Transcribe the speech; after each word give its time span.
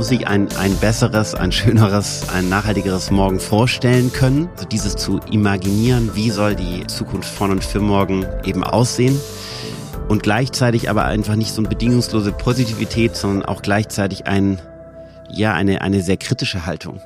muss 0.00 0.08
sich 0.08 0.26
ein, 0.26 0.48
ein 0.56 0.74
besseres, 0.76 1.34
ein 1.34 1.52
schöneres, 1.52 2.26
ein 2.30 2.48
nachhaltigeres 2.48 3.10
Morgen 3.10 3.38
vorstellen 3.38 4.10
können. 4.10 4.48
Also 4.54 4.64
dieses 4.64 4.96
zu 4.96 5.20
imaginieren, 5.30 6.12
wie 6.14 6.30
soll 6.30 6.56
die 6.56 6.86
Zukunft 6.86 7.28
von 7.28 7.50
und 7.50 7.62
für 7.62 7.80
morgen 7.80 8.24
eben 8.42 8.64
aussehen. 8.64 9.20
Und 10.08 10.22
gleichzeitig 10.22 10.88
aber 10.88 11.04
einfach 11.04 11.36
nicht 11.36 11.52
so 11.52 11.60
eine 11.60 11.68
bedingungslose 11.68 12.32
Positivität, 12.32 13.14
sondern 13.14 13.44
auch 13.44 13.60
gleichzeitig 13.60 14.26
ein, 14.26 14.58
ja, 15.28 15.52
eine, 15.52 15.82
eine 15.82 16.00
sehr 16.00 16.16
kritische 16.16 16.64
Haltung. 16.64 16.98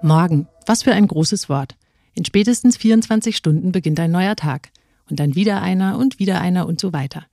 Morgen. 0.00 0.48
Was 0.64 0.82
für 0.82 0.94
ein 0.94 1.08
großes 1.08 1.50
Wort. 1.50 1.76
In 2.14 2.24
spätestens 2.24 2.78
24 2.78 3.36
Stunden 3.36 3.70
beginnt 3.70 4.00
ein 4.00 4.12
neuer 4.12 4.34
Tag. 4.34 4.70
Und 5.10 5.20
dann 5.20 5.34
wieder 5.34 5.60
einer 5.60 5.98
und 5.98 6.18
wieder 6.18 6.40
einer 6.40 6.66
und 6.66 6.80
so 6.80 6.94
weiter. 6.94 7.26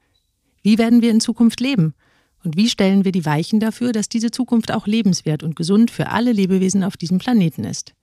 Wie 0.62 0.78
werden 0.78 1.02
wir 1.02 1.12
in 1.12 1.22
Zukunft 1.22 1.60
leben? 1.60 1.94
Und 2.44 2.58
wie 2.58 2.70
stellen 2.70 3.06
wir 3.06 3.12
die 3.12 3.26
Weichen 3.26 3.60
dafür, 3.60 3.92
dass 3.92 4.10
diese 4.10 4.32
Zukunft 4.32 4.72
auch 4.72 4.88
lebenswert 4.88 5.44
und 5.44 5.56
gesund 5.56 5.92
für 5.92 6.10
alle 6.10 6.32
Lebewesen 6.32 6.84
auf 6.84 6.98
diesem 6.98 7.20
Planeten 7.20 7.64
ist? 7.64 7.94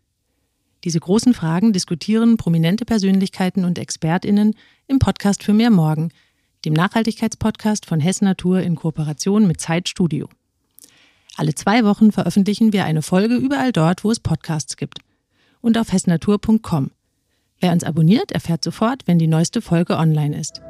Diese 0.85 1.01
großen 1.01 1.35
Fragen 1.35 1.73
diskutieren 1.73 2.37
prominente 2.37 2.85
Persönlichkeiten 2.85 3.65
und 3.65 3.79
ExpertInnen 3.79 4.55
im 4.87 4.99
Podcast 5.01 5.43
für 5.43 5.53
mehr 5.53 5.71
Morgen, 5.71 6.11
dem 6.65 6.73
Nachhaltigkeitspodcast 6.73 7.87
von 7.87 8.01
Hess 8.01 8.21
Natur 8.21 8.61
in 8.61 8.77
Kooperation 8.77 9.47
mit 9.47 9.61
Zeitstudio. 9.61 10.29
Alle 11.37 11.55
zwei 11.55 11.85
Wochen 11.85 12.13
veröffentlichen 12.13 12.73
wir 12.73 12.85
eine 12.85 13.03
Folge 13.03 13.37
überall 13.37 13.73
dort, 13.73 14.05
wo 14.05 14.11
es 14.11 14.21
Podcasts 14.21 14.77
gibt. 14.77 15.01
Und 15.61 15.79
auf 15.79 15.93
hessnatur.com. 15.93 16.91
Wer 17.61 17.73
uns 17.73 17.83
abonniert, 17.83 18.31
erfährt 18.33 18.63
sofort, 18.63 19.03
wenn 19.07 19.19
die 19.19 19.27
neueste 19.27 19.61
Folge 19.61 19.97
online 19.97 20.39
ist. 20.39 20.61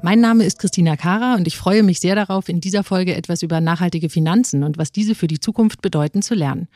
Mein 0.00 0.20
Name 0.20 0.44
ist 0.44 0.60
Christina 0.60 0.96
Kara 0.96 1.34
und 1.34 1.48
ich 1.48 1.56
freue 1.56 1.82
mich 1.82 1.98
sehr 1.98 2.14
darauf, 2.14 2.48
in 2.48 2.60
dieser 2.60 2.84
Folge 2.84 3.16
etwas 3.16 3.42
über 3.42 3.60
nachhaltige 3.60 4.08
Finanzen 4.08 4.62
und 4.62 4.78
was 4.78 4.92
diese 4.92 5.16
für 5.16 5.26
die 5.26 5.40
Zukunft 5.40 5.82
bedeuten 5.82 6.22
zu 6.22 6.36
lernen. 6.36 6.68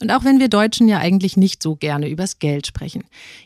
Und 0.00 0.12
auch 0.12 0.24
wenn 0.24 0.38
wir 0.38 0.48
Deutschen 0.48 0.86
ja 0.86 0.98
eigentlich 0.98 1.36
nicht 1.36 1.64
so 1.64 1.74
gerne 1.74 2.08
übers 2.08 2.38
Geld 2.38 2.68
sprechen. 2.68 3.02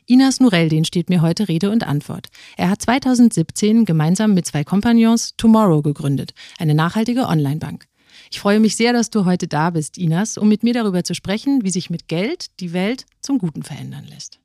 Inas 0.06 0.40
Nureldin 0.40 0.84
steht 0.84 1.08
mir 1.08 1.22
heute 1.22 1.48
Rede 1.48 1.70
und 1.70 1.84
Antwort. 1.84 2.28
Er 2.58 2.68
hat 2.68 2.82
2017 2.82 3.86
gemeinsam 3.86 4.34
mit 4.34 4.46
zwei 4.46 4.62
Kompagnons 4.62 5.34
Tomorrow 5.38 5.80
gegründet, 5.80 6.34
eine 6.58 6.74
nachhaltige 6.74 7.26
Online-Bank. 7.26 7.86
Ich 8.30 8.40
freue 8.40 8.60
mich 8.60 8.76
sehr, 8.76 8.92
dass 8.92 9.08
du 9.08 9.24
heute 9.24 9.48
da 9.48 9.70
bist, 9.70 9.96
Inas, 9.96 10.36
um 10.36 10.48
mit 10.48 10.62
mir 10.62 10.74
darüber 10.74 11.02
zu 11.02 11.14
sprechen, 11.14 11.64
wie 11.64 11.70
sich 11.70 11.88
mit 11.88 12.08
Geld 12.08 12.60
die 12.60 12.74
Welt 12.74 13.06
zum 13.22 13.38
Guten 13.38 13.62
verändern 13.62 14.04
lässt. 14.04 14.38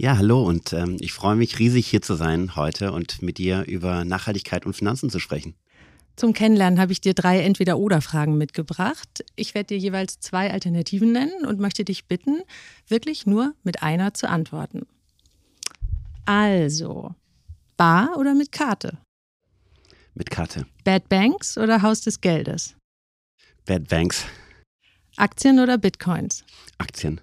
Ja, 0.00 0.16
hallo 0.16 0.44
und 0.44 0.72
ähm, 0.72 0.96
ich 1.00 1.12
freue 1.12 1.34
mich 1.34 1.58
riesig 1.58 1.88
hier 1.88 2.00
zu 2.00 2.14
sein 2.14 2.54
heute 2.54 2.92
und 2.92 3.20
mit 3.20 3.36
dir 3.36 3.64
über 3.66 4.04
Nachhaltigkeit 4.04 4.64
und 4.64 4.74
Finanzen 4.74 5.10
zu 5.10 5.18
sprechen. 5.18 5.56
Zum 6.14 6.34
Kennenlernen 6.34 6.78
habe 6.78 6.92
ich 6.92 7.00
dir 7.00 7.14
drei 7.14 7.40
Entweder-Oder-Fragen 7.40 8.38
mitgebracht. 8.38 9.24
Ich 9.34 9.56
werde 9.56 9.74
dir 9.74 9.78
jeweils 9.78 10.20
zwei 10.20 10.52
Alternativen 10.52 11.10
nennen 11.10 11.44
und 11.44 11.58
möchte 11.58 11.84
dich 11.84 12.06
bitten, 12.06 12.42
wirklich 12.86 13.26
nur 13.26 13.54
mit 13.64 13.82
einer 13.82 14.14
zu 14.14 14.28
antworten. 14.28 14.86
Also, 16.26 17.16
Bar 17.76 18.16
oder 18.18 18.34
mit 18.34 18.52
Karte? 18.52 18.98
Mit 20.14 20.30
Karte. 20.30 20.64
Bad 20.84 21.08
Banks 21.08 21.58
oder 21.58 21.82
Haus 21.82 22.02
des 22.02 22.20
Geldes? 22.20 22.76
Bad 23.66 23.88
Banks. 23.88 24.26
Aktien 25.16 25.58
oder 25.58 25.76
Bitcoins? 25.76 26.44
Aktien. 26.78 27.20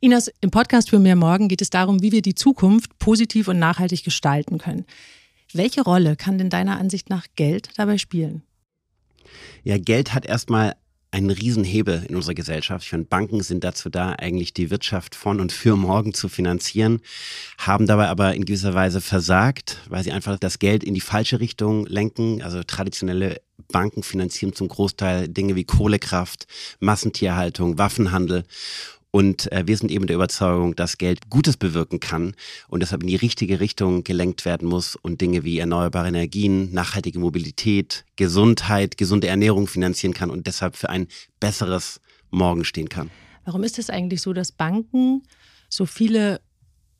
Inas, 0.00 0.30
im 0.40 0.52
Podcast 0.52 0.90
für 0.90 1.00
mehr 1.00 1.16
morgen 1.16 1.48
geht 1.48 1.60
es 1.60 1.70
darum, 1.70 2.02
wie 2.02 2.12
wir 2.12 2.22
die 2.22 2.36
Zukunft 2.36 2.96
positiv 3.00 3.48
und 3.48 3.58
nachhaltig 3.58 4.04
gestalten 4.04 4.58
können. 4.58 4.84
Welche 5.52 5.82
Rolle 5.82 6.14
kann 6.14 6.38
denn 6.38 6.50
deiner 6.50 6.78
Ansicht 6.78 7.10
nach 7.10 7.26
Geld 7.34 7.70
dabei 7.76 7.98
spielen? 7.98 8.42
Ja, 9.64 9.76
Geld 9.76 10.14
hat 10.14 10.24
erstmal 10.24 10.76
einen 11.10 11.30
Riesenhebel 11.30 12.04
in 12.08 12.14
unserer 12.14 12.34
Gesellschaft. 12.34 12.84
Ich 12.84 12.90
finde, 12.90 13.06
Banken 13.06 13.42
sind 13.42 13.64
dazu 13.64 13.88
da, 13.88 14.12
eigentlich 14.12 14.52
die 14.52 14.70
Wirtschaft 14.70 15.16
von 15.16 15.40
und 15.40 15.50
für 15.50 15.74
morgen 15.74 16.14
zu 16.14 16.28
finanzieren, 16.28 17.00
haben 17.56 17.86
dabei 17.86 18.08
aber 18.08 18.34
in 18.34 18.44
gewisser 18.44 18.74
Weise 18.74 19.00
versagt, 19.00 19.78
weil 19.88 20.04
sie 20.04 20.12
einfach 20.12 20.38
das 20.38 20.60
Geld 20.60 20.84
in 20.84 20.94
die 20.94 21.00
falsche 21.00 21.40
Richtung 21.40 21.86
lenken. 21.86 22.42
Also 22.42 22.62
traditionelle 22.62 23.40
Banken 23.72 24.02
finanzieren 24.02 24.52
zum 24.52 24.68
Großteil 24.68 25.28
Dinge 25.28 25.56
wie 25.56 25.64
Kohlekraft, 25.64 26.46
Massentierhaltung, 26.78 27.78
Waffenhandel. 27.78 28.44
Und 29.10 29.50
äh, 29.52 29.66
wir 29.66 29.76
sind 29.76 29.90
eben 29.90 30.06
der 30.06 30.16
Überzeugung, 30.16 30.76
dass 30.76 30.98
Geld 30.98 31.30
Gutes 31.30 31.56
bewirken 31.56 31.98
kann 31.98 32.34
und 32.68 32.80
deshalb 32.80 33.02
in 33.02 33.08
die 33.08 33.16
richtige 33.16 33.58
Richtung 33.58 34.04
gelenkt 34.04 34.44
werden 34.44 34.68
muss 34.68 34.96
und 34.96 35.20
Dinge 35.20 35.44
wie 35.44 35.58
erneuerbare 35.58 36.08
Energien, 36.08 36.72
nachhaltige 36.72 37.18
Mobilität, 37.18 38.04
Gesundheit, 38.16 38.98
gesunde 38.98 39.28
Ernährung 39.28 39.66
finanzieren 39.66 40.12
kann 40.12 40.30
und 40.30 40.46
deshalb 40.46 40.76
für 40.76 40.90
ein 40.90 41.08
besseres 41.40 42.00
Morgen 42.30 42.64
stehen 42.64 42.90
kann. 42.90 43.10
Warum 43.44 43.62
ist 43.64 43.78
es 43.78 43.88
eigentlich 43.88 44.20
so, 44.20 44.34
dass 44.34 44.52
Banken 44.52 45.22
so 45.70 45.86
viele 45.86 46.40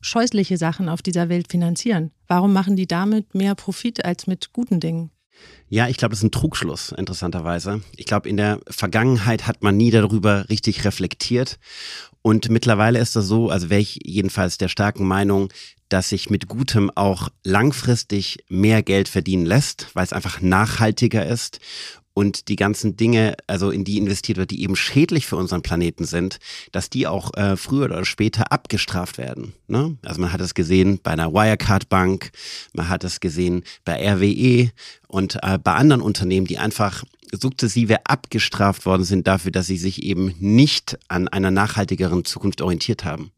scheußliche 0.01 0.57
Sachen 0.57 0.89
auf 0.89 1.03
dieser 1.03 1.29
Welt 1.29 1.51
finanzieren? 1.51 2.11
Warum 2.27 2.53
machen 2.53 2.75
die 2.75 2.87
damit 2.87 3.35
mehr 3.35 3.53
Profit 3.53 4.03
als 4.03 4.25
mit 4.25 4.51
guten 4.51 4.79
Dingen? 4.79 5.11
Ja, 5.69 5.87
ich 5.87 5.97
glaube, 5.97 6.11
das 6.11 6.19
ist 6.19 6.25
ein 6.25 6.31
Trugschluss, 6.31 6.91
interessanterweise. 6.97 7.81
Ich 7.95 8.05
glaube, 8.05 8.27
in 8.27 8.37
der 8.37 8.59
Vergangenheit 8.69 9.45
hat 9.45 9.61
man 9.61 9.77
nie 9.77 9.91
darüber 9.91 10.49
richtig 10.49 10.83
reflektiert. 10.83 11.59
Und 12.21 12.49
mittlerweile 12.49 12.99
ist 12.99 13.15
das 13.15 13.27
so, 13.27 13.49
also 13.49 13.69
wäre 13.69 13.81
ich 13.81 13.99
jedenfalls 14.03 14.57
der 14.57 14.67
starken 14.67 15.05
Meinung, 15.05 15.49
dass 15.87 16.09
sich 16.09 16.29
mit 16.29 16.47
Gutem 16.47 16.91
auch 16.93 17.29
langfristig 17.43 18.43
mehr 18.47 18.83
Geld 18.83 19.09
verdienen 19.09 19.45
lässt, 19.45 19.87
weil 19.93 20.03
es 20.03 20.13
einfach 20.13 20.41
nachhaltiger 20.41 21.25
ist 21.25 21.59
und 22.13 22.47
die 22.47 22.55
ganzen 22.55 22.97
Dinge, 22.97 23.35
also 23.47 23.71
in 23.71 23.83
die 23.83 23.97
investiert 23.97 24.37
wird, 24.37 24.51
die 24.51 24.61
eben 24.63 24.75
schädlich 24.75 25.25
für 25.25 25.37
unseren 25.37 25.61
Planeten 25.61 26.05
sind, 26.05 26.39
dass 26.71 26.89
die 26.89 27.07
auch 27.07 27.33
äh, 27.35 27.55
früher 27.55 27.85
oder 27.85 28.03
später 28.05 28.51
abgestraft 28.51 29.17
werden. 29.17 29.53
Ne? 29.67 29.97
Also 30.03 30.19
man 30.19 30.33
hat 30.33 30.41
es 30.41 30.53
gesehen 30.53 30.99
bei 31.01 31.11
einer 31.11 31.33
Wirecard-Bank, 31.33 32.31
man 32.73 32.89
hat 32.89 33.03
es 33.03 33.19
gesehen 33.19 33.63
bei 33.85 34.05
RWE 34.13 34.71
und 35.07 35.37
äh, 35.43 35.57
bei 35.57 35.73
anderen 35.73 36.01
Unternehmen, 36.01 36.45
die 36.45 36.57
einfach 36.57 37.03
sukzessive 37.31 38.05
abgestraft 38.05 38.85
worden 38.85 39.03
sind 39.03 39.27
dafür, 39.27 39.51
dass 39.51 39.67
sie 39.67 39.77
sich 39.77 40.03
eben 40.03 40.33
nicht 40.39 40.97
an 41.07 41.27
einer 41.27 41.51
nachhaltigeren 41.51 42.25
Zukunft 42.25 42.61
orientiert 42.61 43.05
haben. 43.05 43.31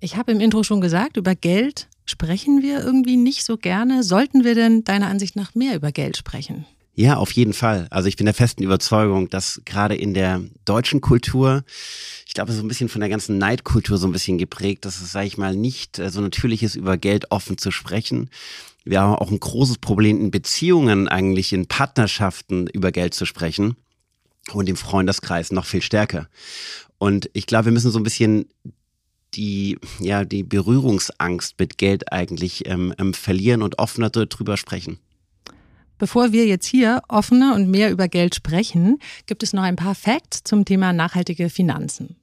Ich 0.00 0.16
habe 0.16 0.30
im 0.30 0.40
Intro 0.40 0.62
schon 0.62 0.80
gesagt, 0.80 1.16
über 1.16 1.34
Geld 1.34 1.88
sprechen 2.06 2.62
wir 2.62 2.80
irgendwie 2.80 3.16
nicht 3.16 3.44
so 3.44 3.56
gerne. 3.56 4.02
Sollten 4.02 4.44
wir 4.44 4.54
denn 4.54 4.84
deiner 4.84 5.08
Ansicht 5.08 5.34
nach 5.34 5.54
mehr 5.54 5.74
über 5.74 5.90
Geld 5.90 6.16
sprechen? 6.16 6.66
Ja, 6.98 7.16
auf 7.16 7.30
jeden 7.30 7.52
Fall. 7.52 7.86
Also 7.90 8.08
ich 8.08 8.16
bin 8.16 8.24
der 8.24 8.34
festen 8.34 8.64
Überzeugung, 8.64 9.30
dass 9.30 9.62
gerade 9.64 9.94
in 9.94 10.14
der 10.14 10.40
deutschen 10.64 11.00
Kultur, 11.00 11.62
ich 12.26 12.34
glaube, 12.34 12.50
so 12.50 12.60
ein 12.60 12.66
bisschen 12.66 12.88
von 12.88 13.00
der 13.00 13.08
ganzen 13.08 13.38
Neidkultur 13.38 13.98
so 13.98 14.08
ein 14.08 14.12
bisschen 14.12 14.36
geprägt, 14.36 14.84
dass 14.84 15.00
es, 15.00 15.12
sage 15.12 15.28
ich 15.28 15.38
mal, 15.38 15.54
nicht 15.54 16.00
äh, 16.00 16.10
so 16.10 16.20
natürlich 16.20 16.64
ist, 16.64 16.74
über 16.74 16.96
Geld 16.96 17.30
offen 17.30 17.56
zu 17.56 17.70
sprechen. 17.70 18.30
Wir 18.84 19.00
haben 19.00 19.14
auch 19.14 19.30
ein 19.30 19.38
großes 19.38 19.78
Problem 19.78 20.20
in 20.20 20.32
Beziehungen, 20.32 21.06
eigentlich 21.06 21.52
in 21.52 21.68
Partnerschaften 21.68 22.66
über 22.66 22.90
Geld 22.90 23.14
zu 23.14 23.26
sprechen 23.26 23.76
und 24.50 24.68
im 24.68 24.74
Freundeskreis 24.74 25.52
noch 25.52 25.66
viel 25.66 25.82
stärker. 25.82 26.28
Und 26.98 27.30
ich 27.32 27.46
glaube, 27.46 27.66
wir 27.66 27.72
müssen 27.72 27.92
so 27.92 28.00
ein 28.00 28.02
bisschen 28.02 28.46
die, 29.34 29.78
ja, 30.00 30.24
die 30.24 30.42
Berührungsangst 30.42 31.60
mit 31.60 31.78
Geld 31.78 32.12
eigentlich 32.12 32.66
ähm, 32.66 32.92
ähm, 32.98 33.14
verlieren 33.14 33.62
und 33.62 33.78
offener 33.78 34.10
darüber 34.10 34.56
sprechen. 34.56 34.98
Bevor 35.98 36.32
wir 36.32 36.46
jetzt 36.46 36.66
hier 36.66 37.02
offener 37.08 37.54
und 37.56 37.68
mehr 37.68 37.90
über 37.90 38.06
Geld 38.06 38.36
sprechen, 38.36 38.98
gibt 39.26 39.42
es 39.42 39.52
noch 39.52 39.64
ein 39.64 39.76
paar 39.76 39.96
Facts 39.96 40.44
zum 40.44 40.64
Thema 40.64 40.92
nachhaltige 40.92 41.50
Finanzen. 41.50 42.16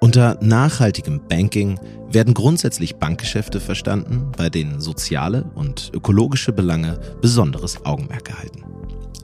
Unter 0.00 0.38
nachhaltigem 0.40 1.26
Banking 1.26 1.80
werden 2.08 2.32
grundsätzlich 2.32 2.96
Bankgeschäfte 2.96 3.58
verstanden, 3.58 4.30
bei 4.36 4.48
denen 4.48 4.80
soziale 4.80 5.50
und 5.56 5.90
ökologische 5.92 6.52
Belange 6.52 7.00
besonderes 7.20 7.84
Augenmerk 7.84 8.28
erhalten. 8.28 8.62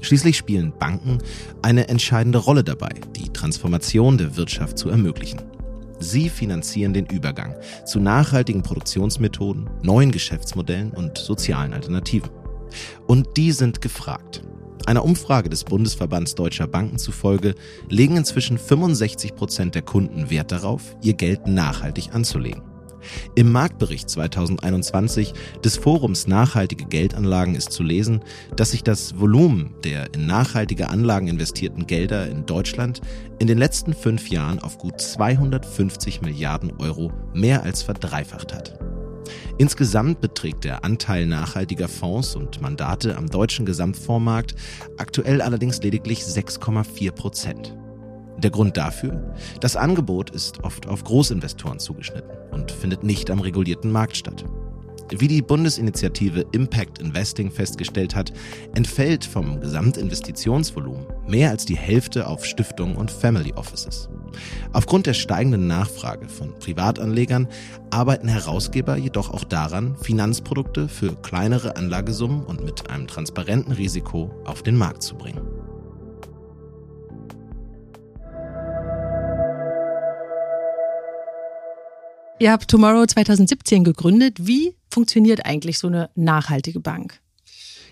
Schließlich 0.01 0.37
spielen 0.37 0.73
Banken 0.77 1.19
eine 1.63 1.89
entscheidende 1.89 2.39
Rolle 2.39 2.65
dabei, 2.65 2.91
die 3.15 3.29
Transformation 3.33 4.19
der 4.19 4.37
Wirtschaft 4.37 4.77
zu 4.77 4.89
ermöglichen. 4.89 5.52
Sie 6.03 6.29
finanzieren 6.29 6.93
den 6.93 7.07
Übergang 7.07 7.55
zu 7.87 8.01
nachhaltigen 8.01 8.63
Produktionsmethoden, 8.63 9.71
neuen 9.83 10.11
Geschäftsmodellen 10.11 10.91
und 10.91 11.17
sozialen 11.19 11.73
Alternativen. 11.73 12.31
Und 13.07 13.37
die 13.37 13.53
sind 13.53 13.81
gefragt. 13.81 14.43
Einer 14.87 15.05
Umfrage 15.05 15.49
des 15.49 15.65
Bundesverbands 15.65 16.35
Deutscher 16.35 16.67
Banken 16.67 16.99
zufolge 16.99 17.55
legen 17.89 18.17
inzwischen 18.17 18.59
65 18.59 19.37
Prozent 19.37 19.75
der 19.75 19.83
Kunden 19.83 20.29
Wert 20.31 20.51
darauf, 20.51 20.97
ihr 21.03 21.15
Geld 21.15 21.47
nachhaltig 21.47 22.15
anzulegen. 22.15 22.72
Im 23.35 23.53
Marktbericht 23.53 24.09
2021 24.11 25.35
des 25.65 25.77
Forums 25.77 26.27
Nachhaltige 26.27 26.85
Geldanlagen 26.85 27.55
ist 27.55 27.73
zu 27.73 27.83
lesen, 27.83 28.21
dass 28.57 28.73
sich 28.73 28.83
das 28.83 29.19
Volumen 29.19 29.75
der 29.85 30.15
in 30.15 30.27
nachhaltige 30.27 30.89
Anlagen 30.89 31.29
investierten 31.29 31.87
Gelder 31.87 32.29
in 32.29 32.47
Deutschland 32.47 33.01
in 33.39 33.47
den 33.47 33.59
letzten 33.59 33.95
fünf 33.95 34.29
Jahren 34.29 34.59
auf 34.59 34.79
gut 34.79 35.01
250 35.01 36.23
Milliarden 36.23 36.73
Euro 36.79 37.13
mehr 37.35 37.63
als 37.63 37.83
verdreifacht 37.83 38.55
hat. 38.55 38.79
Insgesamt 39.59 40.21
beträgt 40.21 40.65
der 40.65 40.85
Anteil 40.85 41.27
nachhaltiger 41.27 41.89
Fonds 41.89 42.35
und 42.35 42.61
Mandate 42.61 43.17
am 43.17 43.29
deutschen 43.29 43.67
Gesamtfondsmarkt 43.67 44.55
aktuell 44.97 45.41
allerdings 45.41 45.83
lediglich 45.83 46.23
6,4 46.23 47.13
Prozent. 47.13 47.77
Der 48.43 48.51
Grund 48.51 48.77
dafür? 48.77 49.35
Das 49.61 49.77
Angebot 49.77 50.31
ist 50.31 50.65
oft 50.65 50.89
auf 50.89 51.05
Großinvestoren 51.05 51.79
zugeschnitten 51.79 52.31
und 52.51 52.73
findet 52.73 53.05
nicht 53.05 53.31
am 53.31 53.41
regulierten 53.41 53.93
Markt 53.93 54.17
statt. 54.17 54.45
Wie 55.11 55.29
die 55.29 55.43
Bundesinitiative 55.43 56.47
Impact 56.53 56.99
Investing 56.99 57.51
festgestellt 57.51 58.17
hat, 58.17 58.33
entfällt 58.75 59.25
vom 59.25 59.61
Gesamtinvestitionsvolumen 59.61 61.07
mehr 61.29 61.51
als 61.51 61.67
die 61.67 61.77
Hälfte 61.77 62.27
auf 62.27 62.47
Stiftungen 62.47 62.97
und 62.97 63.11
Family 63.11 63.53
Offices. 63.53 64.09
Aufgrund 64.73 65.07
der 65.07 65.15
steigenden 65.15 65.67
Nachfrage 65.67 66.29
von 66.29 66.59
Privatanlegern 66.59 67.47
arbeiten 67.91 68.29
Herausgeber 68.29 68.97
jedoch 68.97 69.31
auch 69.31 69.45
daran, 69.45 69.97
Finanzprodukte 69.97 70.89
für 70.89 71.15
kleinere 71.17 71.77
Anlagesummen 71.77 72.45
und 72.45 72.65
mit 72.65 72.89
einem 72.91 73.07
transparenten 73.07 73.73
Risiko 73.75 74.31
auf 74.47 74.63
den 74.63 74.77
Markt 74.77 75.03
zu 75.03 75.15
bringen. 75.15 75.62
Ihr 82.43 82.51
habt 82.51 82.67
Tomorrow 82.67 83.07
2017 83.07 83.85
gegründet. 83.85 84.49
Wie 84.49 84.75
funktioniert 84.91 85.47
eigentlich 85.47 85.79
so 85.79 85.87
eine 85.87 86.11
nachhaltige 86.17 86.81
Bank? 86.81 87.21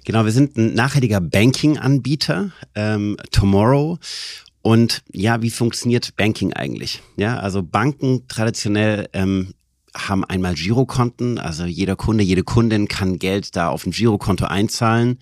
Genau, 0.05 0.25
wir 0.25 0.33
sind 0.33 0.57
ein 0.57 0.75
nachhaltiger 0.75 1.21
Banking-Anbieter, 1.21 2.51
ähm, 2.75 3.17
Tomorrow. 3.31 3.99
Und 4.61 5.05
ja, 5.13 5.41
wie 5.41 5.51
funktioniert 5.51 6.17
Banking 6.17 6.53
eigentlich? 6.53 7.01
Ja, 7.17 7.39
also 7.39 7.63
Banken 7.63 8.27
traditionell 8.27 9.09
ähm, 9.13 9.55
haben 9.97 10.25
einmal 10.25 10.55
Girokonten, 10.55 11.39
also 11.39 11.65
jeder 11.65 11.95
Kunde, 11.95 12.25
jede 12.25 12.43
Kundin 12.43 12.89
kann 12.89 13.21
Geld 13.21 13.55
da 13.55 13.69
auf 13.69 13.87
ein 13.87 13.93
Girokonto 13.93 14.47
einzahlen 14.47 15.21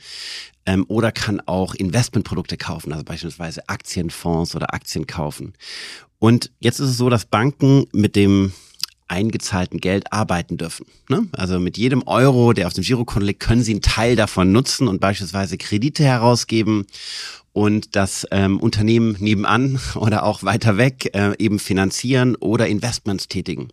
ähm, 0.65 0.87
oder 0.89 1.13
kann 1.13 1.43
auch 1.45 1.75
Investmentprodukte 1.75 2.57
kaufen, 2.57 2.95
also 2.95 3.05
beispielsweise 3.05 3.69
Aktienfonds 3.69 4.57
oder 4.57 4.73
Aktien 4.73 5.07
kaufen. 5.07 5.53
Und 6.19 6.51
jetzt 6.61 6.81
ist 6.81 6.89
es 6.89 6.97
so, 6.97 7.11
dass 7.11 7.27
Banken 7.27 7.85
mit 7.93 8.17
dem 8.17 8.55
eingezahlten 9.08 9.81
Geld 9.81 10.12
arbeiten 10.12 10.56
dürfen. 10.56 10.87
Ne? 11.08 11.26
Also 11.32 11.58
mit 11.58 11.76
jedem 11.76 12.06
Euro, 12.06 12.52
der 12.52 12.66
auf 12.66 12.75
dem 12.75 12.84
Girokonto 12.84 13.26
liegt, 13.26 13.40
können 13.40 13.62
Sie 13.62 13.72
einen 13.72 13.82
Teil 13.82 14.16
davon 14.16 14.52
nutzen 14.52 14.87
und 14.88 15.00
beispielsweise 15.00 15.58
Kredite 15.58 16.05
herausgeben 16.05 16.87
und 17.52 17.96
das 17.96 18.26
ähm, 18.31 18.60
Unternehmen 18.60 19.16
nebenan 19.19 19.81
oder 19.94 20.22
auch 20.22 20.43
weiter 20.43 20.76
weg 20.76 21.10
äh, 21.14 21.32
eben 21.38 21.58
finanzieren 21.58 22.37
oder 22.37 22.69
Investments 22.69 23.28
tätigen. 23.28 23.69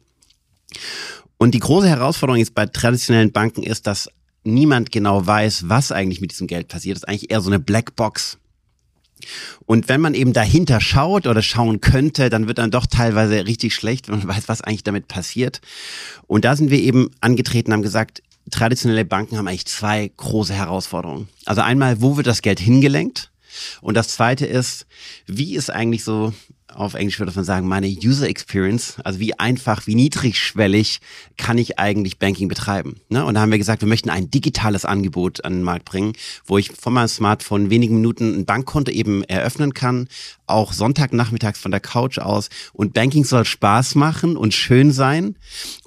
Und 1.38 1.54
die 1.54 1.60
große 1.60 1.88
Herausforderung 1.88 2.40
jetzt 2.40 2.56
bei 2.56 2.66
traditionellen 2.66 3.32
Banken 3.32 3.64
ist, 3.64 3.88
dass 3.88 4.10
niemand 4.44 4.92
genau 4.92 5.26
weiß, 5.26 5.68
was 5.68 5.92
eigentlich 5.92 6.22
mit 6.22 6.32
diesem 6.32 6.48
Geld 6.48 6.68
passiert. 6.68 6.96
Das 6.96 7.04
ist 7.04 7.10
eigentlich 7.10 7.32
eher 7.32 7.42
so 7.42 7.50
eine 7.50 7.60
Blackbox. 7.60 8.38
Und 9.66 9.90
wenn 9.90 10.02
man 10.02 10.14
eben 10.14 10.34
dahinter 10.34 10.82
schaut 10.82 11.28
oder 11.28 11.42
schauen 11.42 11.82
könnte, 11.82 12.30
dann 12.30 12.48
wird 12.48 12.58
dann 12.58 12.72
doch 12.72 12.86
teilweise 12.86 13.46
richtig 13.46 13.74
schlecht, 13.74 14.08
wenn 14.08 14.20
man 14.20 14.28
weiß, 14.36 14.48
was 14.48 14.62
eigentlich 14.62 14.84
damit 14.84 15.08
passiert. 15.08 15.62
Und 16.28 16.46
da 16.46 16.56
sind 16.56 16.70
wir 16.70 16.80
eben 16.80 17.12
angetreten, 17.22 17.74
haben 17.74 17.82
gesagt, 17.82 18.22
traditionelle 18.52 19.06
Banken 19.06 19.38
haben 19.38 19.48
eigentlich 19.48 19.66
zwei 19.66 20.12
große 20.16 20.54
Herausforderungen. 20.54 21.28
Also 21.46 21.62
einmal, 21.62 22.02
wo 22.02 22.18
wird 22.18 22.28
das 22.28 22.42
Geld 22.42 22.60
hingelenkt? 22.60 23.32
Und 23.82 23.96
das 23.96 24.10
zweite 24.10 24.46
ist, 24.46 24.86
wie 25.28 25.56
ist 25.56 25.70
eigentlich 25.70 26.04
so 26.04 26.34
auf 26.76 26.94
Englisch 26.94 27.20
würde 27.20 27.32
man 27.36 27.46
sagen, 27.46 27.68
meine 27.68 27.88
User 27.88 28.28
Experience, 28.28 28.98
also 29.04 29.20
wie 29.20 29.38
einfach, 29.40 29.88
wie 29.88 29.96
niedrigschwellig 29.96 31.00
kann 31.38 31.58
ich 31.58 31.80
eigentlich 31.80 32.20
Banking 32.20 32.48
betreiben. 32.48 32.98
Ne? 33.10 33.24
Und 33.26 33.36
da 33.36 33.42
haben 33.42 33.52
wir 33.52 33.58
gesagt, 33.58 33.82
wir 33.82 33.88
möchten 33.88 34.10
ein 34.10 34.30
digitales 34.30 34.86
Angebot 34.86 35.44
an 35.46 35.54
den 35.54 35.64
Markt 35.64 35.86
bringen, 35.86 36.14
wo 36.46 36.58
ich 36.58 36.72
von 36.72 36.94
meinem 36.94 37.08
Smartphone 37.08 37.66
in 37.66 37.70
wenigen 37.70 37.96
Minuten 37.96 38.36
ein 38.36 38.46
Bankkonto 38.46 38.92
eben 38.92 39.24
eröffnen 39.24 39.74
kann, 39.74 40.08
auch 40.48 40.74
Sonntagnachmittags 40.74 41.60
von 41.60 41.72
der 41.72 41.80
Couch 41.80 42.20
aus. 42.20 42.50
Und 42.74 42.94
Banking 42.94 43.24
soll 43.24 43.46
Spaß 43.46 43.96
machen 43.96 44.38
und 44.38 44.54
schön 44.54 44.92
sein 44.92 45.36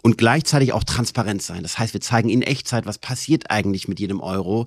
und 0.03 0.19
gleichzeitig 0.19 0.73
auch 0.73 0.85
transparent 0.85 1.43
sein. 1.43 1.63
Das 1.63 1.79
heißt, 1.79 1.93
wir 1.93 2.01
zeigen 2.01 2.31
in 2.31 2.43
Echtzeit, 2.43 2.87
was 2.87 2.99
passiert 2.99 3.51
eigentlich 3.51 3.89
mit 3.89 4.01
jedem 4.01 4.21
Euro, 4.21 4.67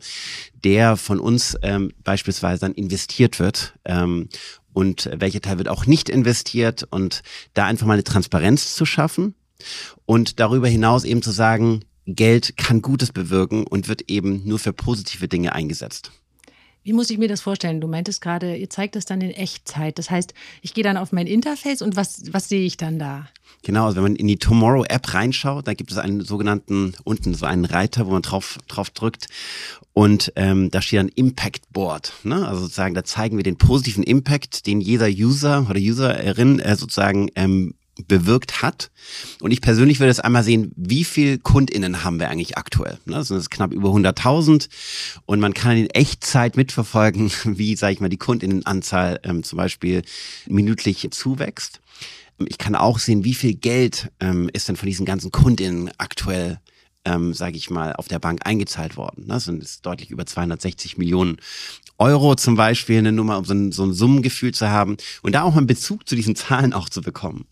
der 0.63 0.97
von 0.97 1.19
uns 1.19 1.57
ähm, 1.63 1.91
beispielsweise 2.03 2.61
dann 2.61 2.73
investiert 2.73 3.39
wird. 3.39 3.73
Ähm, 3.85 4.29
und 4.73 5.09
welcher 5.13 5.41
Teil 5.41 5.57
wird 5.57 5.67
auch 5.67 5.85
nicht 5.85 6.09
investiert 6.09 6.87
und 6.89 7.21
da 7.53 7.65
einfach 7.65 7.87
mal 7.87 7.93
eine 7.93 8.03
Transparenz 8.03 8.75
zu 8.75 8.85
schaffen 8.85 9.35
und 10.05 10.39
darüber 10.39 10.67
hinaus 10.67 11.03
eben 11.03 11.21
zu 11.21 11.31
sagen, 11.31 11.81
Geld 12.05 12.57
kann 12.57 12.81
Gutes 12.81 13.11
bewirken 13.11 13.65
und 13.65 13.87
wird 13.87 14.09
eben 14.09 14.41
nur 14.45 14.59
für 14.59 14.73
positive 14.73 15.27
Dinge 15.27 15.53
eingesetzt. 15.53 16.11
Wie 16.83 16.93
muss 16.93 17.09
ich 17.09 17.19
mir 17.19 17.27
das 17.27 17.41
vorstellen? 17.41 17.79
Du 17.79 17.87
meintest 17.87 18.21
gerade, 18.21 18.55
ihr 18.55 18.69
zeigt 18.69 18.95
das 18.95 19.05
dann 19.05 19.21
in 19.21 19.31
Echtzeit. 19.31 19.99
Das 19.99 20.09
heißt, 20.09 20.33
ich 20.61 20.73
gehe 20.73 20.83
dann 20.83 20.97
auf 20.97 21.11
mein 21.11 21.27
Interface 21.27 21.81
und 21.81 21.95
was, 21.95 22.23
was 22.31 22.49
sehe 22.49 22.65
ich 22.65 22.77
dann 22.77 22.97
da? 22.97 23.27
Genau, 23.63 23.85
also 23.85 23.97
wenn 23.97 24.03
man 24.03 24.15
in 24.15 24.27
die 24.27 24.37
Tomorrow 24.37 24.83
App 24.85 25.13
reinschaut, 25.13 25.67
da 25.67 25.75
gibt 25.75 25.91
es 25.91 25.99
einen 25.99 26.21
sogenannten, 26.21 26.93
unten 27.03 27.35
so 27.35 27.45
einen 27.45 27.65
Reiter, 27.65 28.07
wo 28.07 28.11
man 28.11 28.23
drauf, 28.23 28.57
drauf 28.67 28.89
drückt 28.89 29.27
und 29.93 30.33
ähm, 30.35 30.71
da 30.71 30.81
steht 30.81 30.99
dann 30.99 31.09
Impact 31.09 31.71
Board. 31.71 32.13
Ne? 32.23 32.47
Also 32.47 32.61
sozusagen, 32.61 32.95
da 32.95 33.03
zeigen 33.03 33.37
wir 33.37 33.43
den 33.43 33.57
positiven 33.57 34.03
Impact, 34.03 34.65
den 34.65 34.81
jeder 34.81 35.07
User 35.07 35.67
oder 35.69 35.79
Userin 35.79 36.59
äh, 36.59 36.75
sozusagen 36.75 37.29
ähm, 37.35 37.75
bewirkt 38.07 38.61
hat. 38.61 38.91
Und 39.39 39.51
ich 39.51 39.61
persönlich 39.61 39.99
würde 39.99 40.09
jetzt 40.09 40.23
einmal 40.23 40.43
sehen, 40.43 40.71
wie 40.75 41.03
viel 41.03 41.37
KundInnen 41.37 42.03
haben 42.03 42.19
wir 42.19 42.29
eigentlich 42.29 42.57
aktuell. 42.57 42.99
Ne? 43.05 43.15
Das 43.15 43.29
sind 43.29 43.51
knapp 43.51 43.73
über 43.73 43.89
100.000 43.89 44.69
und 45.25 45.39
man 45.39 45.53
kann 45.53 45.77
in 45.77 45.89
Echtzeit 45.89 46.57
mitverfolgen, 46.57 47.31
wie, 47.45 47.75
sage 47.75 47.93
ich 47.93 47.99
mal, 47.99 48.09
die 48.09 48.17
KundInnenanzahl 48.17 49.19
ähm, 49.23 49.43
zum 49.43 49.57
Beispiel 49.57 50.03
minütlich 50.47 51.07
zuwächst. 51.11 51.81
Ich 52.47 52.57
kann 52.57 52.75
auch 52.75 52.97
sehen, 52.97 53.23
wie 53.23 53.35
viel 53.35 53.53
Geld 53.53 54.11
ähm, 54.19 54.49
ist 54.51 54.67
denn 54.67 54.75
von 54.75 54.87
diesen 54.87 55.05
ganzen 55.05 55.31
KundInnen 55.31 55.91
aktuell 55.97 56.59
ähm, 57.05 57.33
sage 57.33 57.57
ich 57.57 57.69
mal, 57.69 57.93
auf 57.93 58.07
der 58.07 58.19
Bank 58.19 58.45
eingezahlt 58.45 58.97
worden. 58.97 59.25
Das 59.27 59.45
sind 59.45 59.85
deutlich 59.85 60.11
über 60.11 60.25
260 60.25 60.97
Millionen 60.97 61.37
Euro 61.97 62.35
zum 62.35 62.55
Beispiel, 62.55 62.97
eine 62.97 63.11
Nummer, 63.11 63.37
um 63.37 63.45
so 63.45 63.53
ein, 63.53 63.71
so 63.71 63.83
ein 63.83 63.93
Summengefühl 63.93 64.53
zu 64.53 64.69
haben 64.69 64.97
und 65.21 65.33
da 65.33 65.43
auch 65.43 65.51
mal 65.51 65.59
einen 65.59 65.67
Bezug 65.67 66.07
zu 66.07 66.15
diesen 66.15 66.35
Zahlen 66.35 66.73
auch 66.73 66.89
zu 66.89 67.01
bekommen. 67.01 67.45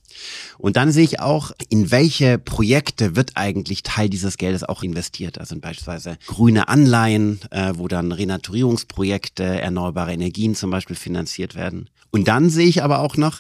Und 0.58 0.78
dann 0.78 0.92
sehe 0.92 1.04
ich 1.04 1.20
auch, 1.20 1.52
in 1.70 1.92
welche 1.92 2.38
Projekte 2.38 3.16
wird 3.16 3.32
eigentlich 3.36 3.84
Teil 3.84 4.10
dieses 4.10 4.38
Geldes 4.38 4.64
auch 4.64 4.84
investiert. 4.84 5.40
Also 5.40 5.58
beispielsweise 5.60 6.18
grüne 6.28 6.68
Anleihen, 6.68 7.40
äh, 7.52 7.74
wo 7.76 7.88
dann 7.88 8.12
Renaturierungsprojekte, 8.12 9.44
erneuerbare 9.44 10.14
Energien 10.14 10.56
zum 10.56 10.72
Beispiel 10.72 10.96
finanziert 10.96 11.56
werden. 11.56 11.90
Und 12.12 12.28
dann 12.28 12.50
sehe 12.50 12.68
ich 12.68 12.84
aber 12.84 13.00
auch 13.00 13.18
noch, 13.18 13.40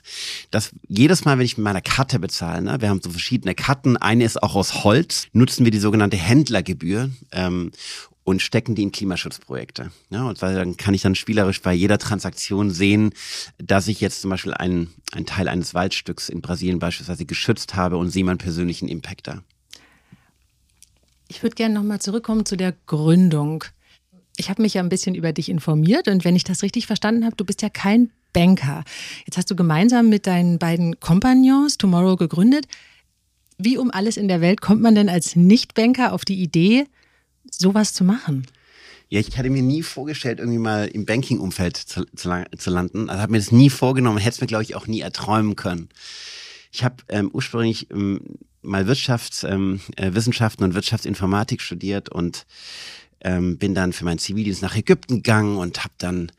dass 0.51 0.71
jedes 0.87 1.25
Mal, 1.25 1.37
wenn 1.37 1.45
ich 1.45 1.57
mit 1.57 1.63
meiner 1.63 1.81
Karte 1.81 2.19
bezahle, 2.19 2.61
ne, 2.61 2.81
wir 2.81 2.89
haben 2.89 3.01
so 3.03 3.09
verschiedene 3.09 3.55
Karten, 3.55 3.97
eine 3.97 4.23
ist 4.23 4.43
auch 4.43 4.55
aus 4.55 4.83
Holz, 4.83 5.27
nutzen 5.33 5.65
wir 5.65 5.71
die 5.71 5.79
sogenannte 5.79 6.17
Händlergebühr. 6.17 7.09
Ähm, 7.31 7.71
und 8.29 8.43
stecken 8.43 8.75
die 8.75 8.83
in 8.83 8.91
Klimaschutzprojekte. 8.91 9.91
Ja, 10.11 10.29
und 10.29 10.39
weil 10.43 10.53
dann 10.53 10.77
kann 10.77 10.93
ich 10.93 11.01
dann 11.01 11.15
spielerisch 11.15 11.63
bei 11.63 11.73
jeder 11.73 11.97
Transaktion 11.97 12.69
sehen, 12.69 13.11
dass 13.57 13.87
ich 13.87 14.01
jetzt 14.01 14.21
zum 14.21 14.29
Beispiel 14.29 14.53
einen, 14.53 14.93
einen 15.13 15.25
Teil 15.25 15.47
eines 15.47 15.73
Waldstücks 15.73 16.29
in 16.29 16.41
Brasilien 16.41 16.77
beispielsweise 16.77 17.25
geschützt 17.25 17.75
habe 17.75 17.97
und 17.97 18.11
sehe 18.11 18.23
meinen 18.23 18.37
persönlichen 18.37 18.87
Impact 18.87 19.27
da. 19.27 19.41
Ich 21.27 21.41
würde 21.41 21.55
gerne 21.55 21.73
nochmal 21.73 21.99
zurückkommen 21.99 22.45
zu 22.45 22.55
der 22.55 22.75
Gründung. 22.85 23.63
Ich 24.37 24.51
habe 24.51 24.61
mich 24.61 24.75
ja 24.75 24.83
ein 24.83 24.89
bisschen 24.89 25.15
über 25.15 25.33
dich 25.33 25.49
informiert 25.49 26.07
und 26.07 26.23
wenn 26.23 26.35
ich 26.35 26.43
das 26.43 26.61
richtig 26.61 26.85
verstanden 26.85 27.25
habe, 27.25 27.35
du 27.35 27.45
bist 27.45 27.63
ja 27.63 27.69
kein 27.69 28.11
Banker. 28.31 28.83
Jetzt 29.25 29.37
hast 29.37 29.49
du 29.49 29.55
gemeinsam 29.55 30.07
mit 30.07 30.27
deinen 30.27 30.59
beiden 30.59 30.99
Kompagnons 30.99 31.79
Tomorrow 31.79 32.15
gegründet. 32.15 32.67
Wie 33.57 33.79
um 33.79 33.89
alles 33.89 34.17
in 34.17 34.27
der 34.27 34.39
Welt 34.39 34.61
kommt 34.61 34.83
man 34.83 34.93
denn 34.93 35.09
als 35.09 35.35
Nicht-Banker 35.35 36.13
auf 36.13 36.25
die 36.25 36.39
Idee, 36.41 36.85
sowas 37.51 37.93
zu 37.93 38.03
machen? 38.03 38.45
Ja, 39.09 39.19
ich 39.19 39.37
hatte 39.37 39.49
mir 39.49 39.63
nie 39.63 39.81
vorgestellt, 39.81 40.39
irgendwie 40.39 40.59
mal 40.59 40.87
im 40.87 41.05
Banking-Umfeld 41.05 41.77
zu, 41.77 42.05
zu, 42.15 42.45
zu, 42.57 42.69
landen. 42.69 43.09
Also 43.09 43.21
habe 43.21 43.31
mir 43.31 43.39
das 43.39 43.51
nie 43.51 43.71
vorgenommen, 43.71 44.19
hätte 44.19 44.35
es 44.35 44.41
mir, 44.41 44.47
glaube 44.47 44.63
ich, 44.63 44.75
auch 44.75 44.85
nie 44.85 45.01
erträumen 45.01 45.55
können. 45.55 45.89
Ich 46.71 46.83
habe 46.83 46.97
ähm, 47.09 47.31
ursprünglich 47.33 47.89
ähm, 47.89 48.21
mal 48.61 48.85
Wirtschaftswissenschaften 48.85 50.63
ähm, 50.63 50.65
äh, 50.65 50.69
und 50.69 50.75
Wirtschaftsinformatik 50.75 51.61
studiert 51.61 52.09
und 52.09 52.45
ähm, 53.21 53.57
bin 53.57 53.73
dann 53.73 53.93
für 53.93 54.05
meinen 54.05 54.19
Zivildienst 54.19 54.61
nach 54.61 54.75
Ägypten 54.75 55.15
gegangen 55.15 55.57
und 55.57 55.83
habe 55.83 55.93
dann 55.97 56.31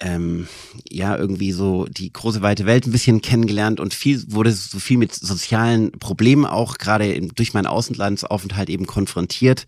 ähm, 0.00 0.46
ja 0.90 1.16
irgendwie 1.16 1.52
so 1.52 1.86
die 1.86 2.12
große 2.12 2.42
weite 2.42 2.66
Welt 2.66 2.86
ein 2.86 2.92
bisschen 2.92 3.22
kennengelernt 3.22 3.80
und 3.80 3.94
viel 3.94 4.22
wurde 4.32 4.52
so 4.52 4.78
viel 4.78 4.98
mit 4.98 5.14
sozialen 5.14 5.92
Problemen 5.92 6.44
auch 6.44 6.78
gerade 6.78 7.20
durch 7.34 7.54
meinen 7.54 7.66
Außenlandsaufenthalt 7.66 8.68
eben 8.68 8.86
konfrontiert 8.86 9.66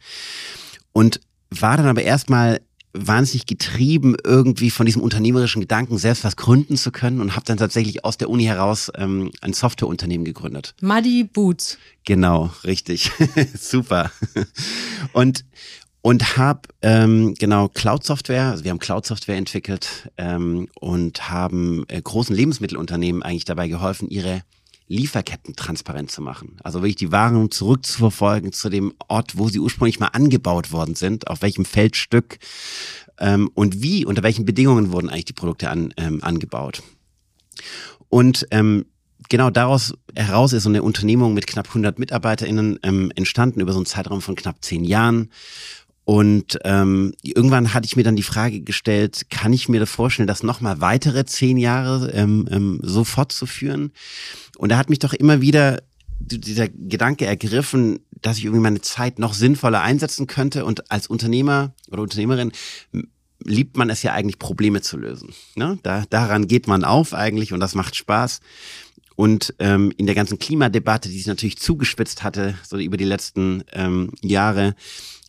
und 0.92 1.20
war 1.50 1.76
dann 1.76 1.86
aber 1.86 2.02
erstmal 2.02 2.60
wahnsinnig 2.92 3.46
getrieben 3.46 4.16
irgendwie 4.24 4.70
von 4.70 4.86
diesem 4.86 5.02
unternehmerischen 5.02 5.60
Gedanken, 5.60 5.98
selbst 5.98 6.24
was 6.24 6.36
gründen 6.36 6.76
zu 6.76 6.90
können 6.90 7.20
und 7.20 7.34
habe 7.36 7.44
dann 7.44 7.58
tatsächlich 7.58 8.04
aus 8.04 8.16
der 8.16 8.30
Uni 8.30 8.44
heraus 8.44 8.90
ähm, 8.96 9.30
ein 9.40 9.52
Softwareunternehmen 9.52 10.24
gegründet. 10.24 10.74
Muddy 10.80 11.24
Boots. 11.24 11.78
Genau, 12.04 12.50
richtig. 12.64 13.10
Super. 13.58 14.10
Und 15.12 15.44
und 16.02 16.36
habe 16.36 16.62
ähm, 16.82 17.34
genau 17.34 17.68
Cloud-Software, 17.68 18.50
also 18.50 18.64
wir 18.64 18.70
haben 18.70 18.78
Cloud-Software 18.78 19.36
entwickelt 19.36 20.10
ähm, 20.16 20.68
und 20.78 21.30
haben 21.30 21.84
äh, 21.88 22.00
großen 22.00 22.34
Lebensmittelunternehmen 22.34 23.22
eigentlich 23.22 23.44
dabei 23.44 23.68
geholfen, 23.68 24.08
ihre 24.08 24.42
Lieferketten 24.88 25.54
transparent 25.54 26.10
zu 26.10 26.22
machen. 26.22 26.56
Also 26.62 26.80
wirklich 26.80 26.96
die 26.96 27.12
Waren 27.12 27.50
zurückzuverfolgen 27.50 28.52
zu 28.52 28.70
dem 28.70 28.94
Ort, 29.08 29.36
wo 29.36 29.48
sie 29.48 29.60
ursprünglich 29.60 30.00
mal 30.00 30.08
angebaut 30.08 30.72
worden 30.72 30.94
sind, 30.94 31.28
auf 31.28 31.42
welchem 31.42 31.66
Feldstück 31.66 32.38
ähm, 33.18 33.50
und 33.54 33.82
wie, 33.82 34.06
unter 34.06 34.22
welchen 34.22 34.46
Bedingungen 34.46 34.92
wurden 34.92 35.10
eigentlich 35.10 35.26
die 35.26 35.34
Produkte 35.34 35.68
an, 35.68 35.92
ähm, 35.98 36.22
angebaut. 36.22 36.82
Und 38.08 38.46
ähm, 38.50 38.86
genau 39.28 39.50
daraus 39.50 39.94
heraus 40.14 40.52
ist 40.52 40.62
so 40.62 40.68
eine 40.68 40.82
Unternehmung 40.82 41.34
mit 41.34 41.46
knapp 41.46 41.68
100 41.68 41.98
MitarbeiterInnen 41.98 42.78
ähm, 42.82 43.12
entstanden 43.14 43.60
über 43.60 43.72
so 43.72 43.78
einen 43.78 43.86
Zeitraum 43.86 44.22
von 44.22 44.36
knapp 44.36 44.64
zehn 44.64 44.84
Jahren. 44.84 45.30
Und 46.08 46.58
ähm, 46.64 47.12
irgendwann 47.20 47.74
hatte 47.74 47.84
ich 47.84 47.94
mir 47.94 48.02
dann 48.02 48.16
die 48.16 48.22
Frage 48.22 48.62
gestellt, 48.62 49.26
kann 49.28 49.52
ich 49.52 49.68
mir 49.68 49.86
vorstellen, 49.86 50.26
das 50.26 50.42
nochmal 50.42 50.80
weitere 50.80 51.26
zehn 51.26 51.58
Jahre 51.58 52.10
ähm, 52.12 52.48
ähm, 52.50 52.80
so 52.82 53.04
fortzuführen? 53.04 53.92
Und 54.56 54.70
da 54.70 54.78
hat 54.78 54.88
mich 54.88 55.00
doch 55.00 55.12
immer 55.12 55.42
wieder 55.42 55.82
dieser 56.18 56.66
Gedanke 56.70 57.26
ergriffen, 57.26 58.00
dass 58.22 58.38
ich 58.38 58.46
irgendwie 58.46 58.62
meine 58.62 58.80
Zeit 58.80 59.18
noch 59.18 59.34
sinnvoller 59.34 59.82
einsetzen 59.82 60.26
könnte. 60.26 60.64
Und 60.64 60.90
als 60.90 61.08
Unternehmer 61.08 61.74
oder 61.90 62.00
Unternehmerin 62.00 62.52
liebt 63.44 63.76
man 63.76 63.90
es 63.90 64.02
ja 64.02 64.14
eigentlich, 64.14 64.38
Probleme 64.38 64.80
zu 64.80 64.96
lösen. 64.96 65.34
Ne? 65.56 65.78
Da, 65.82 66.04
daran 66.08 66.48
geht 66.48 66.68
man 66.68 66.84
auf 66.84 67.12
eigentlich 67.12 67.52
und 67.52 67.60
das 67.60 67.74
macht 67.74 67.96
Spaß. 67.96 68.40
Und 69.14 69.52
ähm, 69.58 69.92
in 69.98 70.06
der 70.06 70.14
ganzen 70.14 70.38
Klimadebatte, 70.38 71.10
die 71.10 71.18
sich 71.18 71.26
natürlich 71.26 71.58
zugespitzt 71.58 72.22
hatte, 72.22 72.54
so 72.66 72.78
über 72.78 72.96
die 72.96 73.04
letzten 73.04 73.62
ähm, 73.72 74.12
Jahre, 74.22 74.74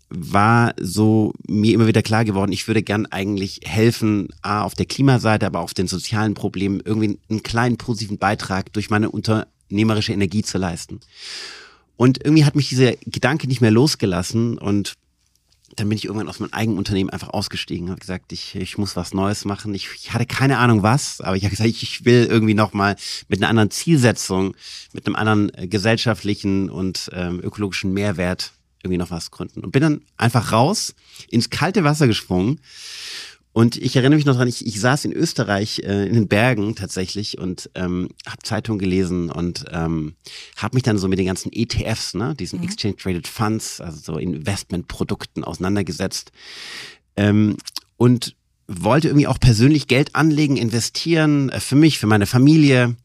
war 0.09 0.73
so 0.79 1.33
mir 1.47 1.73
immer 1.73 1.87
wieder 1.87 2.01
klar 2.01 2.25
geworden, 2.25 2.51
ich 2.51 2.67
würde 2.67 2.81
gern 2.81 3.05
eigentlich 3.05 3.61
helfen, 3.63 4.29
A, 4.41 4.63
auf 4.63 4.73
der 4.73 4.85
Klimaseite, 4.85 5.45
aber 5.45 5.59
auch 5.59 5.65
auf 5.65 5.73
den 5.73 5.87
sozialen 5.87 6.33
Problemen 6.33 6.81
irgendwie 6.83 7.19
einen 7.29 7.43
kleinen 7.43 7.77
positiven 7.77 8.17
Beitrag 8.17 8.73
durch 8.73 8.89
meine 8.89 9.11
unternehmerische 9.11 10.13
Energie 10.13 10.43
zu 10.43 10.57
leisten. 10.57 10.99
Und 11.95 12.23
irgendwie 12.23 12.45
hat 12.45 12.55
mich 12.55 12.69
dieser 12.69 12.93
Gedanke 13.05 13.47
nicht 13.47 13.61
mehr 13.61 13.71
losgelassen 13.71 14.57
und 14.57 14.93
dann 15.75 15.87
bin 15.87 15.97
ich 15.97 16.05
irgendwann 16.05 16.27
aus 16.27 16.39
meinem 16.39 16.53
eigenen 16.53 16.77
Unternehmen 16.77 17.09
einfach 17.09 17.29
ausgestiegen, 17.29 17.89
habe 17.89 17.99
gesagt, 17.99 18.31
ich, 18.31 18.55
ich 18.55 18.77
muss 18.77 18.95
was 18.95 19.13
Neues 19.13 19.45
machen. 19.45 19.73
Ich, 19.75 19.87
ich 19.95 20.13
hatte 20.13 20.25
keine 20.25 20.57
Ahnung 20.57 20.81
was, 20.83 21.21
aber 21.21 21.37
ich 21.37 21.43
habe 21.43 21.51
gesagt, 21.51 21.69
ich 21.69 22.05
will 22.05 22.25
irgendwie 22.29 22.55
nochmal 22.55 22.95
mit 23.27 23.39
einer 23.39 23.49
anderen 23.49 23.69
Zielsetzung, 23.69 24.55
mit 24.93 25.05
einem 25.05 25.15
anderen 25.15 25.53
äh, 25.53 25.67
gesellschaftlichen 25.67 26.69
und 26.69 27.09
ähm, 27.13 27.39
ökologischen 27.41 27.93
Mehrwert 27.93 28.53
irgendwie 28.83 28.97
noch 28.97 29.11
was 29.11 29.31
gründen. 29.31 29.61
Und 29.61 29.71
bin 29.71 29.81
dann 29.81 30.01
einfach 30.17 30.51
raus, 30.51 30.95
ins 31.29 31.49
kalte 31.49 31.83
Wasser 31.83 32.07
gesprungen. 32.07 32.59
Und 33.51 33.77
ich 33.77 33.95
erinnere 33.95 34.17
mich 34.17 34.25
noch 34.25 34.35
dran, 34.35 34.47
ich, 34.47 34.65
ich 34.65 34.79
saß 34.79 35.05
in 35.05 35.11
Österreich 35.11 35.79
äh, 35.79 36.07
in 36.07 36.13
den 36.13 36.27
Bergen 36.27 36.75
tatsächlich 36.75 37.39
und 37.39 37.69
ähm, 37.75 38.09
habe 38.25 38.43
Zeitung 38.43 38.77
gelesen 38.77 39.31
und 39.31 39.65
ähm, 39.71 40.13
habe 40.55 40.75
mich 40.75 40.83
dann 40.83 40.97
so 40.97 41.07
mit 41.07 41.19
den 41.19 41.25
ganzen 41.25 41.51
ETFs, 41.51 42.13
ne, 42.13 42.35
diesen 42.35 42.59
mhm. 42.59 42.65
Exchange 42.65 42.95
Traded 42.97 43.27
Funds, 43.27 43.81
also 43.81 43.99
so 44.13 44.17
Investmentprodukten 44.19 45.43
auseinandergesetzt 45.43 46.31
ähm, 47.17 47.57
und 47.97 48.35
wollte 48.67 49.07
irgendwie 49.07 49.27
auch 49.27 49.39
persönlich 49.39 49.87
Geld 49.87 50.15
anlegen, 50.15 50.55
investieren, 50.55 51.49
äh, 51.49 51.59
für 51.59 51.75
mich, 51.75 51.97
für 51.97 52.07
meine 52.07 52.27
Familie 52.27 52.95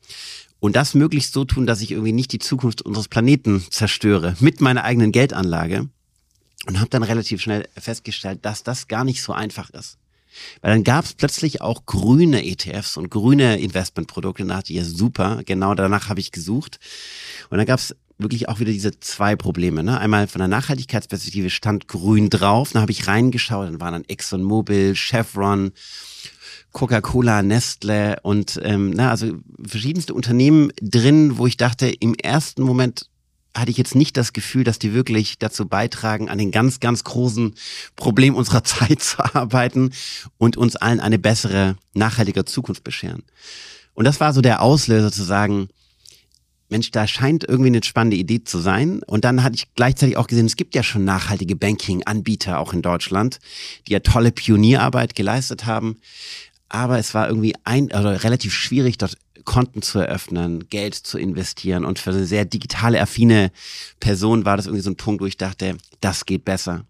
und 0.65 0.77
das 0.77 0.95
möglichst 0.95 1.35
so 1.35 1.45
tun, 1.45 1.67
dass 1.67 1.83
ich 1.83 1.91
irgendwie 1.91 2.15
nicht 2.15 2.33
die 2.33 2.39
Zukunft 2.39 2.81
unseres 2.81 3.09
Planeten 3.09 3.63
zerstöre 3.69 4.35
mit 4.41 4.63
meiner 4.63 4.83
eigenen 4.83 5.13
Geldanlage. 5.13 5.91
Und 6.67 6.81
habe 6.81 6.89
dann 6.89 7.03
relativ 7.03 7.43
schnell 7.43 7.69
festgestellt, 7.77 8.39
dass 8.47 8.63
das 8.63 8.89
gar 8.89 9.05
nicht 9.05 9.23
so 9.23 9.35
einfach 9.35 9.69
ist. 9.69 9.99
Weil 10.63 10.73
dann 10.73 10.83
gab 10.83 11.05
es 11.05 11.13
plötzlich 11.13 11.61
auch 11.61 11.85
grüne 11.85 12.47
ETFs 12.47 12.97
und 12.97 13.11
grüne 13.11 13.59
Investmentprodukte. 13.59 14.43
Und 14.43 14.49
da 14.49 14.55
dachte 14.55 14.73
ich, 14.73 14.79
ja 14.79 14.85
super, 14.87 15.43
genau 15.45 15.75
danach 15.75 16.09
habe 16.09 16.21
ich 16.21 16.33
gesucht. 16.33 16.81
Und 17.51 17.59
dann 17.59 17.67
gab 17.67 17.79
es 17.79 17.95
wirklich 18.17 18.49
auch 18.49 18.59
wieder 18.59 18.73
diese 18.73 18.99
zwei 19.01 19.37
Probleme. 19.37 19.85
Ne? 19.85 20.01
Einmal 20.01 20.29
von 20.29 20.39
der 20.39 20.49
Nachhaltigkeitsperspektive 20.49 21.51
stand 21.51 21.89
grün 21.89 22.31
drauf, 22.31 22.73
dann 22.73 22.81
habe 22.81 22.93
ich 22.93 23.07
reingeschaut, 23.07 23.67
dann 23.67 23.81
waren 23.83 23.93
dann 23.93 24.05
ExxonMobil, 24.09 24.95
Chevron, 24.95 25.73
Coca-Cola, 26.75 27.43
Nestle 27.43 28.19
und 28.23 28.61
ähm, 28.63 28.91
na, 28.91 29.11
also 29.11 29.33
verschiedenste 29.65 30.13
Unternehmen 30.13 30.73
drin, 30.83 31.39
wo 31.39 31.47
ich 31.47 31.57
dachte, 31.57 31.87
im 31.89 32.15
ersten 32.15 32.63
Moment 32.63 33.09
hatte 33.57 33.71
ich 33.71 33.77
jetzt 33.77 33.95
nicht 33.95 34.17
das 34.17 34.33
Gefühl, 34.33 34.65
dass 34.65 34.81
die 34.81 34.93
wirklich 34.93 35.39
dazu 35.39 35.67
beitragen, 35.67 36.29
an 36.29 36.39
den 36.39 36.51
ganz, 36.51 36.81
ganz 36.81 37.05
großen 37.05 37.55
Problem 37.95 38.35
unserer 38.35 38.65
Zeit 38.65 39.01
zu 39.01 39.23
arbeiten 39.35 39.93
und 40.37 40.57
uns 40.57 40.75
allen 40.77 41.01
eine 41.01 41.19
bessere, 41.19 41.77
nachhaltige 41.95 42.45
Zukunft 42.45 42.83
bescheren. 42.83 43.23
Und 43.95 44.05
das 44.05 44.19
war 44.19 44.33
so 44.33 44.41
der 44.41 44.61
Auslöser 44.61 45.13
zu 45.13 45.23
sagen, 45.23 45.69
Mensch, 46.71 46.91
da 46.91 47.07
scheint 47.07 47.45
irgendwie 47.45 47.69
eine 47.69 47.85
spannende 47.85 48.17
Idee 48.17 48.43
zu 48.43 48.59
sein. 48.59 49.01
Und 49.07 49.25
dann 49.25 49.45
hatte 49.45 49.55
ich 49.55 49.73
gleichzeitig 49.77 50.17
auch 50.17 50.27
gesehen, 50.27 50.47
es 50.47 50.57
gibt 50.57 50.75
ja 50.75 50.83
schon 50.83 51.05
nachhaltige 51.05 51.55
Banking-Anbieter 51.55 52.59
auch 52.59 52.73
in 52.73 52.83
Deutschland, 52.83 53.39
die 53.87 53.93
ja 53.93 54.01
tolle 54.01 54.33
Pionierarbeit 54.33 55.15
geleistet 55.15 55.67
haben 55.67 55.99
aber 56.75 56.99
es 56.99 57.15
war 57.15 57.29
irgendwie 57.29 57.55
ein, 57.63 57.93
also 57.93 58.09
relativ 58.09 58.53
schwierig, 58.53 58.99
dort 58.99 59.17
Konten 59.45 59.81
zu 59.81 60.01
eröffnen, 60.01 60.69
Geld 60.71 60.95
zu 60.95 61.19
investieren. 61.19 61.85
Und 61.85 62.01
für 62.01 62.11
eine 62.11 62.27
sehr 62.27 62.45
digitale, 62.45 63.01
affine 63.01 63.53
Person 64.01 64.45
war 64.45 64.57
das 64.57 64.67
irgendwie 64.67 64.83
so 64.83 64.91
ein 64.91 64.97
Punkt, 64.97 65.23
wo 65.23 65.27
ich 65.27 65.37
dachte, 65.37 65.77
das 66.01 66.27
geht 66.27 66.45
besser. 66.45 66.85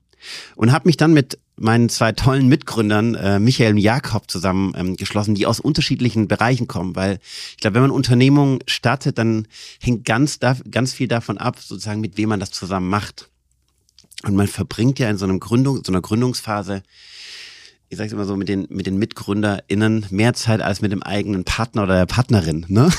Und 0.56 0.72
habe 0.72 0.88
mich 0.88 0.96
dann 0.96 1.12
mit 1.12 1.38
meinen 1.56 1.90
zwei 1.90 2.12
tollen 2.12 2.48
Mitgründern, 2.48 3.14
äh, 3.14 3.38
Michael 3.38 3.72
und 3.72 3.78
Jakob, 3.78 4.30
zusammen 4.30 4.72
ähm, 4.74 4.96
geschlossen, 4.96 5.34
die 5.34 5.44
aus 5.44 5.60
unterschiedlichen 5.60 6.28
Bereichen 6.28 6.66
kommen. 6.66 6.96
Weil 6.96 7.18
ich 7.50 7.58
glaube, 7.58 7.74
wenn 7.74 7.82
man 7.82 7.90
Unternehmungen 7.90 8.60
startet, 8.66 9.18
dann 9.18 9.46
hängt 9.80 10.06
ganz, 10.06 10.38
ganz 10.70 10.94
viel 10.94 11.08
davon 11.08 11.36
ab, 11.36 11.58
sozusagen, 11.60 12.00
mit 12.00 12.16
wem 12.16 12.30
man 12.30 12.40
das 12.40 12.52
zusammen 12.52 12.88
macht. 12.88 13.28
Und 14.22 14.34
man 14.34 14.48
verbringt 14.48 14.98
ja 14.98 15.10
in 15.10 15.18
so 15.18 15.26
einem 15.26 15.40
Gründung, 15.40 15.84
so 15.84 15.92
einer 15.92 16.00
Gründungsphase 16.00 16.82
ich 17.94 17.98
sag's 17.98 18.12
immer 18.12 18.24
so, 18.24 18.36
mit 18.36 18.48
den, 18.48 18.66
mit 18.70 18.86
den 18.86 18.98
MitgründerInnen 18.98 20.06
mehr 20.10 20.34
Zeit 20.34 20.60
als 20.60 20.80
mit 20.80 20.90
dem 20.90 21.02
eigenen 21.02 21.44
Partner 21.44 21.84
oder 21.84 21.94
der 21.94 22.06
Partnerin, 22.06 22.66
ne? 22.68 22.90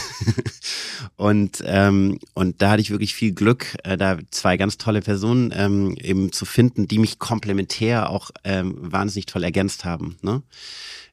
und, 1.18 1.62
ähm, 1.66 2.20
und 2.34 2.62
da 2.62 2.72
hatte 2.72 2.82
ich 2.82 2.92
wirklich 2.92 3.14
viel 3.14 3.34
Glück, 3.34 3.75
äh, 3.84 3.98
da 3.98 4.18
zwei 4.32 4.56
ganz 4.56 4.78
tolle 4.78 5.02
Personen 5.02 5.54
ähm, 5.54 5.96
eben 6.02 6.32
zu 6.32 6.46
finden, 6.46 6.88
die 6.88 6.98
mich 6.98 7.20
komplementär 7.20 8.10
auch 8.10 8.32
ähm, 8.46 8.75
wahnsinnig 8.80 9.25
toll 9.25 9.44
ergänzt 9.44 9.84
haben, 9.84 10.18
ne? 10.22 10.42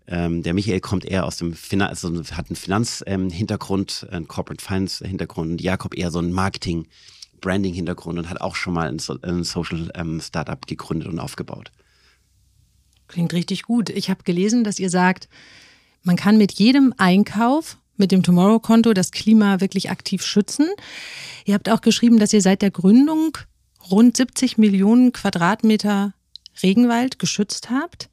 Ähm, 0.06 0.42
der 0.42 0.54
Michael 0.54 0.80
kommt 0.80 1.04
eher 1.04 1.24
aus 1.24 1.36
dem 1.36 1.54
Finan 1.54 1.88
also 1.88 2.08
hat 2.32 2.48
einen 2.48 2.56
Finanzhintergrund, 2.56 4.06
ähm, 4.08 4.16
einen 4.16 4.28
Corporate 4.28 4.64
Finance 4.64 5.06
Hintergrund 5.06 5.52
und 5.52 5.60
Jakob 5.60 5.96
eher 5.96 6.10
so 6.10 6.18
einen 6.18 6.32
Marketing 6.32 6.86
Branding 7.40 7.74
Hintergrund 7.74 8.18
und 8.18 8.30
hat 8.30 8.40
auch 8.40 8.54
schon 8.54 8.74
mal 8.74 8.88
ein, 8.88 8.98
so 8.98 9.16
ein 9.22 9.44
Social 9.44 9.90
ähm, 9.94 10.20
Startup 10.20 10.64
gegründet 10.66 11.08
und 11.08 11.18
aufgebaut. 11.18 11.72
Klingt 13.12 13.34
richtig 13.34 13.64
gut. 13.64 13.90
Ich 13.90 14.08
habe 14.08 14.22
gelesen, 14.24 14.64
dass 14.64 14.78
ihr 14.78 14.88
sagt, 14.88 15.28
man 16.02 16.16
kann 16.16 16.38
mit 16.38 16.52
jedem 16.52 16.94
Einkauf 16.96 17.76
mit 17.98 18.10
dem 18.10 18.22
Tomorrow-Konto 18.22 18.94
das 18.94 19.10
Klima 19.10 19.60
wirklich 19.60 19.90
aktiv 19.90 20.24
schützen. 20.24 20.66
Ihr 21.44 21.52
habt 21.52 21.68
auch 21.68 21.82
geschrieben, 21.82 22.18
dass 22.18 22.32
ihr 22.32 22.40
seit 22.40 22.62
der 22.62 22.70
Gründung 22.70 23.36
rund 23.90 24.16
70 24.16 24.56
Millionen 24.56 25.12
Quadratmeter 25.12 26.14
Regenwald 26.62 27.18
geschützt 27.18 27.68
habt. 27.68 28.08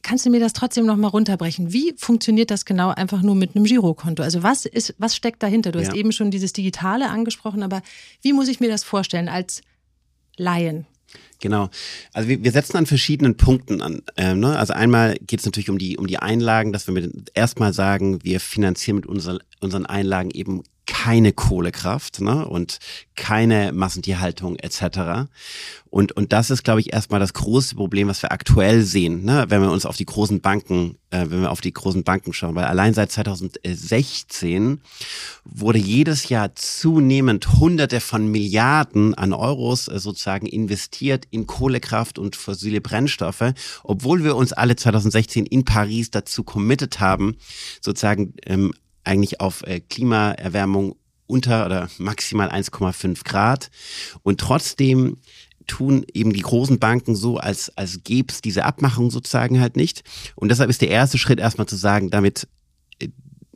Kannst 0.00 0.24
du 0.24 0.30
mir 0.30 0.40
das 0.40 0.54
trotzdem 0.54 0.86
noch 0.86 0.96
mal 0.96 1.08
runterbrechen? 1.08 1.74
Wie 1.74 1.94
funktioniert 1.98 2.50
das 2.50 2.64
genau 2.64 2.88
einfach 2.88 3.20
nur 3.20 3.34
mit 3.34 3.54
einem 3.54 3.66
Girokonto? 3.66 4.22
Also 4.22 4.42
was 4.42 4.64
ist, 4.64 4.94
was 4.96 5.14
steckt 5.14 5.42
dahinter? 5.42 5.70
Du 5.70 5.80
ja. 5.80 5.86
hast 5.86 5.94
eben 5.94 6.12
schon 6.12 6.30
dieses 6.30 6.54
Digitale 6.54 7.10
angesprochen, 7.10 7.62
aber 7.62 7.82
wie 8.22 8.32
muss 8.32 8.48
ich 8.48 8.58
mir 8.58 8.70
das 8.70 8.84
vorstellen 8.84 9.28
als 9.28 9.60
Laien? 10.38 10.86
Genau. 11.42 11.70
Also 12.12 12.28
wir, 12.28 12.42
wir 12.42 12.52
setzen 12.52 12.76
an 12.76 12.86
verschiedenen 12.86 13.36
Punkten 13.36 13.82
an. 13.82 14.02
Ähm, 14.16 14.38
ne? 14.38 14.56
Also 14.56 14.72
einmal 14.74 15.16
geht 15.26 15.40
es 15.40 15.44
natürlich 15.44 15.68
um 15.68 15.76
die, 15.76 15.98
um 15.98 16.06
die 16.06 16.18
Einlagen, 16.18 16.72
dass 16.72 16.86
wir 16.86 16.94
mit 16.94 17.32
erstmal 17.34 17.72
sagen, 17.74 18.22
wir 18.22 18.38
finanzieren 18.38 18.96
mit 18.96 19.06
unser, 19.06 19.38
unseren 19.60 19.84
Einlagen 19.84 20.30
eben 20.30 20.62
keine 20.92 21.32
Kohlekraft 21.32 22.20
ne? 22.20 22.46
und 22.46 22.78
keine 23.16 23.72
Massentierhaltung 23.72 24.56
etc. 24.56 25.30
Und, 25.88 26.12
und 26.12 26.34
das 26.34 26.50
ist, 26.50 26.64
glaube 26.64 26.80
ich, 26.80 26.92
erstmal 26.92 27.18
das 27.18 27.32
große 27.32 27.76
Problem, 27.76 28.08
was 28.08 28.20
wir 28.20 28.30
aktuell 28.30 28.82
sehen, 28.82 29.24
ne? 29.24 29.46
wenn 29.48 29.62
wir 29.62 29.70
uns 29.70 29.86
auf 29.86 29.96
die 29.96 30.04
großen 30.04 30.42
Banken, 30.42 30.98
äh, 31.08 31.24
wenn 31.30 31.40
wir 31.40 31.50
auf 31.50 31.62
die 31.62 31.72
großen 31.72 32.04
Banken 32.04 32.34
schauen. 32.34 32.54
Weil 32.56 32.66
allein 32.66 32.92
seit 32.92 33.10
2016 33.10 34.82
wurde 35.46 35.78
jedes 35.78 36.28
Jahr 36.28 36.54
zunehmend 36.54 37.58
Hunderte 37.58 38.00
von 38.00 38.30
Milliarden 38.30 39.14
an 39.14 39.32
Euros 39.32 39.88
äh, 39.88 39.98
sozusagen 39.98 40.46
investiert 40.46 41.24
in 41.30 41.46
Kohlekraft 41.46 42.18
und 42.18 42.36
fossile 42.36 42.82
Brennstoffe, 42.82 43.54
obwohl 43.82 44.24
wir 44.24 44.36
uns 44.36 44.52
alle 44.52 44.76
2016 44.76 45.46
in 45.46 45.64
Paris 45.64 46.10
dazu 46.10 46.44
committed 46.44 47.00
haben, 47.00 47.38
sozusagen 47.80 48.34
ähm, 48.44 48.74
eigentlich 49.04 49.40
auf 49.40 49.62
äh, 49.66 49.80
Klimaerwärmung 49.80 50.96
unter 51.26 51.66
oder 51.66 51.88
maximal 51.98 52.50
1,5 52.50 53.24
Grad. 53.24 53.70
Und 54.22 54.40
trotzdem 54.40 55.16
tun 55.66 56.04
eben 56.12 56.32
die 56.32 56.42
großen 56.42 56.78
Banken 56.78 57.14
so, 57.14 57.38
als, 57.38 57.76
als 57.76 58.00
gäbe 58.04 58.32
es 58.32 58.40
diese 58.40 58.64
Abmachung 58.64 59.10
sozusagen 59.10 59.60
halt 59.60 59.76
nicht. 59.76 60.02
Und 60.34 60.50
deshalb 60.50 60.70
ist 60.70 60.82
der 60.82 60.90
erste 60.90 61.18
Schritt 61.18 61.38
erstmal 61.38 61.66
zu 61.66 61.76
sagen, 61.76 62.10
damit 62.10 62.48
äh, 63.00 63.08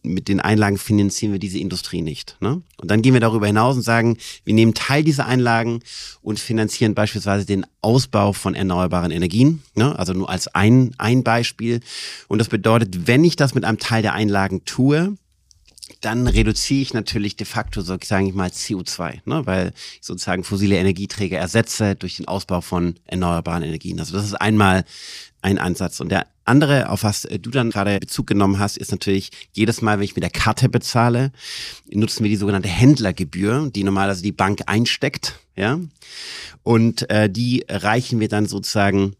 mit 0.02 0.28
den 0.28 0.40
Einlagen 0.40 0.78
finanzieren 0.78 1.32
wir 1.32 1.40
diese 1.40 1.58
Industrie 1.58 2.00
nicht. 2.00 2.36
Ne? 2.40 2.62
Und 2.76 2.90
dann 2.90 3.02
gehen 3.02 3.12
wir 3.12 3.20
darüber 3.20 3.48
hinaus 3.48 3.76
und 3.76 3.82
sagen, 3.82 4.16
wir 4.44 4.54
nehmen 4.54 4.72
Teil 4.72 5.02
dieser 5.02 5.26
Einlagen 5.26 5.80
und 6.22 6.38
finanzieren 6.38 6.94
beispielsweise 6.94 7.44
den 7.44 7.66
Ausbau 7.82 8.32
von 8.32 8.54
erneuerbaren 8.54 9.10
Energien. 9.10 9.62
Ne? 9.74 9.98
Also 9.98 10.12
nur 10.12 10.30
als 10.30 10.48
ein, 10.48 10.94
ein 10.96 11.24
Beispiel. 11.24 11.80
Und 12.28 12.38
das 12.38 12.48
bedeutet, 12.48 13.08
wenn 13.08 13.24
ich 13.24 13.34
das 13.34 13.54
mit 13.54 13.64
einem 13.64 13.78
Teil 13.78 14.02
der 14.02 14.14
Einlagen 14.14 14.64
tue, 14.64 15.16
dann 16.00 16.26
reduziere 16.26 16.82
ich 16.82 16.94
natürlich 16.94 17.36
de 17.36 17.46
facto, 17.46 17.80
so 17.80 17.96
sage 18.02 18.26
ich 18.26 18.34
mal, 18.34 18.48
CO2, 18.48 19.20
ne? 19.24 19.46
weil 19.46 19.72
ich 20.00 20.06
sozusagen 20.06 20.44
fossile 20.44 20.76
Energieträger 20.76 21.38
ersetze 21.38 21.94
durch 21.94 22.16
den 22.16 22.28
Ausbau 22.28 22.60
von 22.60 22.96
erneuerbaren 23.04 23.62
Energien. 23.62 23.98
Also 24.00 24.14
das 24.14 24.24
ist 24.24 24.34
einmal 24.34 24.84
ein 25.42 25.58
Ansatz. 25.58 26.00
Und 26.00 26.10
der 26.10 26.26
andere, 26.44 26.90
auf 26.90 27.04
was 27.04 27.22
du 27.22 27.50
dann 27.50 27.70
gerade 27.70 27.98
Bezug 28.00 28.26
genommen 28.26 28.58
hast, 28.58 28.76
ist 28.76 28.90
natürlich, 28.90 29.30
jedes 29.52 29.80
Mal, 29.80 29.98
wenn 29.98 30.04
ich 30.04 30.16
mit 30.16 30.22
der 30.22 30.30
Karte 30.30 30.68
bezahle, 30.68 31.32
nutzen 31.90 32.24
wir 32.24 32.30
die 32.30 32.36
sogenannte 32.36 32.68
Händlergebühr, 32.68 33.70
die 33.74 33.84
normalerweise 33.84 34.22
die 34.22 34.32
Bank 34.32 34.62
einsteckt. 34.66 35.38
ja. 35.56 35.78
Und 36.62 37.08
äh, 37.10 37.30
die 37.30 37.64
reichen 37.68 38.18
wir 38.18 38.28
dann 38.28 38.46
sozusagen 38.46 39.14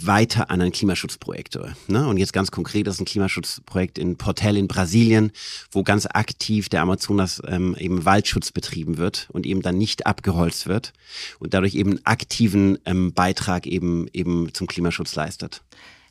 weiter 0.00 0.50
an 0.50 0.60
ein 0.60 0.72
Klimaschutzprojekt. 0.72 1.58
Ne? 1.88 2.06
Und 2.06 2.16
jetzt 2.16 2.32
ganz 2.32 2.50
konkret 2.50 2.86
das 2.86 2.96
ist 2.96 3.00
ein 3.00 3.06
Klimaschutzprojekt 3.06 3.98
in 3.98 4.16
Portel 4.16 4.56
in 4.56 4.68
Brasilien, 4.68 5.32
wo 5.70 5.82
ganz 5.82 6.06
aktiv 6.06 6.68
der 6.68 6.82
Amazonas 6.82 7.42
ähm, 7.46 7.76
eben 7.78 8.04
Waldschutz 8.04 8.52
betrieben 8.52 8.98
wird 8.98 9.28
und 9.32 9.46
eben 9.46 9.62
dann 9.62 9.78
nicht 9.78 10.06
abgeholzt 10.06 10.66
wird 10.66 10.92
und 11.38 11.54
dadurch 11.54 11.74
eben 11.74 11.90
einen 11.90 12.06
aktiven 12.06 12.78
ähm, 12.84 13.12
Beitrag 13.12 13.66
eben 13.66 14.06
eben 14.12 14.52
zum 14.54 14.66
Klimaschutz 14.66 15.14
leistet. 15.14 15.62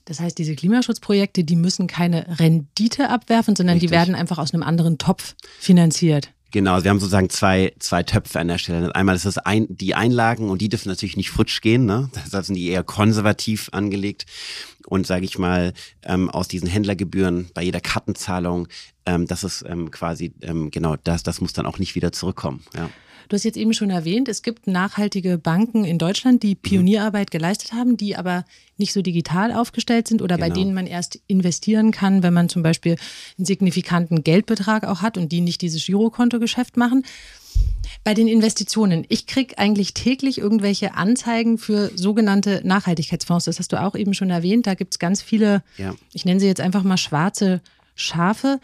Das 0.05 0.19
heißt, 0.19 0.37
diese 0.37 0.55
Klimaschutzprojekte, 0.55 1.43
die 1.43 1.55
müssen 1.55 1.87
keine 1.87 2.39
Rendite 2.39 3.09
abwerfen, 3.09 3.55
sondern 3.55 3.75
Richtig. 3.75 3.89
die 3.89 3.95
werden 3.95 4.15
einfach 4.15 4.39
aus 4.39 4.53
einem 4.53 4.63
anderen 4.63 4.97
Topf 4.97 5.35
finanziert. 5.59 6.31
Genau, 6.51 6.83
wir 6.83 6.89
haben 6.89 6.99
sozusagen 6.99 7.29
zwei, 7.29 7.73
zwei 7.79 8.03
Töpfe 8.03 8.39
an 8.39 8.49
der 8.49 8.57
Stelle. 8.57 8.93
Einmal 8.93 9.15
ist 9.15 9.25
das 9.25 9.37
ein, 9.37 9.67
die 9.69 9.95
Einlagen 9.95 10.49
und 10.49 10.61
die 10.61 10.67
dürfen 10.67 10.89
natürlich 10.89 11.15
nicht 11.15 11.31
futsch 11.31 11.61
gehen. 11.61 11.85
Ne? 11.85 12.09
Deshalb 12.25 12.45
sind 12.45 12.55
die 12.55 12.67
eher 12.67 12.83
konservativ 12.83 13.69
angelegt. 13.71 14.25
Und 14.87 15.07
sage 15.07 15.25
ich 15.25 15.37
mal, 15.37 15.73
ähm, 16.03 16.29
aus 16.29 16.47
diesen 16.47 16.67
Händlergebühren 16.67 17.49
bei 17.53 17.63
jeder 17.63 17.79
Kartenzahlung, 17.79 18.67
ähm, 19.05 19.27
das 19.27 19.43
ist 19.43 19.63
ähm, 19.67 19.91
quasi, 19.91 20.33
ähm, 20.41 20.71
genau, 20.71 20.97
das, 20.97 21.23
das 21.23 21.39
muss 21.39 21.53
dann 21.53 21.65
auch 21.65 21.79
nicht 21.79 21.95
wieder 21.95 22.11
zurückkommen. 22.11 22.63
Ja. 22.75 22.89
Du 23.31 23.35
hast 23.35 23.45
jetzt 23.45 23.55
eben 23.55 23.73
schon 23.73 23.91
erwähnt, 23.91 24.27
es 24.27 24.41
gibt 24.41 24.67
nachhaltige 24.67 25.37
Banken 25.37 25.85
in 25.85 25.97
Deutschland, 25.97 26.43
die 26.43 26.55
mhm. 26.55 26.59
Pionierarbeit 26.63 27.31
geleistet 27.31 27.71
haben, 27.71 27.95
die 27.95 28.17
aber 28.17 28.43
nicht 28.75 28.91
so 28.91 29.01
digital 29.01 29.53
aufgestellt 29.53 30.09
sind 30.09 30.21
oder 30.21 30.35
genau. 30.35 30.49
bei 30.49 30.53
denen 30.53 30.73
man 30.73 30.85
erst 30.85 31.21
investieren 31.27 31.91
kann, 31.91 32.23
wenn 32.23 32.33
man 32.33 32.49
zum 32.49 32.61
Beispiel 32.61 32.97
einen 33.37 33.45
signifikanten 33.45 34.25
Geldbetrag 34.25 34.83
auch 34.85 35.01
hat 35.01 35.17
und 35.17 35.31
die 35.31 35.39
nicht 35.39 35.61
dieses 35.61 35.85
Girokontogeschäft 35.85 36.75
machen. 36.75 37.05
Bei 38.03 38.13
den 38.13 38.27
Investitionen, 38.27 39.05
ich 39.07 39.27
kriege 39.27 39.57
eigentlich 39.57 39.93
täglich 39.93 40.37
irgendwelche 40.37 40.95
Anzeigen 40.95 41.57
für 41.57 41.89
sogenannte 41.95 42.59
Nachhaltigkeitsfonds. 42.65 43.45
Das 43.45 43.59
hast 43.59 43.71
du 43.71 43.81
auch 43.81 43.95
eben 43.95 44.13
schon 44.13 44.29
erwähnt. 44.29 44.67
Da 44.67 44.73
gibt 44.73 44.95
es 44.95 44.99
ganz 44.99 45.21
viele, 45.21 45.63
ja. 45.77 45.95
ich 46.11 46.25
nenne 46.25 46.41
sie 46.41 46.47
jetzt 46.47 46.59
einfach 46.59 46.83
mal 46.83 46.97
schwarze 46.97 47.61
Schafe. 47.95 48.59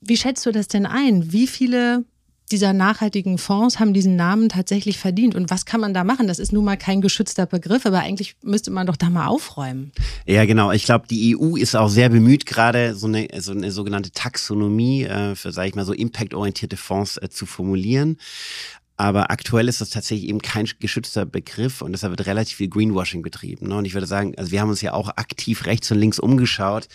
Wie 0.00 0.16
schätzt 0.16 0.46
du 0.46 0.52
das 0.52 0.68
denn 0.68 0.86
ein? 0.86 1.32
Wie 1.32 1.48
viele 1.48 2.04
dieser 2.48 2.72
nachhaltigen 2.72 3.38
Fonds 3.38 3.78
haben 3.78 3.92
diesen 3.92 4.16
Namen 4.16 4.48
tatsächlich 4.48 4.98
verdient. 4.98 5.34
Und 5.34 5.50
was 5.50 5.66
kann 5.66 5.80
man 5.80 5.94
da 5.94 6.04
machen? 6.04 6.26
Das 6.26 6.38
ist 6.38 6.52
nun 6.52 6.64
mal 6.64 6.76
kein 6.76 7.00
geschützter 7.00 7.46
Begriff, 7.46 7.86
aber 7.86 8.00
eigentlich 8.00 8.36
müsste 8.42 8.70
man 8.70 8.86
doch 8.86 8.96
da 8.96 9.10
mal 9.10 9.26
aufräumen. 9.26 9.92
Ja, 10.26 10.44
genau. 10.44 10.72
Ich 10.72 10.84
glaube, 10.84 11.06
die 11.08 11.36
EU 11.36 11.56
ist 11.56 11.76
auch 11.76 11.88
sehr 11.88 12.08
bemüht, 12.08 12.46
gerade 12.46 12.94
so 12.94 13.06
eine, 13.06 13.28
so 13.38 13.52
eine 13.52 13.70
sogenannte 13.70 14.10
Taxonomie 14.10 15.04
äh, 15.04 15.34
für, 15.34 15.52
sage 15.52 15.68
ich 15.68 15.74
mal, 15.74 15.84
so 15.84 15.92
impactorientierte 15.92 16.76
Fonds 16.76 17.16
äh, 17.18 17.28
zu 17.28 17.46
formulieren. 17.46 18.16
Aber 19.00 19.30
aktuell 19.30 19.68
ist 19.68 19.80
das 19.80 19.90
tatsächlich 19.90 20.28
eben 20.28 20.42
kein 20.42 20.68
geschützter 20.80 21.24
Begriff 21.24 21.82
und 21.82 21.92
deshalb 21.92 22.10
wird 22.10 22.26
relativ 22.26 22.56
viel 22.56 22.68
Greenwashing 22.68 23.22
betrieben. 23.22 23.68
Ne? 23.68 23.76
Und 23.76 23.84
ich 23.84 23.94
würde 23.94 24.08
sagen, 24.08 24.34
also 24.36 24.50
wir 24.50 24.60
haben 24.60 24.70
uns 24.70 24.82
ja 24.82 24.92
auch 24.92 25.08
aktiv 25.10 25.66
rechts 25.66 25.88
und 25.92 25.98
links 25.98 26.18
umgeschaut. 26.18 26.88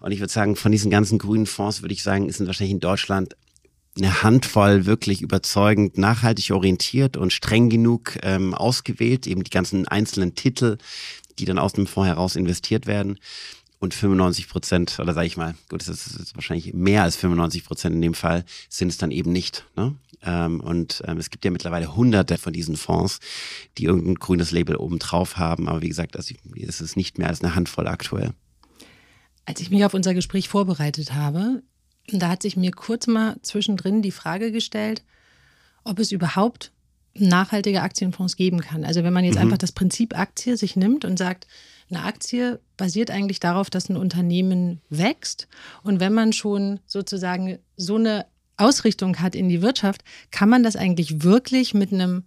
Und 0.00 0.10
ich 0.10 0.18
würde 0.18 0.32
sagen, 0.32 0.56
von 0.56 0.72
diesen 0.72 0.90
ganzen 0.90 1.16
grünen 1.16 1.46
Fonds 1.46 1.80
würde 1.80 1.94
ich 1.94 2.02
sagen, 2.02 2.30
sind 2.32 2.48
wahrscheinlich 2.48 2.74
in 2.74 2.80
Deutschland 2.80 3.36
eine 3.96 4.22
Handvoll 4.22 4.86
wirklich 4.86 5.22
überzeugend 5.22 5.98
nachhaltig 5.98 6.50
orientiert 6.50 7.16
und 7.16 7.32
streng 7.32 7.68
genug 7.68 8.18
ähm, 8.22 8.54
ausgewählt, 8.54 9.26
eben 9.26 9.44
die 9.44 9.50
ganzen 9.50 9.86
einzelnen 9.86 10.34
Titel, 10.34 10.78
die 11.38 11.44
dann 11.44 11.58
aus 11.58 11.72
dem 11.72 11.86
Fonds 11.86 12.08
heraus 12.08 12.36
investiert 12.36 12.86
werden. 12.86 13.18
Und 13.78 13.92
95 13.92 14.48
Prozent, 14.48 14.98
oder 14.98 15.12
sage 15.12 15.26
ich 15.26 15.36
mal, 15.36 15.54
gut, 15.68 15.80
das 15.80 15.88
ist, 15.88 16.18
ist 16.18 16.34
wahrscheinlich 16.34 16.72
mehr 16.72 17.02
als 17.02 17.16
95 17.16 17.64
Prozent 17.64 17.94
in 17.94 18.02
dem 18.02 18.14
Fall, 18.14 18.44
sind 18.68 18.88
es 18.88 18.96
dann 18.96 19.10
eben 19.10 19.30
nicht. 19.30 19.66
Ne? 19.76 19.94
Ähm, 20.22 20.60
und 20.60 21.02
ähm, 21.06 21.18
es 21.18 21.30
gibt 21.30 21.44
ja 21.44 21.50
mittlerweile 21.50 21.94
hunderte 21.94 22.38
von 22.38 22.52
diesen 22.52 22.76
Fonds, 22.76 23.20
die 23.76 23.84
irgendein 23.84 24.14
grünes 24.14 24.52
Label 24.52 24.76
oben 24.76 24.98
drauf 24.98 25.36
haben. 25.36 25.68
Aber 25.68 25.82
wie 25.82 25.88
gesagt, 25.88 26.14
das 26.14 26.30
ist 26.30 26.96
nicht 26.96 27.18
mehr 27.18 27.28
als 27.28 27.42
eine 27.42 27.54
Handvoll 27.54 27.86
aktuell. 27.86 28.32
Als 29.44 29.60
ich 29.60 29.70
mich 29.70 29.84
auf 29.84 29.92
unser 29.92 30.14
Gespräch 30.14 30.48
vorbereitet 30.48 31.12
habe, 31.12 31.62
da 32.08 32.28
hat 32.28 32.42
sich 32.42 32.56
mir 32.56 32.70
kurz 32.70 33.06
mal 33.06 33.36
zwischendrin 33.42 34.02
die 34.02 34.10
Frage 34.10 34.52
gestellt, 34.52 35.02
ob 35.84 35.98
es 35.98 36.12
überhaupt 36.12 36.72
nachhaltige 37.14 37.82
Aktienfonds 37.82 38.36
geben 38.36 38.60
kann. 38.60 38.84
Also 38.84 39.04
wenn 39.04 39.12
man 39.12 39.24
jetzt 39.24 39.36
mhm. 39.36 39.42
einfach 39.42 39.58
das 39.58 39.72
Prinzip 39.72 40.18
Aktie 40.18 40.56
sich 40.56 40.76
nimmt 40.76 41.04
und 41.04 41.18
sagt, 41.18 41.46
eine 41.90 42.02
Aktie 42.02 42.60
basiert 42.76 43.10
eigentlich 43.10 43.40
darauf, 43.40 43.70
dass 43.70 43.88
ein 43.88 43.96
Unternehmen 43.96 44.80
wächst. 44.88 45.48
Und 45.82 46.00
wenn 46.00 46.12
man 46.12 46.32
schon 46.32 46.80
sozusagen 46.86 47.58
so 47.76 47.96
eine 47.96 48.26
Ausrichtung 48.56 49.20
hat 49.20 49.34
in 49.34 49.48
die 49.48 49.62
Wirtschaft, 49.62 50.02
kann 50.30 50.48
man 50.48 50.62
das 50.62 50.76
eigentlich 50.76 51.22
wirklich 51.22 51.74
mit 51.74 51.92
einem 51.92 52.24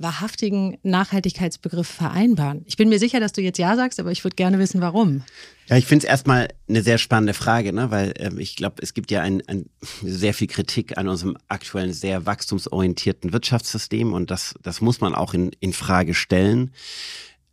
wahrhaftigen 0.00 0.78
Nachhaltigkeitsbegriff 0.82 1.86
vereinbaren? 1.86 2.62
Ich 2.66 2.76
bin 2.76 2.88
mir 2.88 2.98
sicher, 2.98 3.20
dass 3.20 3.32
du 3.32 3.42
jetzt 3.42 3.58
Ja 3.58 3.76
sagst, 3.76 4.00
aber 4.00 4.10
ich 4.10 4.24
würde 4.24 4.34
gerne 4.34 4.58
wissen, 4.58 4.80
warum. 4.80 5.22
Ja, 5.68 5.76
ich 5.76 5.86
finde 5.86 6.06
es 6.06 6.10
erstmal 6.10 6.48
eine 6.68 6.82
sehr 6.82 6.98
spannende 6.98 7.34
Frage, 7.34 7.72
ne? 7.72 7.90
weil 7.90 8.14
ähm, 8.18 8.38
ich 8.38 8.56
glaube, 8.56 8.82
es 8.82 8.94
gibt 8.94 9.10
ja 9.10 9.20
ein, 9.20 9.42
ein, 9.46 9.66
sehr 10.02 10.34
viel 10.34 10.46
Kritik 10.46 10.96
an 10.98 11.06
unserem 11.06 11.36
aktuellen 11.48 11.92
sehr 11.92 12.26
wachstumsorientierten 12.26 13.32
Wirtschaftssystem 13.32 14.12
und 14.12 14.30
das, 14.30 14.54
das 14.62 14.80
muss 14.80 15.00
man 15.00 15.14
auch 15.14 15.34
in, 15.34 15.50
in 15.60 15.72
Frage 15.72 16.14
stellen. 16.14 16.72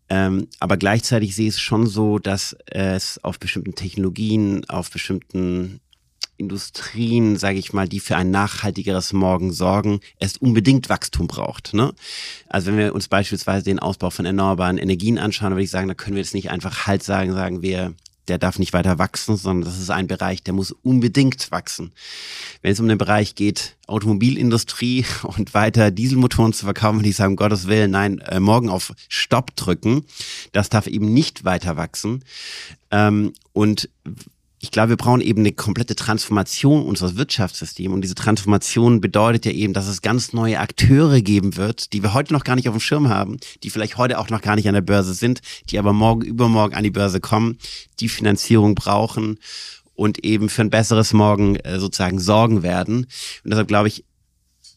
Ähm, 0.09 0.47
aber 0.59 0.77
gleichzeitig 0.77 1.35
sehe 1.35 1.49
ich 1.49 1.55
es 1.55 1.59
schon 1.59 1.85
so, 1.85 2.17
dass 2.17 2.55
es 2.65 3.21
auf 3.23 3.39
bestimmten 3.39 3.75
Technologien, 3.75 4.63
auf 4.69 4.89
bestimmten 4.89 5.81
Industrien, 6.37 7.37
sage 7.37 7.59
ich 7.59 7.73
mal, 7.73 7.87
die 7.87 7.99
für 7.99 8.15
ein 8.15 8.31
nachhaltigeres 8.31 9.13
Morgen 9.13 9.51
sorgen, 9.51 9.99
es 10.19 10.37
unbedingt 10.37 10.89
Wachstum 10.89 11.27
braucht. 11.27 11.73
Ne? 11.73 11.93
Also 12.47 12.67
wenn 12.67 12.77
wir 12.77 12.95
uns 12.95 13.07
beispielsweise 13.07 13.65
den 13.65 13.79
Ausbau 13.79 14.09
von 14.09 14.25
erneuerbaren 14.25 14.77
Energien 14.77 15.17
anschauen, 15.17 15.51
würde 15.51 15.63
ich 15.63 15.71
sagen, 15.71 15.87
da 15.87 15.93
können 15.93 16.15
wir 16.15 16.23
jetzt 16.23 16.35
nicht 16.35 16.51
einfach 16.51 16.87
halt 16.87 17.03
sagen, 17.03 17.33
sagen 17.33 17.61
wir, 17.61 17.93
der 18.27 18.37
darf 18.37 18.59
nicht 18.59 18.73
weiter 18.73 18.99
wachsen, 18.99 19.37
sondern 19.37 19.69
das 19.69 19.79
ist 19.79 19.89
ein 19.89 20.07
Bereich, 20.07 20.43
der 20.43 20.53
muss 20.53 20.71
unbedingt 20.71 21.51
wachsen. 21.51 21.91
Wenn 22.61 22.71
es 22.71 22.79
um 22.79 22.87
den 22.87 22.97
Bereich 22.97 23.35
geht, 23.35 23.77
Automobilindustrie 23.87 25.05
und 25.23 25.53
weiter 25.53 25.91
Dieselmotoren 25.91 26.53
zu 26.53 26.65
verkaufen, 26.65 26.99
würde 26.99 27.09
ich 27.09 27.15
sagen, 27.15 27.33
um 27.33 27.37
Gottes 27.37 27.67
Willen, 27.67 27.91
nein, 27.91 28.19
äh, 28.19 28.39
morgen 28.39 28.69
auf 28.69 28.93
Stopp 29.07 29.55
drücken. 29.55 30.05
Das 30.51 30.69
darf 30.69 30.87
eben 30.87 31.13
nicht 31.13 31.45
weiter 31.45 31.77
wachsen. 31.77 32.23
Ähm, 32.91 33.33
und 33.53 33.89
ich 34.67 34.71
glaube, 34.71 34.89
wir 34.89 34.97
brauchen 34.97 35.21
eben 35.21 35.39
eine 35.39 35.53
komplette 35.53 35.95
Transformation 35.95 36.83
unseres 36.83 37.15
Wirtschaftssystems. 37.15 37.93
Und 37.93 38.01
diese 38.01 38.15
Transformation 38.15 38.99
bedeutet 38.99 39.45
ja 39.45 39.53
eben, 39.53 39.71
dass 39.71 39.87
es 39.87 40.01
ganz 40.01 40.33
neue 40.33 40.59
Akteure 40.59 41.21
geben 41.21 41.55
wird, 41.55 41.93
die 41.93 42.03
wir 42.03 42.13
heute 42.13 42.33
noch 42.33 42.43
gar 42.43 42.57
nicht 42.57 42.67
auf 42.67 42.75
dem 42.75 42.81
Schirm 42.81 43.07
haben, 43.07 43.37
die 43.63 43.69
vielleicht 43.69 43.97
heute 43.97 44.19
auch 44.19 44.29
noch 44.29 44.41
gar 44.41 44.57
nicht 44.57 44.67
an 44.67 44.73
der 44.73 44.81
Börse 44.81 45.13
sind, 45.13 45.39
die 45.69 45.79
aber 45.79 45.93
morgen, 45.93 46.23
übermorgen 46.23 46.75
an 46.75 46.83
die 46.83 46.91
Börse 46.91 47.21
kommen, 47.21 47.57
die 48.01 48.09
Finanzierung 48.09 48.75
brauchen 48.75 49.39
und 49.93 50.25
eben 50.25 50.49
für 50.49 50.63
ein 50.63 50.69
besseres 50.69 51.13
Morgen 51.13 51.55
äh, 51.55 51.79
sozusagen 51.79 52.19
sorgen 52.19 52.61
werden. 52.61 53.05
Und 53.45 53.51
deshalb 53.51 53.69
glaube 53.69 53.87
ich, 53.87 54.03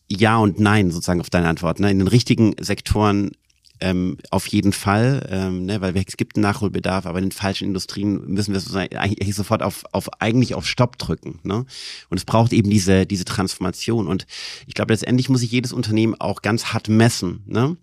ja 0.06 0.38
und 0.38 0.60
nein 0.60 0.92
sozusagen 0.92 1.20
auf 1.20 1.30
deine 1.30 1.48
Antwort. 1.48 1.80
Ne? 1.80 1.90
In 1.90 1.98
den 1.98 2.08
richtigen 2.08 2.54
Sektoren 2.60 3.32
ähm, 3.80 4.18
auf 4.30 4.46
jeden 4.46 4.72
Fall, 4.72 5.26
ähm, 5.30 5.66
ne, 5.66 5.80
weil 5.80 5.96
es 5.96 6.16
gibt 6.16 6.36
einen 6.36 6.42
Nachholbedarf, 6.42 7.06
aber 7.06 7.18
in 7.18 7.26
den 7.26 7.32
falschen 7.32 7.64
Industrien 7.64 8.26
müssen 8.26 8.52
wir 8.52 8.60
sozusagen 8.60 8.96
eigentlich 8.96 9.34
sofort 9.34 9.62
auf, 9.62 9.84
auf 9.92 10.20
eigentlich 10.20 10.54
auf 10.54 10.66
Stopp 10.66 10.98
drücken. 10.98 11.38
Ne? 11.42 11.64
Und 12.08 12.16
es 12.16 12.24
braucht 12.24 12.52
eben 12.52 12.70
diese, 12.70 13.06
diese 13.06 13.24
Transformation. 13.24 14.06
Und 14.06 14.26
ich 14.66 14.74
glaube, 14.74 14.92
letztendlich 14.92 15.28
muss 15.28 15.40
sich 15.40 15.50
jedes 15.50 15.72
Unternehmen 15.72 16.14
auch 16.18 16.42
ganz 16.42 16.66
hart 16.66 16.88
messen. 16.88 17.42
Ne? 17.46 17.76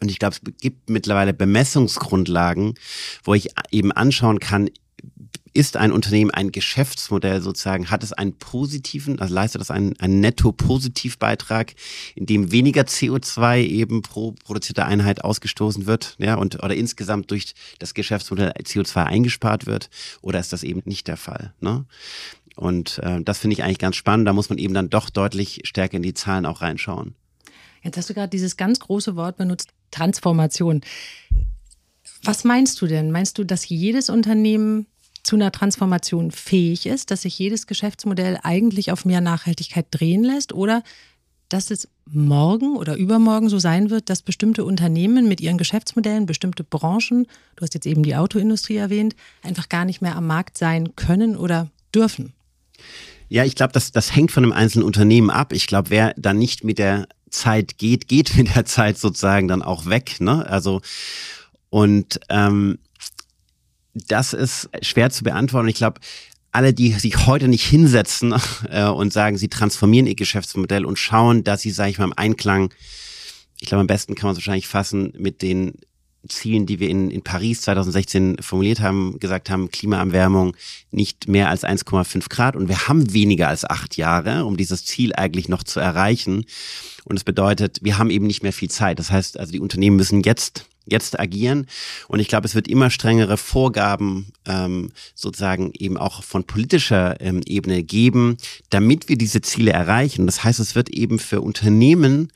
Und 0.00 0.10
ich 0.10 0.18
glaube, 0.18 0.36
es 0.36 0.40
gibt 0.60 0.88
mittlerweile 0.88 1.34
Bemessungsgrundlagen, 1.34 2.74
wo 3.24 3.34
ich 3.34 3.48
eben 3.70 3.92
anschauen 3.92 4.38
kann, 4.38 4.70
ist 5.52 5.76
ein 5.76 5.92
Unternehmen 5.92 6.30
ein 6.30 6.52
Geschäftsmodell 6.52 7.40
sozusagen, 7.42 7.90
hat 7.90 8.02
es 8.02 8.12
einen 8.12 8.34
positiven, 8.38 9.18
also 9.18 9.34
leistet 9.34 9.60
das 9.60 9.70
einen, 9.70 9.98
einen 9.98 10.20
Netto-Positivbeitrag, 10.20 11.74
in 12.14 12.26
dem 12.26 12.52
weniger 12.52 12.82
CO2 12.82 13.62
eben 13.62 14.02
pro 14.02 14.32
produzierte 14.32 14.84
Einheit 14.84 15.24
ausgestoßen 15.24 15.86
wird, 15.86 16.16
ja, 16.18 16.34
und 16.36 16.62
oder 16.62 16.74
insgesamt 16.74 17.30
durch 17.30 17.54
das 17.78 17.94
Geschäftsmodell 17.94 18.52
CO2 18.62 19.04
eingespart 19.04 19.66
wird, 19.66 19.90
oder 20.22 20.38
ist 20.38 20.52
das 20.52 20.62
eben 20.62 20.82
nicht 20.84 21.08
der 21.08 21.16
Fall, 21.16 21.52
ne? 21.60 21.84
Und 22.56 22.98
äh, 23.02 23.22
das 23.22 23.38
finde 23.38 23.54
ich 23.54 23.62
eigentlich 23.62 23.78
ganz 23.78 23.96
spannend. 23.96 24.28
Da 24.28 24.34
muss 24.34 24.50
man 24.50 24.58
eben 24.58 24.74
dann 24.74 24.90
doch 24.90 25.08
deutlich 25.08 25.62
stärker 25.64 25.96
in 25.96 26.02
die 26.02 26.12
Zahlen 26.12 26.44
auch 26.44 26.60
reinschauen. 26.60 27.14
Jetzt 27.82 27.96
hast 27.96 28.10
du 28.10 28.14
gerade 28.14 28.28
dieses 28.28 28.58
ganz 28.58 28.80
große 28.80 29.16
Wort 29.16 29.38
benutzt, 29.38 29.70
Transformation. 29.90 30.82
Was 32.22 32.44
meinst 32.44 32.80
du 32.82 32.86
denn? 32.86 33.10
Meinst 33.10 33.38
du, 33.38 33.44
dass 33.44 33.66
jedes 33.68 34.10
Unternehmen 34.10 34.86
zu 35.22 35.36
einer 35.36 35.52
Transformation 35.52 36.30
fähig 36.30 36.86
ist, 36.86 37.10
dass 37.10 37.22
sich 37.22 37.38
jedes 37.38 37.66
Geschäftsmodell 37.66 38.38
eigentlich 38.42 38.92
auf 38.92 39.04
mehr 39.04 39.20
Nachhaltigkeit 39.20 39.86
drehen 39.90 40.24
lässt 40.24 40.52
oder 40.52 40.82
dass 41.48 41.70
es 41.70 41.88
morgen 42.06 42.76
oder 42.76 42.96
übermorgen 42.96 43.48
so 43.48 43.58
sein 43.58 43.90
wird, 43.90 44.08
dass 44.08 44.22
bestimmte 44.22 44.64
Unternehmen 44.64 45.28
mit 45.28 45.40
ihren 45.40 45.58
Geschäftsmodellen, 45.58 46.26
bestimmte 46.26 46.64
Branchen, 46.64 47.26
du 47.56 47.62
hast 47.62 47.74
jetzt 47.74 47.86
eben 47.86 48.02
die 48.02 48.16
Autoindustrie 48.16 48.76
erwähnt, 48.76 49.16
einfach 49.42 49.68
gar 49.68 49.84
nicht 49.84 50.00
mehr 50.00 50.16
am 50.16 50.26
Markt 50.26 50.56
sein 50.56 50.94
können 50.96 51.36
oder 51.36 51.68
dürfen? 51.94 52.32
Ja, 53.28 53.44
ich 53.44 53.54
glaube, 53.54 53.72
das, 53.72 53.92
das 53.92 54.14
hängt 54.14 54.30
von 54.30 54.44
einem 54.44 54.52
einzelnen 54.52 54.84
Unternehmen 54.84 55.30
ab. 55.30 55.52
Ich 55.52 55.66
glaube, 55.66 55.90
wer 55.90 56.14
da 56.16 56.32
nicht 56.32 56.64
mit 56.64 56.78
der 56.78 57.06
Zeit 57.30 57.78
geht, 57.78 58.08
geht 58.08 58.36
mit 58.36 58.54
der 58.54 58.64
Zeit 58.64 58.98
sozusagen 58.98 59.48
dann 59.48 59.62
auch 59.62 59.86
weg. 59.86 60.20
Ne? 60.20 60.46
Also 60.46 60.80
und 61.68 62.20
ähm, 62.28 62.78
das 63.94 64.32
ist 64.32 64.68
schwer 64.82 65.10
zu 65.10 65.24
beantworten. 65.24 65.68
Ich 65.68 65.76
glaube, 65.76 66.00
alle, 66.52 66.72
die 66.72 66.92
sich 66.92 67.26
heute 67.26 67.48
nicht 67.48 67.64
hinsetzen 67.64 68.34
äh, 68.70 68.84
und 68.84 69.12
sagen, 69.12 69.38
sie 69.38 69.48
transformieren 69.48 70.06
ihr 70.06 70.16
Geschäftsmodell 70.16 70.84
und 70.84 70.98
schauen, 70.98 71.44
dass 71.44 71.62
sie, 71.62 71.70
sage 71.70 71.90
ich 71.90 71.98
mal, 71.98 72.06
im 72.06 72.14
Einklang, 72.16 72.72
ich 73.60 73.68
glaube, 73.68 73.80
am 73.80 73.86
besten 73.86 74.14
kann 74.14 74.28
man 74.28 74.32
es 74.32 74.38
wahrscheinlich 74.38 74.68
fassen, 74.68 75.12
mit 75.18 75.42
den 75.42 75.74
Zielen, 76.28 76.66
die 76.66 76.80
wir 76.80 76.90
in, 76.90 77.10
in 77.10 77.22
Paris 77.22 77.62
2016 77.62 78.36
formuliert 78.40 78.80
haben, 78.80 79.18
gesagt 79.18 79.48
haben, 79.48 79.70
Klimaerwärmung 79.70 80.54
nicht 80.90 81.28
mehr 81.28 81.48
als 81.48 81.64
1,5 81.64 82.28
Grad 82.28 82.56
und 82.56 82.68
wir 82.68 82.88
haben 82.88 83.14
weniger 83.14 83.48
als 83.48 83.64
acht 83.64 83.96
Jahre, 83.96 84.44
um 84.44 84.56
dieses 84.56 84.84
Ziel 84.84 85.14
eigentlich 85.14 85.48
noch 85.48 85.62
zu 85.62 85.80
erreichen. 85.80 86.44
Und 87.04 87.16
es 87.16 87.24
bedeutet, 87.24 87.78
wir 87.82 87.96
haben 87.96 88.10
eben 88.10 88.26
nicht 88.26 88.42
mehr 88.42 88.52
viel 88.52 88.70
Zeit. 88.70 88.98
Das 88.98 89.10
heißt, 89.10 89.38
also 89.38 89.50
die 89.50 89.60
Unternehmen 89.60 89.96
müssen 89.96 90.22
jetzt 90.22 90.66
jetzt 90.90 91.18
agieren. 91.18 91.66
Und 92.08 92.20
ich 92.20 92.28
glaube, 92.28 92.46
es 92.46 92.54
wird 92.54 92.68
immer 92.68 92.90
strengere 92.90 93.36
Vorgaben 93.36 94.32
ähm, 94.46 94.90
sozusagen 95.14 95.72
eben 95.78 95.96
auch 95.96 96.22
von 96.22 96.44
politischer 96.44 97.20
ähm, 97.20 97.40
Ebene 97.46 97.82
geben, 97.82 98.36
damit 98.70 99.08
wir 99.08 99.16
diese 99.16 99.40
Ziele 99.40 99.72
erreichen. 99.72 100.26
Das 100.26 100.44
heißt, 100.44 100.60
es 100.60 100.74
wird 100.74 100.90
eben 100.90 101.18
für 101.18 101.40
Unternehmen, 101.40 102.32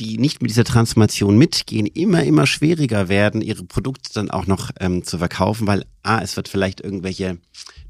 die 0.00 0.18
nicht 0.18 0.40
mit 0.40 0.50
dieser 0.50 0.64
Transformation 0.64 1.36
mitgehen, 1.36 1.86
immer, 1.86 2.24
immer 2.24 2.46
schwieriger 2.46 3.08
werden, 3.08 3.42
ihre 3.42 3.64
Produkte 3.64 4.10
dann 4.14 4.30
auch 4.30 4.46
noch 4.46 4.70
ähm, 4.80 5.04
zu 5.04 5.18
verkaufen, 5.18 5.66
weil 5.66 5.84
A, 6.02 6.20
es 6.20 6.36
wird 6.36 6.48
vielleicht 6.48 6.80
irgendwelche 6.80 7.38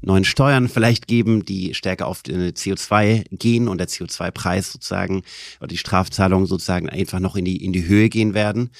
neuen 0.01 0.25
Steuern 0.25 0.67
vielleicht 0.67 1.07
geben, 1.07 1.45
die 1.45 1.73
stärker 1.73 2.07
auf 2.07 2.21
den 2.21 2.51
CO2 2.51 3.25
gehen 3.31 3.67
und 3.67 3.77
der 3.77 3.87
CO2-Preis 3.87 4.73
sozusagen 4.73 5.23
oder 5.59 5.67
die 5.67 5.77
Strafzahlungen 5.77 6.47
sozusagen 6.47 6.89
einfach 6.89 7.19
noch 7.19 7.35
in 7.35 7.45
die, 7.45 7.63
in 7.63 7.71
die 7.71 7.87
Höhe 7.87 8.09
gehen 8.09 8.33
werden. 8.33 8.71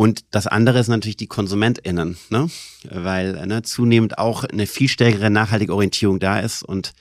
Und 0.00 0.24
das 0.30 0.46
andere 0.46 0.78
ist 0.78 0.88
natürlich 0.88 1.18
die 1.18 1.26
KonsumentInnen, 1.26 2.16
ne? 2.30 2.48
weil 2.90 3.46
ne, 3.46 3.60
zunehmend 3.60 4.16
auch 4.16 4.44
eine 4.44 4.66
viel 4.66 4.88
stärkere 4.88 5.28
nachhaltige 5.28 5.74
Orientierung 5.74 6.18
da 6.18 6.40
ist 6.40 6.62
und 6.62 6.94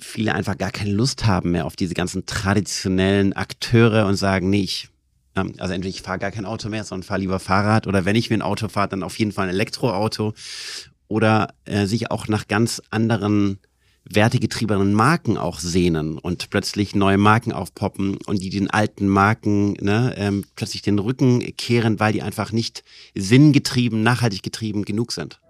viele 0.00 0.34
einfach 0.34 0.56
gar 0.56 0.70
keine 0.70 0.92
Lust 0.92 1.26
haben 1.26 1.50
mehr 1.50 1.66
auf 1.66 1.76
diese 1.76 1.92
ganzen 1.92 2.24
traditionellen 2.24 3.34
Akteure 3.34 4.06
und 4.06 4.14
sagen, 4.14 4.48
nee, 4.48 4.62
ich, 4.62 4.88
ähm, 5.36 5.52
also 5.58 5.74
entweder 5.74 5.90
ich 5.94 6.00
fahre 6.00 6.18
gar 6.18 6.30
kein 6.30 6.46
Auto 6.46 6.70
mehr, 6.70 6.84
sondern 6.84 7.06
fahre 7.06 7.20
lieber 7.20 7.38
Fahrrad 7.38 7.86
oder 7.86 8.06
wenn 8.06 8.16
ich 8.16 8.30
mir 8.30 8.38
ein 8.38 8.42
Auto 8.42 8.68
fahre, 8.68 8.88
dann 8.88 9.02
auf 9.02 9.18
jeden 9.18 9.32
Fall 9.32 9.48
ein 9.48 9.54
Elektroauto 9.54 10.32
oder 11.06 11.52
äh, 11.66 11.84
sich 11.84 12.10
auch 12.10 12.28
nach 12.28 12.48
ganz 12.48 12.80
anderen 12.88 13.58
wertegetriebenen 14.04 14.92
Marken 14.92 15.36
auch 15.36 15.58
sehnen 15.58 16.18
und 16.18 16.50
plötzlich 16.50 16.94
neue 16.94 17.18
Marken 17.18 17.52
aufpoppen 17.52 18.18
und 18.26 18.42
die 18.42 18.50
den 18.50 18.70
alten 18.70 19.08
Marken 19.08 19.74
ne, 19.74 20.14
ähm, 20.16 20.44
plötzlich 20.56 20.82
den 20.82 20.98
Rücken 20.98 21.40
kehren, 21.56 22.00
weil 22.00 22.12
die 22.12 22.22
einfach 22.22 22.52
nicht 22.52 22.82
sinngetrieben, 23.14 24.02
nachhaltig 24.02 24.42
getrieben 24.42 24.84
genug 24.84 25.12
sind. 25.12 25.40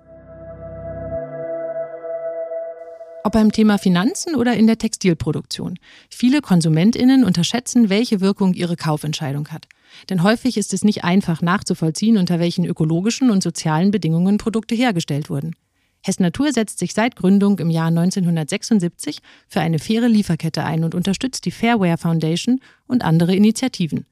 Ob 3.23 3.33
beim 3.33 3.53
Thema 3.53 3.79
Finanzen 3.79 4.35
oder 4.35 4.55
in 4.55 4.67
der 4.67 4.79
Textilproduktion. 4.79 5.79
Viele 6.09 6.41
Konsumentinnen 6.41 7.23
unterschätzen, 7.23 7.91
welche 7.91 8.21
Wirkung 8.21 8.55
ihre 8.55 8.77
Kaufentscheidung 8.77 9.49
hat. 9.49 9.67
Denn 10.09 10.23
häufig 10.23 10.57
ist 10.57 10.73
es 10.73 10.85
nicht 10.85 11.05
einfach 11.05 11.43
nachzuvollziehen, 11.43 12.17
unter 12.17 12.39
welchen 12.39 12.65
ökologischen 12.65 13.31
und 13.31 13.43
sozialen 13.43 13.91
Bedingungen 13.91 14.39
Produkte 14.39 14.75
hergestellt 14.75 15.29
wurden. 15.29 15.55
Hess 16.03 16.19
Natur 16.19 16.53
setzt 16.53 16.79
sich 16.79 16.95
seit 16.95 17.17
Gründung 17.17 17.59
im 17.59 17.69
Jahr 17.69 17.89
1976 17.89 19.19
für 19.49 19.61
eine 19.61 19.79
faire 19.79 20.09
Lieferkette 20.09 20.65
ein 20.65 20.85
und 20.85 20.95
unterstützt 20.95 21.45
die 21.45 21.51
Fairware 21.51 21.99
Foundation 21.99 22.61
und 22.87 23.05
andere 23.05 23.35
Initiativen. 23.35 24.07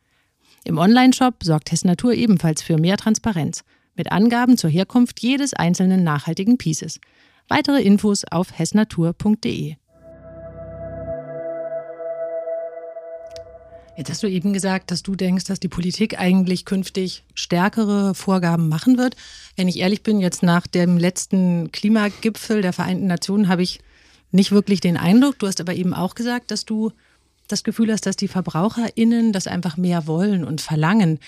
Im 0.64 0.77
Onlineshop 0.77 1.42
sorgt 1.42 1.72
Hess 1.72 1.85
Natur 1.85 2.12
ebenfalls 2.12 2.62
für 2.62 2.79
mehr 2.79 2.98
Transparenz 2.98 3.64
mit 3.96 4.12
Angaben 4.12 4.57
zur 4.57 4.70
Herkunft 4.70 5.20
jedes 5.20 5.55
einzelnen 5.55 6.05
nachhaltigen 6.05 6.59
Pieces. 6.59 7.01
Weitere 7.48 7.83
Infos 7.83 8.24
auf 8.24 8.57
hessnatur.de. 8.57 9.77
Jetzt 13.98 14.11
hast 14.11 14.22
du 14.22 14.28
eben 14.28 14.52
gesagt, 14.52 14.92
dass 14.92 15.02
du 15.02 15.16
denkst, 15.16 15.46
dass 15.46 15.58
die 15.58 15.66
Politik 15.66 16.20
eigentlich 16.20 16.64
künftig 16.64 17.24
stärkere 17.34 18.14
Vorgaben 18.14 18.68
machen 18.68 18.96
wird. 18.96 19.16
Wenn 19.56 19.66
ich 19.66 19.80
ehrlich 19.80 20.04
bin, 20.04 20.20
jetzt 20.20 20.44
nach 20.44 20.68
dem 20.68 20.98
letzten 20.98 21.72
Klimagipfel 21.72 22.62
der 22.62 22.72
Vereinten 22.72 23.08
Nationen 23.08 23.48
habe 23.48 23.64
ich 23.64 23.80
nicht 24.30 24.52
wirklich 24.52 24.80
den 24.80 24.96
Eindruck. 24.96 25.40
Du 25.40 25.48
hast 25.48 25.61
aber 25.61 25.74
eben 25.74 25.94
auch 25.94 26.14
gesagt, 26.14 26.52
dass 26.52 26.64
du 26.64 26.92
das 27.48 27.64
Gefühl 27.64 27.90
hast, 27.90 28.06
dass 28.06 28.14
die 28.14 28.28
VerbraucherInnen 28.28 29.32
das 29.32 29.48
einfach 29.48 29.76
mehr 29.76 30.06
wollen 30.06 30.44
und 30.44 30.61
verlangen. 30.61 31.18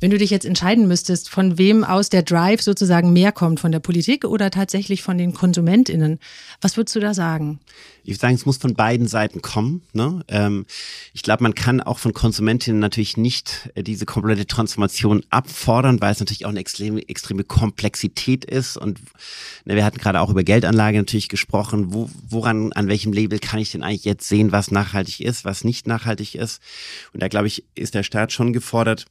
Wenn 0.00 0.10
du 0.10 0.18
dich 0.18 0.30
jetzt 0.30 0.46
entscheiden 0.46 0.86
müsstest, 0.86 1.28
von 1.28 1.58
wem 1.58 1.82
aus 1.82 2.08
der 2.08 2.22
Drive 2.22 2.62
sozusagen 2.62 3.12
mehr 3.12 3.32
kommt, 3.32 3.58
von 3.58 3.72
der 3.72 3.80
Politik 3.80 4.24
oder 4.24 4.50
tatsächlich 4.50 5.02
von 5.02 5.18
den 5.18 5.34
KonsumentInnen, 5.34 6.20
was 6.60 6.76
würdest 6.76 6.94
du 6.94 7.00
da 7.00 7.14
sagen? 7.14 7.58
Ich 8.04 8.14
würde 8.14 8.20
sagen, 8.20 8.34
es 8.36 8.46
muss 8.46 8.58
von 8.58 8.74
beiden 8.74 9.08
Seiten 9.08 9.42
kommen. 9.42 9.82
Ne? 9.92 10.24
Ähm, 10.28 10.66
ich 11.12 11.22
glaube, 11.22 11.42
man 11.42 11.54
kann 11.54 11.80
auch 11.80 11.98
von 11.98 12.14
KonsumentInnen 12.14 12.80
natürlich 12.80 13.16
nicht 13.16 13.70
äh, 13.74 13.82
diese 13.82 14.06
komplette 14.06 14.46
Transformation 14.46 15.24
abfordern, 15.30 16.00
weil 16.00 16.12
es 16.12 16.20
natürlich 16.20 16.46
auch 16.46 16.50
eine 16.50 16.60
extreme, 16.60 17.06
extreme 17.08 17.42
Komplexität 17.42 18.44
ist. 18.44 18.76
Und 18.76 19.00
ne, 19.64 19.74
wir 19.74 19.84
hatten 19.84 19.98
gerade 19.98 20.20
auch 20.20 20.30
über 20.30 20.44
Geldanlage 20.44 20.98
natürlich 20.98 21.28
gesprochen. 21.28 21.92
Wo, 21.92 22.08
woran, 22.28 22.72
an 22.72 22.86
welchem 22.88 23.12
Label 23.12 23.40
kann 23.40 23.58
ich 23.58 23.72
denn 23.72 23.82
eigentlich 23.82 24.04
jetzt 24.04 24.28
sehen, 24.28 24.52
was 24.52 24.70
nachhaltig 24.70 25.20
ist, 25.20 25.44
was 25.44 25.64
nicht 25.64 25.86
nachhaltig 25.88 26.36
ist? 26.36 26.62
Und 27.12 27.22
da 27.22 27.28
glaube 27.28 27.48
ich, 27.48 27.64
ist 27.74 27.94
der 27.94 28.04
Staat 28.04 28.32
schon 28.32 28.52
gefordert, 28.52 29.06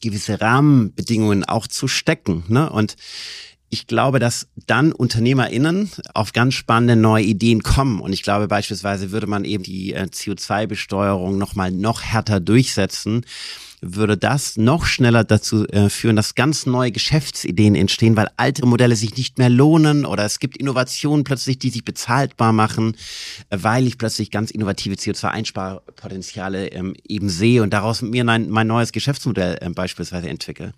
gewisse 0.00 0.40
Rahmenbedingungen 0.40 1.44
auch 1.44 1.66
zu 1.66 1.88
stecken. 1.88 2.44
Ne? 2.48 2.70
Und 2.70 2.96
ich 3.70 3.86
glaube, 3.86 4.18
dass 4.18 4.48
dann 4.66 4.92
UnternehmerInnen 4.92 5.90
auf 6.14 6.32
ganz 6.32 6.54
spannende 6.54 6.96
neue 6.96 7.24
Ideen 7.24 7.62
kommen. 7.62 8.00
Und 8.00 8.12
ich 8.12 8.22
glaube 8.22 8.48
beispielsweise 8.48 9.10
würde 9.10 9.26
man 9.26 9.44
eben 9.44 9.62
die 9.62 9.92
äh, 9.92 10.04
CO2-Besteuerung 10.04 11.36
nochmal 11.36 11.70
noch 11.70 12.02
härter 12.02 12.40
durchsetzen 12.40 13.24
würde 13.80 14.16
das 14.16 14.56
noch 14.56 14.86
schneller 14.86 15.24
dazu 15.24 15.66
äh, 15.68 15.88
führen, 15.88 16.16
dass 16.16 16.34
ganz 16.34 16.66
neue 16.66 16.92
Geschäftsideen 16.92 17.74
entstehen, 17.74 18.16
weil 18.16 18.30
alte 18.36 18.66
Modelle 18.66 18.96
sich 18.96 19.16
nicht 19.16 19.38
mehr 19.38 19.48
lohnen 19.48 20.04
oder 20.04 20.24
es 20.24 20.38
gibt 20.38 20.56
Innovationen 20.56 21.24
plötzlich, 21.24 21.58
die 21.58 21.70
sich 21.70 21.84
bezahlbar 21.84 22.52
machen, 22.52 22.96
äh, 23.50 23.58
weil 23.60 23.86
ich 23.86 23.98
plötzlich 23.98 24.30
ganz 24.30 24.50
innovative 24.50 24.96
CO2-Einsparpotenziale 24.96 26.68
ähm, 26.68 26.94
eben 27.06 27.28
sehe 27.28 27.62
und 27.62 27.72
daraus 27.72 28.02
mir 28.02 28.24
mein, 28.24 28.50
mein 28.50 28.66
neues 28.66 28.92
Geschäftsmodell 28.92 29.58
äh, 29.60 29.70
beispielsweise 29.70 30.28
entwickle. 30.28 30.72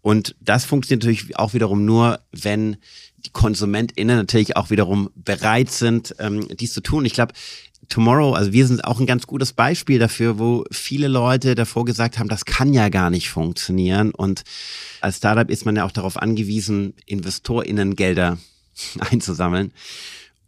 Und 0.00 0.36
das 0.40 0.64
funktioniert 0.64 1.04
natürlich 1.04 1.36
auch 1.36 1.54
wiederum 1.54 1.84
nur, 1.84 2.20
wenn 2.32 2.76
die 3.24 3.30
KonsumentInnen 3.30 4.16
natürlich 4.16 4.56
auch 4.56 4.70
wiederum 4.70 5.10
bereit 5.16 5.70
sind, 5.70 6.14
ähm, 6.18 6.46
dies 6.56 6.72
zu 6.72 6.80
tun. 6.80 7.04
Ich 7.04 7.14
glaube, 7.14 7.34
Tomorrow, 7.88 8.34
also 8.34 8.52
wir 8.52 8.66
sind 8.66 8.84
auch 8.84 9.00
ein 9.00 9.06
ganz 9.06 9.26
gutes 9.26 9.54
Beispiel 9.54 9.98
dafür, 9.98 10.38
wo 10.38 10.64
viele 10.70 11.08
Leute 11.08 11.54
davor 11.54 11.84
gesagt 11.86 12.18
haben, 12.18 12.28
das 12.28 12.44
kann 12.44 12.74
ja 12.74 12.90
gar 12.90 13.08
nicht 13.08 13.30
funktionieren. 13.30 14.10
Und 14.10 14.42
als 15.00 15.18
Startup 15.18 15.48
ist 15.48 15.64
man 15.64 15.76
ja 15.76 15.84
auch 15.84 15.92
darauf 15.92 16.18
angewiesen, 16.18 16.94
InvestorInnen 17.06 17.96
Gelder 17.96 18.38
einzusammeln. 18.98 19.72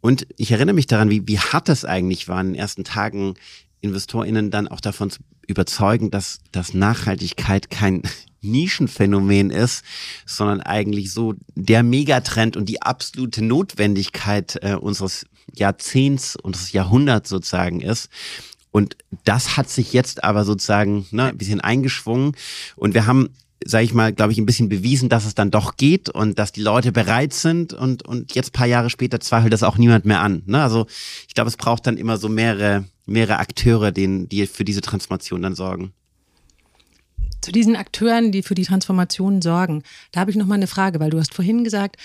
Und 0.01 0.27
ich 0.37 0.51
erinnere 0.51 0.75
mich 0.75 0.87
daran, 0.87 1.09
wie, 1.09 1.27
wie 1.27 1.39
hart 1.39 1.69
das 1.69 1.85
eigentlich 1.85 2.27
war 2.27 2.41
in 2.41 2.47
den 2.47 2.55
ersten 2.55 2.83
Tagen, 2.83 3.35
InvestorInnen 3.81 4.51
dann 4.51 4.67
auch 4.67 4.81
davon 4.81 5.09
zu 5.09 5.19
überzeugen, 5.47 6.11
dass, 6.11 6.39
dass 6.51 6.73
Nachhaltigkeit 6.73 7.69
kein 7.69 8.03
Nischenphänomen 8.41 9.51
ist, 9.51 9.83
sondern 10.25 10.61
eigentlich 10.61 11.13
so 11.13 11.35
der 11.55 11.83
Megatrend 11.83 12.57
und 12.57 12.67
die 12.69 12.81
absolute 12.81 13.43
Notwendigkeit 13.43 14.57
äh, 14.63 14.73
unseres 14.73 15.27
Jahrzehnts, 15.55 16.35
unseres 16.35 16.71
Jahrhunderts 16.71 17.29
sozusagen 17.29 17.81
ist. 17.81 18.09
Und 18.71 18.97
das 19.25 19.57
hat 19.57 19.69
sich 19.69 19.93
jetzt 19.93 20.23
aber 20.23 20.45
sozusagen 20.45 21.05
ne, 21.11 21.25
ein 21.25 21.37
bisschen 21.37 21.61
eingeschwungen. 21.61 22.33
Und 22.75 22.93
wir 22.93 23.05
haben 23.05 23.29
sage 23.65 23.83
ich 23.83 23.93
mal, 23.93 24.13
glaube 24.13 24.31
ich, 24.31 24.39
ein 24.39 24.45
bisschen 24.45 24.69
bewiesen, 24.69 25.09
dass 25.09 25.25
es 25.25 25.35
dann 25.35 25.51
doch 25.51 25.77
geht 25.77 26.09
und 26.09 26.39
dass 26.39 26.51
die 26.51 26.61
Leute 26.61 26.91
bereit 26.91 27.33
sind 27.33 27.73
und, 27.73 28.03
und 28.03 28.33
jetzt 28.33 28.53
paar 28.53 28.67
Jahre 28.67 28.89
später 28.89 29.19
zweifelt 29.19 29.53
das 29.53 29.63
auch 29.63 29.77
niemand 29.77 30.05
mehr 30.05 30.21
an. 30.21 30.43
Ne? 30.45 30.61
Also 30.61 30.87
ich 31.27 31.33
glaube, 31.33 31.49
es 31.49 31.57
braucht 31.57 31.85
dann 31.87 31.97
immer 31.97 32.17
so 32.17 32.29
mehrere, 32.29 32.85
mehrere 33.05 33.39
Akteure, 33.39 33.91
denen, 33.91 34.27
die 34.29 34.47
für 34.47 34.65
diese 34.65 34.81
Transformation 34.81 35.41
dann 35.41 35.55
sorgen. 35.55 35.93
Zu 37.41 37.51
diesen 37.51 37.75
Akteuren, 37.75 38.31
die 38.31 38.43
für 38.43 38.55
die 38.55 38.65
Transformation 38.65 39.41
sorgen, 39.41 39.83
da 40.11 40.21
habe 40.21 40.31
ich 40.31 40.37
noch 40.37 40.45
mal 40.45 40.55
eine 40.55 40.67
Frage, 40.67 40.99
weil 40.99 41.09
du 41.09 41.19
hast 41.19 41.33
vorhin 41.33 41.63
gesagt, 41.63 41.97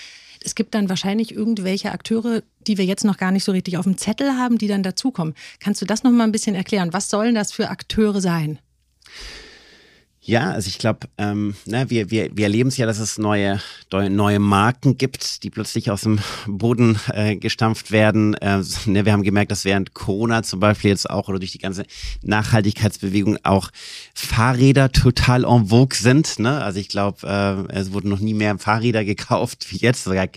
es 0.43 0.55
gibt 0.55 0.75
dann 0.75 0.89
wahrscheinlich 0.89 1.33
irgendwelche 1.33 1.91
Akteure, 1.91 2.41
die 2.67 2.77
wir 2.77 2.85
jetzt 2.85 3.05
noch 3.05 3.17
gar 3.17 3.31
nicht 3.31 3.43
so 3.43 3.51
richtig 3.51 3.77
auf 3.77 3.85
dem 3.85 3.97
Zettel 3.97 4.37
haben, 4.37 4.57
die 4.57 4.67
dann 4.67 4.83
dazukommen. 4.83 5.33
Kannst 5.59 5.81
du 5.81 5.85
das 5.85 6.03
noch 6.03 6.11
mal 6.11 6.23
ein 6.23 6.31
bisschen 6.31 6.55
erklären? 6.55 6.93
Was 6.93 7.09
sollen 7.09 7.35
das 7.35 7.51
für 7.51 7.69
Akteure 7.69 8.21
sein? 8.21 8.59
Ja, 10.27 10.51
also 10.51 10.67
ich 10.67 10.77
glaube, 10.77 11.07
ähm, 11.17 11.55
na, 11.65 11.89
wir, 11.89 12.11
wir, 12.11 12.35
wir 12.35 12.43
erleben 12.43 12.67
es 12.67 12.75
ja, 12.75 12.85
dass 12.85 12.99
es 12.99 13.17
neue, 13.17 13.61
neue 13.89 14.39
Marken 14.39 14.97
gibt, 14.97 15.41
die 15.43 15.49
plötzlich 15.49 15.89
aus 15.89 16.01
dem 16.01 16.19
Boden 16.45 16.99
äh, 17.13 17.37
gestampft 17.37 17.91
werden. 17.91 18.33
Äh, 18.33 18.61
ne, 18.87 19.05
wir 19.05 19.13
haben 19.13 19.23
gemerkt, 19.23 19.51
dass 19.51 19.63
während 19.63 19.93
Corona 19.93 20.43
zum 20.43 20.59
Beispiel 20.59 20.89
jetzt 20.89 21.09
auch 21.09 21.29
oder 21.29 21.39
durch 21.39 21.53
die 21.53 21.59
ganze 21.59 21.85
Nachhaltigkeitsbewegung 22.23 23.37
auch 23.43 23.69
Fahrräder 24.13 24.91
total 24.91 25.45
en 25.45 25.67
vogue 25.67 25.97
sind. 25.97 26.39
Ne? 26.39 26.61
Also 26.61 26.81
ich 26.81 26.89
glaube, 26.89 27.25
äh, 27.71 27.73
es 27.73 27.93
wurden 27.93 28.09
noch 28.09 28.19
nie 28.19 28.33
mehr 28.33 28.57
Fahrräder 28.57 29.05
gekauft 29.05 29.67
wie 29.69 29.77
jetzt, 29.77 30.03
sogar 30.03 30.27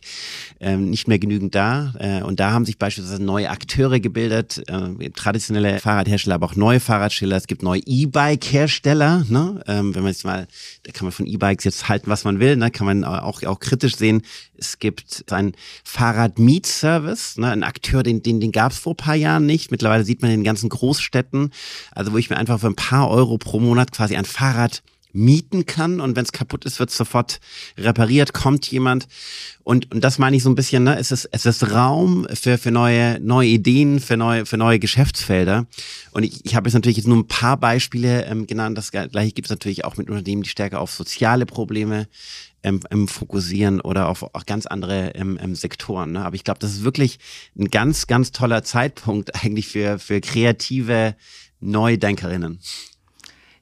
äh, 0.60 0.76
nicht 0.76 1.08
mehr 1.08 1.18
genügend 1.18 1.56
da. 1.56 1.94
Äh, 1.98 2.22
und 2.22 2.38
da 2.38 2.52
haben 2.52 2.64
sich 2.64 2.78
beispielsweise 2.78 3.20
neue 3.20 3.50
Akteure 3.50 3.98
gebildet, 3.98 4.62
äh, 4.68 5.10
traditionelle 5.10 5.80
Fahrradhersteller, 5.80 6.36
aber 6.36 6.46
auch 6.46 6.54
neue 6.54 6.78
Fahrradsteller. 6.78 7.36
Es 7.36 7.48
gibt 7.48 7.64
neue 7.64 7.80
E-Bike-Hersteller. 7.84 9.24
Ne? 9.28 9.60
Äh, 9.66 9.79
ähm, 9.80 9.94
wenn 9.94 10.02
man 10.02 10.12
jetzt 10.12 10.24
mal, 10.24 10.46
da 10.84 10.92
kann 10.92 11.04
man 11.04 11.12
von 11.12 11.26
E-Bikes 11.26 11.64
jetzt 11.64 11.88
halten, 11.88 12.10
was 12.10 12.24
man 12.24 12.38
will, 12.38 12.56
ne, 12.56 12.70
kann 12.70 12.86
man 12.86 13.04
auch, 13.04 13.42
auch 13.42 13.60
kritisch 13.60 13.96
sehen. 13.96 14.22
Es 14.56 14.78
gibt 14.78 15.24
einen 15.32 15.54
Fahrrad-Miet-Service, 15.84 17.38
ne, 17.38 17.50
ein 17.50 17.62
Akteur, 17.62 18.02
den, 18.02 18.22
den, 18.22 18.40
den 18.40 18.52
gab 18.52 18.72
es 18.72 18.78
vor 18.78 18.96
paar 18.96 19.14
Jahren 19.14 19.46
nicht. 19.46 19.70
Mittlerweile 19.70 20.04
sieht 20.04 20.22
man 20.22 20.30
in 20.30 20.40
den 20.40 20.44
ganzen 20.44 20.68
Großstädten, 20.68 21.52
also 21.92 22.12
wo 22.12 22.18
ich 22.18 22.30
mir 22.30 22.36
einfach 22.36 22.60
für 22.60 22.68
ein 22.68 22.76
paar 22.76 23.10
Euro 23.10 23.38
pro 23.38 23.60
Monat 23.60 23.92
quasi 23.92 24.16
ein 24.16 24.24
Fahrrad 24.24 24.82
mieten 25.12 25.66
kann 25.66 26.00
und 26.00 26.16
wenn 26.16 26.24
es 26.24 26.32
kaputt 26.32 26.64
ist, 26.64 26.78
wird 26.78 26.90
sofort 26.90 27.40
repariert, 27.76 28.32
kommt 28.32 28.70
jemand. 28.70 29.08
Und, 29.62 29.92
und 29.92 30.02
das 30.02 30.18
meine 30.18 30.36
ich 30.36 30.42
so 30.42 30.50
ein 30.50 30.54
bisschen, 30.54 30.84
ne? 30.84 30.98
es, 30.98 31.12
ist, 31.12 31.28
es 31.32 31.46
ist 31.46 31.70
Raum 31.72 32.26
für, 32.32 32.58
für 32.58 32.70
neue, 32.70 33.20
neue 33.20 33.48
Ideen, 33.48 34.00
für 34.00 34.16
neue, 34.16 34.46
für 34.46 34.56
neue 34.56 34.78
Geschäftsfelder. 34.78 35.66
Und 36.12 36.24
ich, 36.24 36.44
ich 36.44 36.54
habe 36.54 36.68
jetzt 36.68 36.74
natürlich 36.74 36.96
jetzt 36.96 37.06
nur 37.06 37.18
ein 37.18 37.28
paar 37.28 37.56
Beispiele 37.56 38.24
ähm, 38.26 38.46
genannt. 38.46 38.78
Das 38.78 38.90
gleiche 38.90 39.32
gibt 39.32 39.46
es 39.46 39.50
natürlich 39.50 39.84
auch 39.84 39.96
mit 39.96 40.10
Unternehmen, 40.10 40.42
die 40.42 40.48
stärker 40.48 40.80
auf 40.80 40.90
soziale 40.92 41.46
Probleme 41.46 42.08
ähm, 42.62 42.80
ähm, 42.90 43.08
fokussieren 43.08 43.80
oder 43.80 44.08
auf 44.08 44.22
auch 44.22 44.46
ganz 44.46 44.66
andere 44.66 45.14
ähm, 45.14 45.38
ähm, 45.40 45.54
Sektoren. 45.54 46.12
Ne? 46.12 46.24
Aber 46.24 46.34
ich 46.34 46.44
glaube, 46.44 46.60
das 46.60 46.72
ist 46.72 46.84
wirklich 46.84 47.18
ein 47.58 47.70
ganz, 47.70 48.06
ganz 48.06 48.32
toller 48.32 48.62
Zeitpunkt 48.62 49.34
eigentlich 49.42 49.68
für, 49.68 49.98
für 49.98 50.20
kreative 50.20 51.14
Neudenkerinnen 51.60 52.60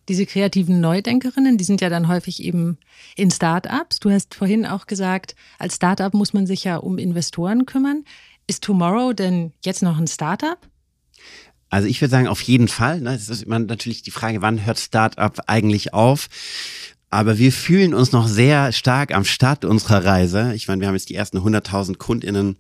diese 0.09 0.27
kreativen 0.27 0.81
Neudenkerinnen, 0.81 1.59
die 1.59 1.65
sind 1.65 1.81
ja 1.81 1.89
dann 1.89 2.09
häufig 2.09 2.43
eben 2.43 2.79
in 3.17 3.31
Startups. 3.31 4.01
Du 4.01 4.11
hast 4.11 4.35
vorhin 4.35 4.67
auch 4.67 4.87
gesagt, 4.87 5.35
als 5.59 5.77
Startup 5.77 6.13
muss 6.15 6.33
man 6.33 6.47
sich 6.47 6.65
ja 6.65 6.77
um 6.77 6.99
Investoren 6.99 7.67
kümmern. 7.67 8.05
Ist 8.47 8.65
Tomorrow 8.65 9.13
denn 9.13 9.53
jetzt 9.65 9.83
noch 9.83 9.99
ein 9.99 10.07
Startup? 10.07 10.59
Also 11.71 11.87
ich 11.87 12.01
würde 12.01 12.11
sagen, 12.11 12.29
auf 12.29 12.41
jeden 12.41 12.69
Fall. 12.69 13.01
Ne? 13.01 13.13
Das 13.13 13.29
ist 13.29 13.43
immer 13.43 13.59
natürlich 13.59 14.03
die 14.03 14.11
Frage, 14.11 14.41
wann 14.41 14.65
hört 14.65 14.79
Startup 14.79 15.39
eigentlich 15.47 15.93
auf? 15.93 16.29
Aber 17.11 17.39
wir 17.39 17.53
fühlen 17.53 17.95
uns 17.95 18.13
noch 18.13 18.27
sehr 18.27 18.73
stark 18.73 19.15
am 19.15 19.25
Start 19.25 19.65
unserer 19.65 20.05
Reise. 20.05 20.55
Ich 20.55 20.69
meine, 20.69 20.81
wir 20.81 20.89
haben 20.89 20.95
jetzt 20.95 21.11
die 21.11 21.15
ersten 21.15 21.39
100.000 21.39 21.97
KundInnen 21.97 22.57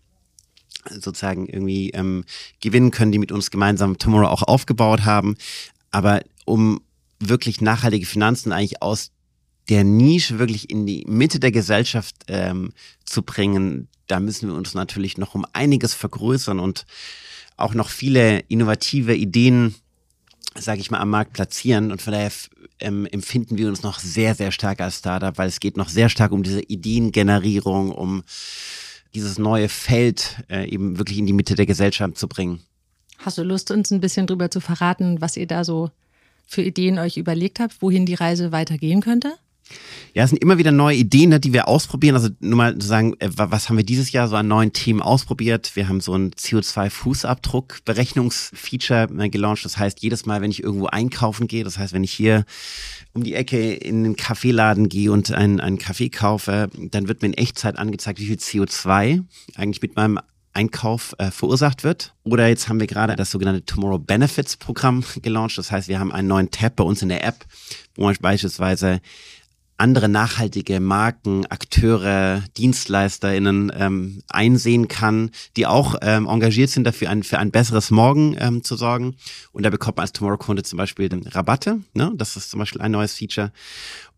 sozusagen 0.90 1.46
irgendwie 1.46 1.90
ähm, 1.90 2.24
gewinnen 2.61 2.90
können, 2.90 3.12
die 3.12 3.18
mit 3.18 3.32
uns 3.32 3.50
gemeinsam 3.50 3.98
Tomorrow 3.98 4.28
auch 4.28 4.42
aufgebaut 4.42 5.04
haben. 5.04 5.37
Aber 5.90 6.22
um 6.44 6.80
wirklich 7.20 7.61
nachhaltige 7.61 8.07
Finanzen 8.07 8.52
eigentlich 8.52 8.83
aus 8.83 9.11
der 9.68 9.85
Nische 9.85 10.38
wirklich 10.38 10.70
in 10.70 10.87
die 10.87 11.04
Mitte 11.07 11.40
der 11.40 11.52
Gesellschaft 11.52 12.16
ähm, 12.28 12.72
zu 13.04 13.22
bringen, 13.22 13.88
da 14.07 14.20
müssen 14.20 14.48
wir 14.48 14.57
uns 14.57 14.74
natürlich 14.74 15.18
noch 15.18 15.35
um 15.35 15.46
einiges 15.52 15.94
vergrößern 15.94 16.59
und 16.59 16.87
auch 17.57 17.74
noch 17.74 17.90
viele 17.90 18.40
innovative 18.48 19.14
Ideen, 19.14 19.74
sage 20.54 20.81
ich 20.81 20.90
mal, 20.90 21.00
am 21.00 21.11
Markt 21.11 21.35
platzieren. 21.35 21.92
Und 21.92 22.00
von 22.00 22.12
daher 22.12 22.33
ähm, 22.81 23.07
empfinden 23.07 23.59
wir 23.59 23.68
uns 23.68 23.83
noch 23.83 23.98
sehr, 23.98 24.35
sehr 24.35 24.52
stark 24.52 24.81
als 24.81 24.98
Startup, 24.98 25.37
weil 25.37 25.48
es 25.48 25.61
geht 25.61 25.76
noch 25.76 25.88
sehr 25.88 26.09
stark 26.09 26.33
um 26.33 26.42
diese 26.42 26.62
Ideengenerierung, 26.62 27.92
um 27.92 28.22
dieses 29.14 29.38
neue 29.38 29.68
Feld 29.68 30.37
äh, 30.48 30.68
eben 30.68 30.98
wirklich 30.98 31.18
in 31.18 31.26
die 31.26 31.33
Mitte 31.33 31.54
der 31.54 31.66
Gesellschaft 31.66 32.16
zu 32.16 32.28
bringen. 32.28 32.61
Hast 33.18 33.37
du 33.38 33.42
Lust, 33.42 33.70
uns 33.70 33.90
ein 33.90 34.00
bisschen 34.00 34.26
drüber 34.26 34.50
zu 34.50 34.61
verraten, 34.61 35.20
was 35.20 35.37
ihr 35.37 35.46
da 35.46 35.64
so 35.64 35.90
für 36.48 36.62
Ideen 36.62 36.98
euch 36.98 37.18
überlegt 37.18 37.61
habt, 37.61 37.80
wohin 37.80 38.06
die 38.06 38.14
Reise 38.14 38.50
weitergehen 38.50 39.00
könnte? 39.00 39.37
Ja, 40.14 40.24
es 40.24 40.30
sind 40.30 40.42
immer 40.42 40.56
wieder 40.56 40.72
neue 40.72 40.96
Ideen, 40.96 41.28
ne, 41.28 41.38
die 41.38 41.52
wir 41.52 41.68
ausprobieren. 41.68 42.16
Also 42.16 42.30
nur 42.40 42.56
mal 42.56 42.78
zu 42.78 42.87
sagen, 42.87 43.12
äh, 43.18 43.28
was 43.30 43.68
haben 43.68 43.76
wir 43.76 43.84
dieses 43.84 44.12
Jahr 44.12 44.26
so 44.26 44.37
an 44.37 44.48
neuen 44.48 44.72
Themen 44.72 45.02
ausprobiert? 45.02 45.76
Wir 45.76 45.88
haben 45.88 46.00
so 46.00 46.14
ein 46.14 46.30
CO2-Fußabdruck-Berechnungsfeature 46.30 49.08
äh, 49.18 49.28
gelauncht. 49.28 49.66
Das 49.66 49.76
heißt, 49.76 50.02
jedes 50.02 50.24
Mal, 50.24 50.40
wenn 50.40 50.50
ich 50.50 50.62
irgendwo 50.62 50.87
einkaufen 50.87 51.48
gehe, 51.48 51.64
das 51.64 51.76
heißt, 51.76 51.92
wenn 51.92 52.04
ich 52.04 52.14
hier 52.14 52.46
um 53.12 53.22
die 53.22 53.34
Ecke 53.34 53.74
in 53.74 54.04
den 54.04 54.16
Kaffeeladen 54.16 54.88
gehe 54.88 55.12
und 55.12 55.30
einen, 55.30 55.61
einen 55.61 55.76
Kaffee 55.78 56.08
kaufe, 56.08 56.70
dann 56.90 57.08
wird 57.08 57.20
mir 57.20 57.28
in 57.28 57.34
Echtzeit 57.34 57.78
angezeigt, 57.78 58.20
wie 58.20 58.26
viel 58.26 58.37
CO2 58.37 59.22
eigentlich 59.54 59.82
mit 59.82 59.96
meinem 59.96 60.18
Einkauf 60.58 61.14
äh, 61.18 61.30
verursacht 61.30 61.84
wird. 61.84 62.14
Oder 62.24 62.48
jetzt 62.48 62.68
haben 62.68 62.80
wir 62.80 62.88
gerade 62.88 63.14
das 63.14 63.30
sogenannte 63.30 63.64
Tomorrow 63.64 64.00
Benefits 64.00 64.56
Programm 64.56 65.04
gelauncht. 65.22 65.56
Das 65.56 65.70
heißt, 65.70 65.86
wir 65.86 66.00
haben 66.00 66.10
einen 66.10 66.26
neuen 66.26 66.50
Tab 66.50 66.74
bei 66.74 66.82
uns 66.82 67.00
in 67.00 67.10
der 67.10 67.24
App, 67.24 67.44
wo 67.94 68.02
man 68.02 68.16
beispielsweise 68.20 69.00
andere 69.76 70.08
nachhaltige 70.08 70.80
Marken, 70.80 71.46
Akteure, 71.46 72.42
DienstleisterInnen 72.56 73.70
ähm, 73.72 74.22
einsehen 74.28 74.88
kann, 74.88 75.30
die 75.56 75.66
auch 75.68 75.94
ähm, 76.02 76.26
engagiert 76.26 76.70
sind, 76.70 76.82
dafür 76.82 77.10
ein, 77.10 77.22
für 77.22 77.38
ein 77.38 77.52
besseres 77.52 77.92
Morgen 77.92 78.36
ähm, 78.40 78.64
zu 78.64 78.74
sorgen. 78.74 79.14
Und 79.52 79.62
da 79.62 79.70
bekommt 79.70 79.98
man 79.98 80.02
als 80.02 80.12
Tomorrow-Kunde 80.12 80.64
zum 80.64 80.76
Beispiel 80.76 81.08
Rabatte. 81.26 81.78
Ne? 81.94 82.12
Das 82.16 82.36
ist 82.36 82.50
zum 82.50 82.58
Beispiel 82.58 82.80
ein 82.80 82.90
neues 82.90 83.14
Feature. 83.14 83.52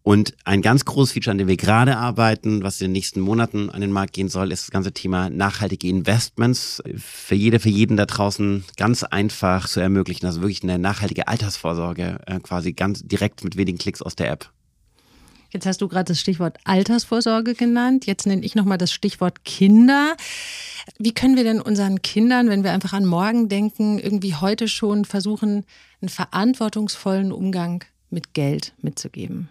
Und 0.03 0.35
ein 0.45 0.63
ganz 0.63 0.87
großes 0.87 1.13
Feature, 1.13 1.33
an 1.33 1.39
dem 1.39 1.49
wir 1.49 1.59
gerade 1.59 1.99
arbeiten, 1.99 2.63
was 2.63 2.81
in 2.81 2.87
den 2.87 2.93
nächsten 2.93 3.21
Monaten 3.21 3.69
an 3.69 3.83
den 3.83 3.93
Markt 3.93 4.15
gehen 4.15 4.31
soll, 4.31 4.51
ist 4.51 4.65
das 4.65 4.71
ganze 4.71 4.93
Thema 4.93 5.29
nachhaltige 5.29 5.89
Investments. 5.89 6.83
Für 6.97 7.35
jede, 7.35 7.61
für 7.61 7.69
jeden 7.69 7.99
da 7.99 8.07
draußen 8.07 8.65
ganz 8.77 9.03
einfach 9.03 9.69
zu 9.69 9.81
ermöglichen. 9.81 10.25
Also 10.25 10.41
wirklich 10.41 10.63
eine 10.63 10.79
nachhaltige 10.79 11.29
Altersvorsorge 11.29 12.19
äh, 12.27 12.41
quasi 12.41 12.73
ganz 12.73 13.03
direkt 13.03 13.45
mit 13.45 13.57
wenigen 13.57 13.77
Klicks 13.77 14.01
aus 14.01 14.17
der 14.17 14.31
App. 14.31 14.51
Jetzt 15.51 15.67
hast 15.67 15.83
du 15.83 15.89
gerade 15.89 16.05
das 16.05 16.21
Stichwort 16.21 16.59
Altersvorsorge 16.65 17.55
genannt. 17.55 18.07
Jetzt 18.07 18.27
nenne 18.27 18.45
ich 18.45 18.55
nochmal 18.55 18.79
das 18.79 18.93
Stichwort 18.93 19.45
Kinder. 19.45 20.17
Wie 20.99 21.13
können 21.13 21.37
wir 21.37 21.45
denn 21.45 21.61
unseren 21.61 22.03
Kindern, 22.03 22.49
wenn 22.49 22.65
wir 22.65 22.73
einfach 22.73 22.93
an 22.93 23.05
morgen 23.05 23.49
denken, 23.49 23.99
irgendwie 23.99 24.35
heute 24.35 24.69
schon 24.69 25.05
versuchen, 25.05 25.65
einen 26.01 26.09
verantwortungsvollen 26.09 27.33
Umgang 27.33 27.85
mit 28.11 28.33
Geld 28.33 28.73
mitzugeben? 28.81 29.51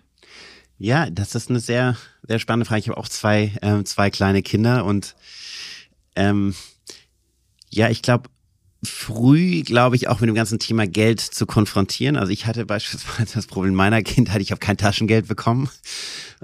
Ja, 0.81 1.09
das 1.09 1.35
ist 1.35 1.49
eine 1.49 1.59
sehr, 1.59 1.97
sehr 2.23 2.39
spannende 2.39 2.65
Frage. 2.65 2.79
Ich 2.79 2.87
habe 2.87 2.97
auch 2.97 3.09
zwei, 3.09 3.51
äh, 3.61 3.83
zwei 3.83 4.09
kleine 4.09 4.41
Kinder 4.41 4.85
und 4.85 5.13
ähm, 6.15 6.55
ja, 7.69 7.89
ich 7.89 8.01
glaube, 8.01 8.29
früh, 8.81 9.61
glaube 9.63 9.97
ich, 9.97 10.07
auch 10.07 10.21
mit 10.21 10.29
dem 10.29 10.35
ganzen 10.35 10.57
Thema 10.57 10.87
Geld 10.87 11.19
zu 11.19 11.45
konfrontieren. 11.45 12.15
Also 12.15 12.31
ich 12.31 12.45
hatte 12.45 12.65
beispielsweise 12.65 13.33
das 13.35 13.47
Problem 13.47 13.73
meiner 13.73 14.01
Kindheit, 14.01 14.41
ich 14.41 14.51
habe 14.51 14.59
kein 14.59 14.77
Taschengeld 14.77 15.27
bekommen 15.27 15.69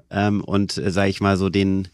ähm, 0.10 0.44
und 0.44 0.78
äh, 0.78 0.92
sage 0.92 1.10
ich 1.10 1.22
mal 1.22 1.38
so 1.38 1.50
den 1.50 1.88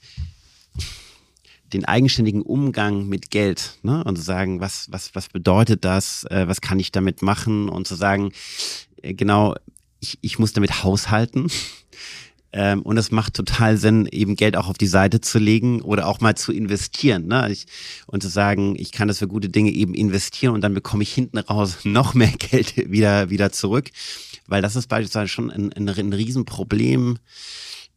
den 1.73 1.85
eigenständigen 1.85 2.41
Umgang 2.41 3.07
mit 3.07 3.29
Geld 3.29 3.77
ne? 3.83 4.03
und 4.03 4.17
zu 4.17 4.23
sagen, 4.23 4.59
was 4.59 4.87
was 4.91 5.13
was 5.13 5.29
bedeutet 5.29 5.85
das, 5.85 6.23
äh, 6.25 6.47
was 6.47 6.59
kann 6.59 6.79
ich 6.79 6.91
damit 6.91 7.21
machen 7.21 7.69
und 7.69 7.87
zu 7.87 7.93
sagen, 7.93 8.33
äh, 9.03 9.13
genau, 9.13 9.55
ich 9.99 10.17
ich 10.21 10.39
muss 10.39 10.53
damit 10.53 10.83
haushalten 10.83 11.51
ähm, 12.53 12.81
und 12.81 12.97
es 12.97 13.11
macht 13.11 13.33
total 13.33 13.77
Sinn, 13.77 14.07
eben 14.11 14.35
Geld 14.35 14.57
auch 14.57 14.67
auf 14.67 14.77
die 14.77 14.87
Seite 14.87 15.21
zu 15.21 15.39
legen 15.39 15.81
oder 15.81 16.07
auch 16.07 16.19
mal 16.19 16.35
zu 16.35 16.51
investieren. 16.51 17.27
Ne? 17.27 17.51
Ich, 17.51 17.65
und 18.07 18.21
zu 18.21 18.29
sagen, 18.29 18.75
ich 18.77 18.91
kann 18.91 19.07
das 19.07 19.19
für 19.19 19.27
gute 19.27 19.49
Dinge 19.49 19.71
eben 19.71 19.93
investieren 19.93 20.53
und 20.53 20.61
dann 20.61 20.73
bekomme 20.73 21.03
ich 21.03 21.13
hinten 21.13 21.37
raus 21.37 21.79
noch 21.83 22.13
mehr 22.13 22.31
Geld 22.31 22.91
wieder, 22.91 23.29
wieder 23.29 23.51
zurück. 23.51 23.89
Weil 24.47 24.61
das 24.61 24.75
ist 24.75 24.87
beispielsweise 24.87 25.29
schon 25.29 25.49
ein, 25.49 25.71
ein, 25.73 25.87
ein 25.87 26.13
Riesenproblem 26.13 27.17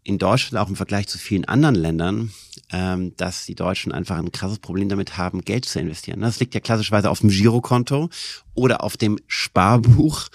in 0.04 0.18
Deutschland, 0.18 0.64
auch 0.64 0.68
im 0.68 0.76
Vergleich 0.76 1.08
zu 1.08 1.18
vielen 1.18 1.46
anderen 1.46 1.74
Ländern, 1.74 2.30
ähm, 2.70 3.16
dass 3.16 3.46
die 3.46 3.54
Deutschen 3.54 3.90
einfach 3.90 4.18
ein 4.18 4.32
krasses 4.32 4.58
Problem 4.58 4.88
damit 4.88 5.16
haben, 5.16 5.40
Geld 5.40 5.64
zu 5.64 5.80
investieren. 5.80 6.20
Das 6.20 6.38
liegt 6.38 6.54
ja 6.54 6.60
klassischerweise 6.60 7.10
auf 7.10 7.20
dem 7.20 7.30
Girokonto 7.30 8.10
oder 8.54 8.84
auf 8.84 8.98
dem 8.98 9.18
Sparbuch 9.26 10.28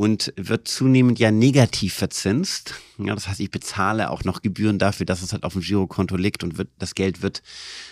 und 0.00 0.32
wird 0.34 0.66
zunehmend 0.66 1.18
ja 1.18 1.30
negativ 1.30 1.92
verzinst. 1.92 2.72
Ja, 2.96 3.14
das 3.14 3.28
heißt, 3.28 3.38
ich 3.38 3.50
bezahle 3.50 4.08
auch 4.08 4.24
noch 4.24 4.40
Gebühren 4.40 4.78
dafür, 4.78 5.04
dass 5.04 5.20
es 5.20 5.34
halt 5.34 5.42
auf 5.42 5.52
dem 5.52 5.60
Girokonto 5.60 6.16
liegt 6.16 6.42
und 6.42 6.56
wird, 6.56 6.70
das 6.78 6.94
Geld 6.94 7.20
wird 7.20 7.42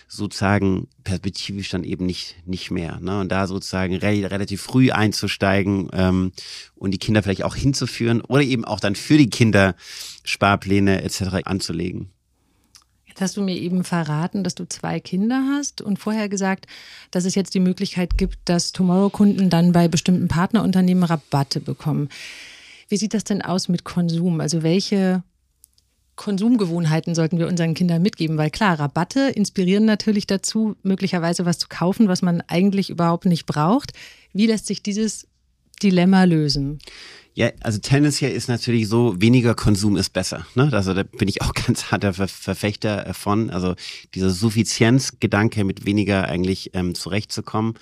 sozusagen 0.07 0.89
perspektivisch 1.05 1.69
dann 1.69 1.85
eben 1.85 2.07
nicht, 2.07 2.37
nicht 2.47 2.71
mehr. 2.71 2.99
Ne? 3.01 3.21
Und 3.21 3.31
da 3.31 3.47
sozusagen 3.47 3.95
re 3.95 4.31
relativ 4.31 4.63
früh 4.63 4.91
einzusteigen 4.91 5.91
ähm, 5.93 6.33
und 6.77 6.93
die 6.93 6.99
Kinder 6.99 7.23
vielleicht 7.23 7.45
auch 7.45 7.55
hinzuführen 7.55 8.23
oder 8.23 8.43
eben 8.43 8.65
auch 8.65 8.81
dann 8.81 8.95
für 8.95 9.19
die 9.19 9.29
Kinder 9.29 9.75
Sparpläne 10.25 11.03
etc. 11.03 11.45
anzulegen. 11.45 12.11
Hast 13.21 13.37
du 13.37 13.43
mir 13.43 13.57
eben 13.57 13.85
verraten, 13.85 14.45
dass 14.45 14.55
du 14.55 14.69
zwei 14.69 15.01
Kinder 15.01 15.45
hast 15.53 15.81
und 15.81 15.99
vorher 15.99 16.29
gesagt, 16.29 16.67
dass 17.11 17.25
es 17.25 17.35
jetzt 17.35 17.55
die 17.55 17.61
Möglichkeit 17.61 18.17
gibt, 18.17 18.39
dass 18.45 18.73
Tomorrow-Kunden 18.73 19.51
dann 19.51 19.73
bei 19.73 19.89
bestimmten 19.89 20.29
Partnerunternehmen 20.29 21.05
Rabatte 21.05 21.61
bekommen. 21.61 22.09
Wie 22.89 22.97
sieht 22.97 23.15
das 23.15 23.25
denn 23.25 23.43
aus 23.43 23.69
mit 23.69 23.85
Konsum? 23.85 24.41
Also 24.41 24.63
welche 24.63 25.23
Konsumgewohnheiten 26.17 27.15
sollten 27.15 27.39
wir 27.39 27.49
unseren 27.49 27.75
Kindern 27.75 28.03
mitgeben? 28.03 28.39
Weil 28.39 28.51
klar, 28.51 28.79
Rabatte 28.79 29.31
inspirieren 29.31 29.85
natürlich 29.85 30.27
dazu, 30.27 30.77
möglicherweise 30.83 31.47
was 31.47 31.59
zu 31.59 31.69
kaufen, 31.69 32.09
was 32.09 32.23
man 32.23 32.43
eigentlich 32.49 32.91
überhaupt 32.91 33.25
nicht 33.25 33.47
braucht. 33.47 33.93
Wie 34.33 34.47
lässt 34.47 34.67
sich 34.67 34.83
dieses 34.83 35.27
Dilemma 35.83 36.25
lösen? 36.25 36.81
Ja, 37.39 37.53
also 37.61 37.79
Tennis 37.79 38.19
hier 38.19 38.33
ist 38.33 38.49
natürlich 38.49 38.89
so, 38.89 39.15
weniger 39.21 39.55
Konsum 39.55 39.97
ist 39.97 40.13
besser. 40.13 40.45
Ne? 40.57 40.71
Also 40.73 40.93
da 40.93 41.05
bin 41.05 41.29
ich 41.29 41.41
auch 41.41 41.55
ganz 41.67 41.93
harter 41.93 42.13
Ver 42.15 42.27
Verfechter 42.27 43.15
von. 43.15 43.51
Also 43.51 43.77
dieser 44.13 44.31
Suffizienzgedanke 44.31 45.63
mit 45.63 45.87
weniger 45.87 46.25
eigentlich 46.25 46.73
ähm, 46.75 46.97
zurechtzukommen. 46.97 47.75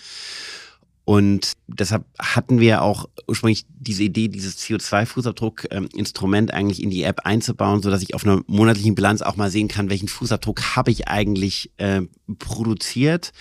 Und 1.06 1.52
deshalb 1.68 2.04
hatten 2.18 2.60
wir 2.60 2.82
auch 2.82 3.08
ursprünglich 3.26 3.64
diese 3.68 4.02
Idee, 4.02 4.28
dieses 4.28 4.58
CO2-Fußabdruck-Instrument 4.58 6.50
ähm, 6.50 6.54
eigentlich 6.54 6.82
in 6.82 6.90
die 6.90 7.04
App 7.04 7.20
einzubauen, 7.24 7.80
so 7.80 7.88
dass 7.88 8.02
ich 8.02 8.14
auf 8.14 8.24
einer 8.24 8.42
monatlichen 8.48 8.94
Bilanz 8.94 9.22
auch 9.22 9.36
mal 9.36 9.50
sehen 9.50 9.68
kann, 9.68 9.88
welchen 9.88 10.08
Fußabdruck 10.08 10.76
habe 10.76 10.90
ich 10.90 11.08
eigentlich 11.08 11.70
äh, 11.78 12.02
produziert 12.38 13.32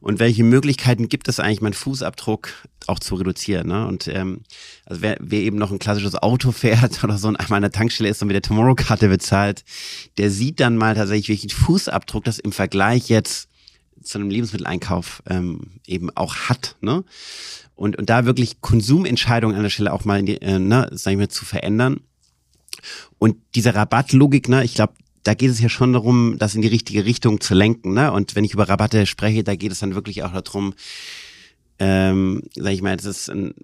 und 0.00 0.20
welche 0.20 0.44
Möglichkeiten 0.44 1.08
gibt 1.08 1.26
es 1.28 1.40
eigentlich, 1.40 1.62
meinen 1.62 1.72
Fußabdruck 1.72 2.50
auch 2.88 2.98
zu 2.98 3.14
reduzieren. 3.14 3.68
Ne? 3.68 3.86
Und 3.86 4.08
ähm, 4.08 4.40
also 4.86 5.02
wer, 5.02 5.16
wer 5.20 5.40
eben 5.40 5.56
noch 5.56 5.70
ein 5.70 5.78
klassisches 5.78 6.14
Auto 6.14 6.52
fährt 6.52 7.02
oder 7.04 7.18
so 7.18 7.28
und 7.28 7.36
einmal 7.36 7.58
an 7.58 7.62
der 7.62 7.72
Tankstelle 7.72 8.08
ist 8.08 8.22
und 8.22 8.28
mit 8.28 8.34
der 8.34 8.42
Tomorrow-Karte 8.42 9.08
bezahlt, 9.08 9.64
der 10.16 10.30
sieht 10.30 10.60
dann 10.60 10.76
mal 10.76 10.94
tatsächlich, 10.94 11.28
welchen 11.28 11.50
Fußabdruck 11.50 12.24
das 12.24 12.38
im 12.38 12.52
Vergleich 12.52 13.08
jetzt 13.08 13.48
zu 14.02 14.18
einem 14.18 14.30
Lebensmitteleinkauf 14.30 15.22
ähm, 15.28 15.80
eben 15.86 16.10
auch 16.16 16.36
hat. 16.48 16.76
Ne? 16.80 17.04
Und, 17.74 17.96
und 17.96 18.10
da 18.10 18.24
wirklich 18.24 18.60
Konsumentscheidungen 18.60 19.56
an 19.56 19.62
der 19.62 19.70
Stelle 19.70 19.92
auch 19.92 20.04
mal, 20.04 20.18
in 20.18 20.26
die, 20.26 20.40
äh, 20.40 20.58
ne, 20.58 20.88
sag 20.92 21.12
ich 21.12 21.18
mal, 21.18 21.28
zu 21.28 21.44
verändern. 21.44 22.00
Und 23.18 23.36
diese 23.54 23.74
Rabattlogik, 23.74 24.48
ne, 24.48 24.64
ich 24.64 24.74
glaube, 24.74 24.94
da 25.28 25.34
geht 25.34 25.50
es 25.50 25.60
ja 25.60 25.68
schon 25.68 25.92
darum, 25.92 26.36
das 26.38 26.54
in 26.54 26.62
die 26.62 26.68
richtige 26.68 27.04
Richtung 27.04 27.40
zu 27.40 27.54
lenken. 27.54 27.92
Ne? 27.92 28.10
Und 28.12 28.34
wenn 28.34 28.44
ich 28.44 28.54
über 28.54 28.68
Rabatte 28.68 29.04
spreche, 29.06 29.44
da 29.44 29.56
geht 29.56 29.72
es 29.72 29.80
dann 29.80 29.94
wirklich 29.94 30.22
auch 30.22 30.32
darum, 30.40 30.74
ähm, 31.78 32.42
sag 32.54 32.72
ich 32.72 32.82
mal, 32.82 32.96
das 32.96 33.06
ist 33.06 33.30
ein 33.30 33.54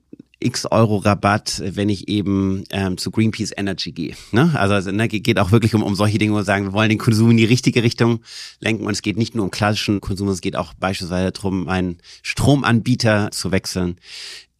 x 0.40 0.66
Euro 0.70 0.98
Rabatt, 0.98 1.62
wenn 1.64 1.88
ich 1.88 2.08
eben 2.08 2.64
ähm, 2.70 2.98
zu 2.98 3.10
Greenpeace 3.10 3.52
Energy 3.56 3.92
gehe. 3.92 4.14
Ne? 4.30 4.52
Also, 4.54 4.74
also 4.74 4.92
ne, 4.92 5.08
geht 5.08 5.38
auch 5.38 5.52
wirklich 5.52 5.74
um, 5.74 5.82
um 5.82 5.94
solche 5.94 6.18
Dinge, 6.18 6.32
wo 6.32 6.36
wir 6.36 6.44
sagen, 6.44 6.66
wir 6.66 6.72
wollen 6.72 6.90
den 6.90 6.98
Konsum 6.98 7.30
in 7.30 7.38
die 7.38 7.44
richtige 7.44 7.82
Richtung 7.82 8.20
lenken 8.60 8.84
und 8.84 8.92
es 8.92 9.02
geht 9.02 9.16
nicht 9.16 9.34
nur 9.34 9.44
um 9.44 9.50
klassischen 9.50 10.00
Konsum, 10.00 10.28
es 10.28 10.40
geht 10.40 10.56
auch 10.56 10.74
beispielsweise 10.74 11.32
darum, 11.32 11.68
einen 11.68 11.98
Stromanbieter 12.22 13.30
zu 13.30 13.52
wechseln. 13.52 13.96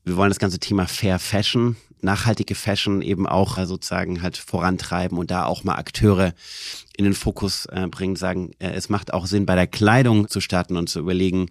Wir 0.04 0.16
wollen 0.16 0.30
das 0.30 0.38
ganze 0.38 0.58
Thema 0.58 0.86
Fair 0.86 1.18
Fashion 1.18 1.76
nachhaltige 2.04 2.54
Fashion 2.54 3.02
eben 3.02 3.26
auch 3.26 3.58
äh, 3.58 3.66
sozusagen 3.66 4.22
halt 4.22 4.36
vorantreiben 4.36 5.18
und 5.18 5.30
da 5.30 5.44
auch 5.44 5.64
mal 5.64 5.74
Akteure 5.74 6.34
in 6.96 7.04
den 7.04 7.14
Fokus 7.14 7.66
äh, 7.66 7.88
bringen, 7.88 8.14
sagen, 8.14 8.52
äh, 8.60 8.70
es 8.70 8.88
macht 8.88 9.12
auch 9.12 9.26
Sinn, 9.26 9.46
bei 9.46 9.56
der 9.56 9.66
Kleidung 9.66 10.28
zu 10.28 10.40
starten 10.40 10.76
und 10.76 10.88
zu 10.88 11.00
überlegen 11.00 11.48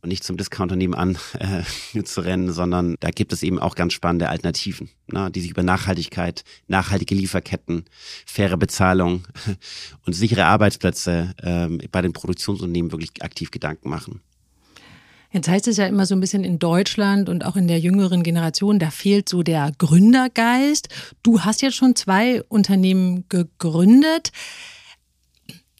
und 0.00 0.08
nicht 0.08 0.24
zum 0.24 0.36
Discounter 0.36 0.76
nebenan 0.76 1.18
äh, 1.38 2.02
zu 2.04 2.22
rennen, 2.22 2.52
sondern 2.52 2.96
da 3.00 3.10
gibt 3.10 3.32
es 3.32 3.42
eben 3.42 3.58
auch 3.58 3.74
ganz 3.74 3.92
spannende 3.92 4.30
Alternativen, 4.30 4.88
ne, 5.08 5.30
die 5.30 5.40
sich 5.40 5.50
über 5.50 5.62
Nachhaltigkeit, 5.62 6.44
nachhaltige 6.68 7.14
Lieferketten, 7.14 7.84
faire 8.24 8.56
Bezahlung 8.56 9.24
und 10.06 10.14
sichere 10.14 10.46
Arbeitsplätze 10.46 11.34
äh, 11.42 11.88
bei 11.88 12.00
den 12.00 12.14
Produktionsunternehmen 12.14 12.92
wirklich 12.92 13.22
aktiv 13.22 13.50
Gedanken 13.50 13.90
machen. 13.90 14.22
Jetzt 15.30 15.48
heißt 15.48 15.68
es 15.68 15.76
ja 15.76 15.86
immer 15.86 16.06
so 16.06 16.14
ein 16.14 16.20
bisschen 16.20 16.42
in 16.42 16.58
Deutschland 16.58 17.28
und 17.28 17.44
auch 17.44 17.56
in 17.56 17.68
der 17.68 17.78
jüngeren 17.78 18.22
Generation, 18.22 18.78
da 18.78 18.90
fehlt 18.90 19.28
so 19.28 19.42
der 19.42 19.72
Gründergeist. 19.76 20.88
Du 21.22 21.42
hast 21.42 21.60
jetzt 21.60 21.76
schon 21.76 21.94
zwei 21.94 22.42
Unternehmen 22.44 23.28
gegründet. 23.28 24.32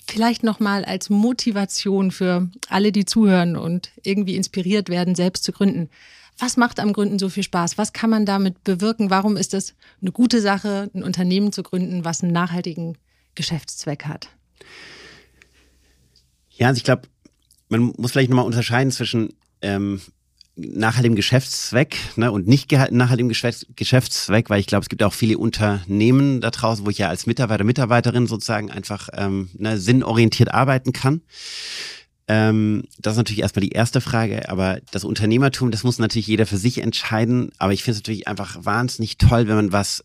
Vielleicht 0.06 0.42
nochmal 0.42 0.84
als 0.84 1.08
Motivation 1.08 2.11
für 2.11 2.50
alle, 2.68 2.92
die 2.92 3.06
zuhören 3.06 3.56
und 3.56 3.90
irgendwie 4.02 4.37
inspiriert 4.37 4.90
werden, 4.90 5.14
selbst 5.14 5.44
zu 5.44 5.52
gründen. 5.52 5.88
Was 6.38 6.56
macht 6.56 6.78
am 6.78 6.92
Gründen 6.92 7.18
so 7.18 7.28
viel 7.30 7.42
Spaß? 7.42 7.78
Was 7.78 7.92
kann 7.92 8.11
man 8.11 8.26
damit 8.26 8.62
bewirken? 8.64 9.11
Warum 9.11 9.37
ist 9.37 9.54
es 9.54 9.74
eine 10.00 10.12
gute 10.12 10.40
Sache, 10.40 10.90
ein 10.94 11.02
Unternehmen 11.02 11.52
zu 11.52 11.62
gründen, 11.62 12.04
was 12.04 12.22
einen 12.22 12.32
nachhaltigen 12.32 12.96
Geschäftszweck 13.34 14.04
hat? 14.04 14.28
Ja, 16.50 16.68
also 16.68 16.78
ich 16.78 16.84
glaube, 16.84 17.02
man 17.68 17.92
muss 17.96 18.12
vielleicht 18.12 18.31
nochmal 18.31 18.46
unterscheiden 18.46 18.90
zwischen 18.92 19.35
ähm, 19.62 20.00
nachhaltigem 20.59 21.14
Geschäftszweck 21.14 21.96
ne, 22.16 22.33
und 22.33 22.48
nicht 22.48 22.70
nachhaltigem 22.72 23.28
Geschäftszweck, 23.28 24.50
weil 24.50 24.61
ich 24.61 24.66
glaube, 24.66 24.83
es 24.83 24.88
gibt 24.88 25.02
auch 25.02 25.12
viele 25.12 25.38
Unternehmen 25.38 26.40
da 26.40 26.50
draußen, 26.50 26.85
wo 26.85 26.90
ich 26.90 26.98
ja 26.98 27.09
als 27.09 27.26
Mitarbeiter, 27.26 27.64
Mitarbeiterin 27.64 28.26
sozusagen 28.26 28.70
einfach 28.70 29.09
ähm, 29.12 29.50
ne, 29.57 29.78
sinnorientiert 29.78 30.52
arbeiten 30.52 30.92
kann. 30.92 31.22
Ähm, 32.26 32.85
das 32.98 33.14
ist 33.14 33.18
natürlich 33.18 33.40
erstmal 33.40 33.62
die 33.62 33.72
erste 33.72 34.00
Frage, 34.00 34.48
aber 34.48 34.81
das 34.90 35.04
Unternehmertum, 35.04 35.70
das 35.70 35.85
muss 35.85 35.98
natürlich 35.98 36.26
jeder 36.26 36.44
für 36.44 36.59
sich 36.59 36.78
entscheiden. 36.78 37.50
Aber 37.59 37.72
ich 37.72 37.83
finde 37.83 37.96
es 37.96 38.02
natürlich 38.02 38.28
einfach 38.28 38.59
wahnsinnig 38.61 39.16
toll, 39.16 39.48
wenn 39.48 39.57
man 39.57 39.72
was 39.72 40.04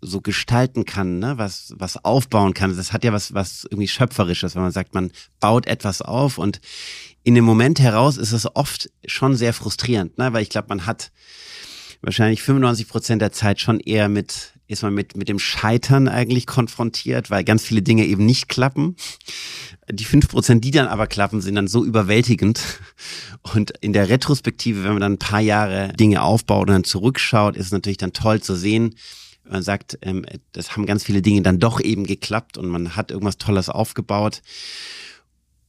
so 0.00 0.20
gestalten 0.20 0.84
kann, 0.84 1.18
ne? 1.18 1.38
was, 1.38 1.74
was 1.76 2.04
aufbauen 2.04 2.54
kann. 2.54 2.76
Das 2.76 2.92
hat 2.92 3.04
ja 3.04 3.12
was, 3.12 3.34
was 3.34 3.64
irgendwie 3.64 3.88
Schöpferisches, 3.88 4.54
wenn 4.54 4.62
man 4.62 4.72
sagt, 4.72 4.94
man 4.94 5.10
baut 5.40 5.66
etwas 5.66 6.02
auf 6.02 6.38
und 6.38 6.60
in 7.24 7.34
dem 7.34 7.44
Moment 7.44 7.80
heraus 7.80 8.16
ist 8.16 8.32
es 8.32 8.54
oft 8.54 8.90
schon 9.06 9.36
sehr 9.36 9.52
frustrierend, 9.52 10.16
ne? 10.18 10.32
weil 10.32 10.42
ich 10.42 10.50
glaube, 10.50 10.68
man 10.68 10.86
hat 10.86 11.10
wahrscheinlich 12.00 12.42
95 12.42 12.88
Prozent 12.88 13.22
der 13.22 13.32
Zeit 13.32 13.60
schon 13.60 13.80
eher 13.80 14.08
mit, 14.08 14.52
ist 14.68 14.82
man 14.82 14.94
mit, 14.94 15.16
mit 15.16 15.28
dem 15.28 15.38
Scheitern 15.38 16.08
eigentlich 16.08 16.46
konfrontiert, 16.46 17.30
weil 17.30 17.42
ganz 17.44 17.64
viele 17.64 17.82
Dinge 17.82 18.06
eben 18.06 18.24
nicht 18.24 18.48
klappen. 18.48 18.96
Die 19.90 20.04
fünf 20.04 20.28
Prozent, 20.28 20.64
die 20.64 20.70
dann 20.70 20.86
aber 20.86 21.06
klappen, 21.06 21.40
sind 21.40 21.56
dann 21.56 21.68
so 21.68 21.84
überwältigend. 21.84 22.60
Und 23.54 23.72
in 23.80 23.92
der 23.92 24.08
Retrospektive, 24.08 24.84
wenn 24.84 24.92
man 24.92 25.00
dann 25.00 25.12
ein 25.14 25.18
paar 25.18 25.40
Jahre 25.40 25.92
Dinge 25.94 26.22
aufbaut 26.22 26.68
und 26.68 26.74
dann 26.74 26.84
zurückschaut, 26.84 27.56
ist 27.56 27.66
es 27.66 27.72
natürlich 27.72 27.98
dann 27.98 28.12
toll 28.12 28.40
zu 28.40 28.54
sehen, 28.54 28.94
man 29.50 29.62
sagt, 29.62 29.98
ähm, 30.02 30.24
das 30.52 30.72
haben 30.72 30.86
ganz 30.86 31.04
viele 31.04 31.22
Dinge 31.22 31.42
dann 31.42 31.58
doch 31.58 31.80
eben 31.80 32.04
geklappt 32.04 32.58
und 32.58 32.68
man 32.68 32.96
hat 32.96 33.10
irgendwas 33.10 33.38
Tolles 33.38 33.68
aufgebaut. 33.68 34.42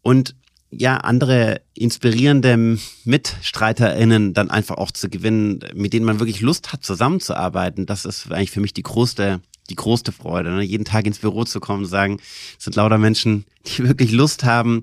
Und 0.01 0.35
ja, 0.71 0.97
andere 0.97 1.61
inspirierende 1.73 2.77
MitstreiterInnen 3.03 4.33
dann 4.33 4.51
einfach 4.51 4.77
auch 4.77 4.91
zu 4.91 5.09
gewinnen, 5.09 5.59
mit 5.73 5.93
denen 5.93 6.05
man 6.05 6.19
wirklich 6.19 6.41
Lust 6.41 6.71
hat, 6.71 6.83
zusammenzuarbeiten. 6.83 7.87
Das 7.87 8.05
ist 8.05 8.31
eigentlich 8.31 8.51
für 8.51 8.61
mich 8.61 8.73
die 8.73 8.83
größte 8.83 9.41
die 9.69 9.75
größte 9.75 10.11
Freude, 10.11 10.51
ne? 10.51 10.63
jeden 10.63 10.85
Tag 10.85 11.05
ins 11.05 11.19
Büro 11.19 11.43
zu 11.43 11.59
kommen 11.59 11.83
und 11.83 11.89
sagen, 11.89 12.19
es 12.57 12.63
sind 12.63 12.75
lauter 12.75 12.97
Menschen, 12.97 13.45
die 13.67 13.87
wirklich 13.87 14.11
Lust 14.11 14.43
haben, 14.43 14.81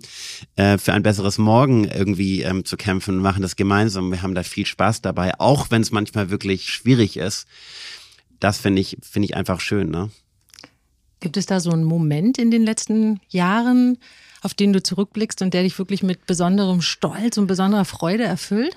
äh, 0.56 0.78
für 0.78 0.92
ein 0.92 1.02
besseres 1.02 1.38
Morgen 1.38 1.84
irgendwie 1.84 2.42
ähm, 2.42 2.64
zu 2.64 2.76
kämpfen 2.76 3.16
und 3.16 3.22
machen 3.22 3.42
das 3.42 3.56
gemeinsam. 3.56 4.10
Wir 4.10 4.22
haben 4.22 4.34
da 4.34 4.42
viel 4.42 4.66
Spaß 4.66 5.02
dabei, 5.02 5.38
auch 5.38 5.70
wenn 5.70 5.82
es 5.82 5.90
manchmal 5.90 6.30
wirklich 6.30 6.70
schwierig 6.70 7.16
ist. 7.16 7.46
Das 8.40 8.58
finde 8.58 8.80
ich, 8.80 8.96
finde 9.02 9.26
ich 9.26 9.36
einfach 9.36 9.60
schön. 9.60 9.90
Ne? 9.90 10.10
Gibt 11.20 11.36
es 11.36 11.46
da 11.46 11.60
so 11.60 11.70
einen 11.70 11.84
Moment 11.84 12.38
in 12.38 12.50
den 12.50 12.64
letzten 12.64 13.20
Jahren, 13.28 13.98
auf 14.42 14.54
den 14.54 14.72
du 14.72 14.82
zurückblickst 14.82 15.42
und 15.42 15.54
der 15.54 15.62
dich 15.62 15.78
wirklich 15.78 16.02
mit 16.02 16.26
besonderem 16.26 16.82
Stolz 16.82 17.38
und 17.38 17.46
besonderer 17.46 17.84
Freude 17.84 18.24
erfüllt? 18.24 18.76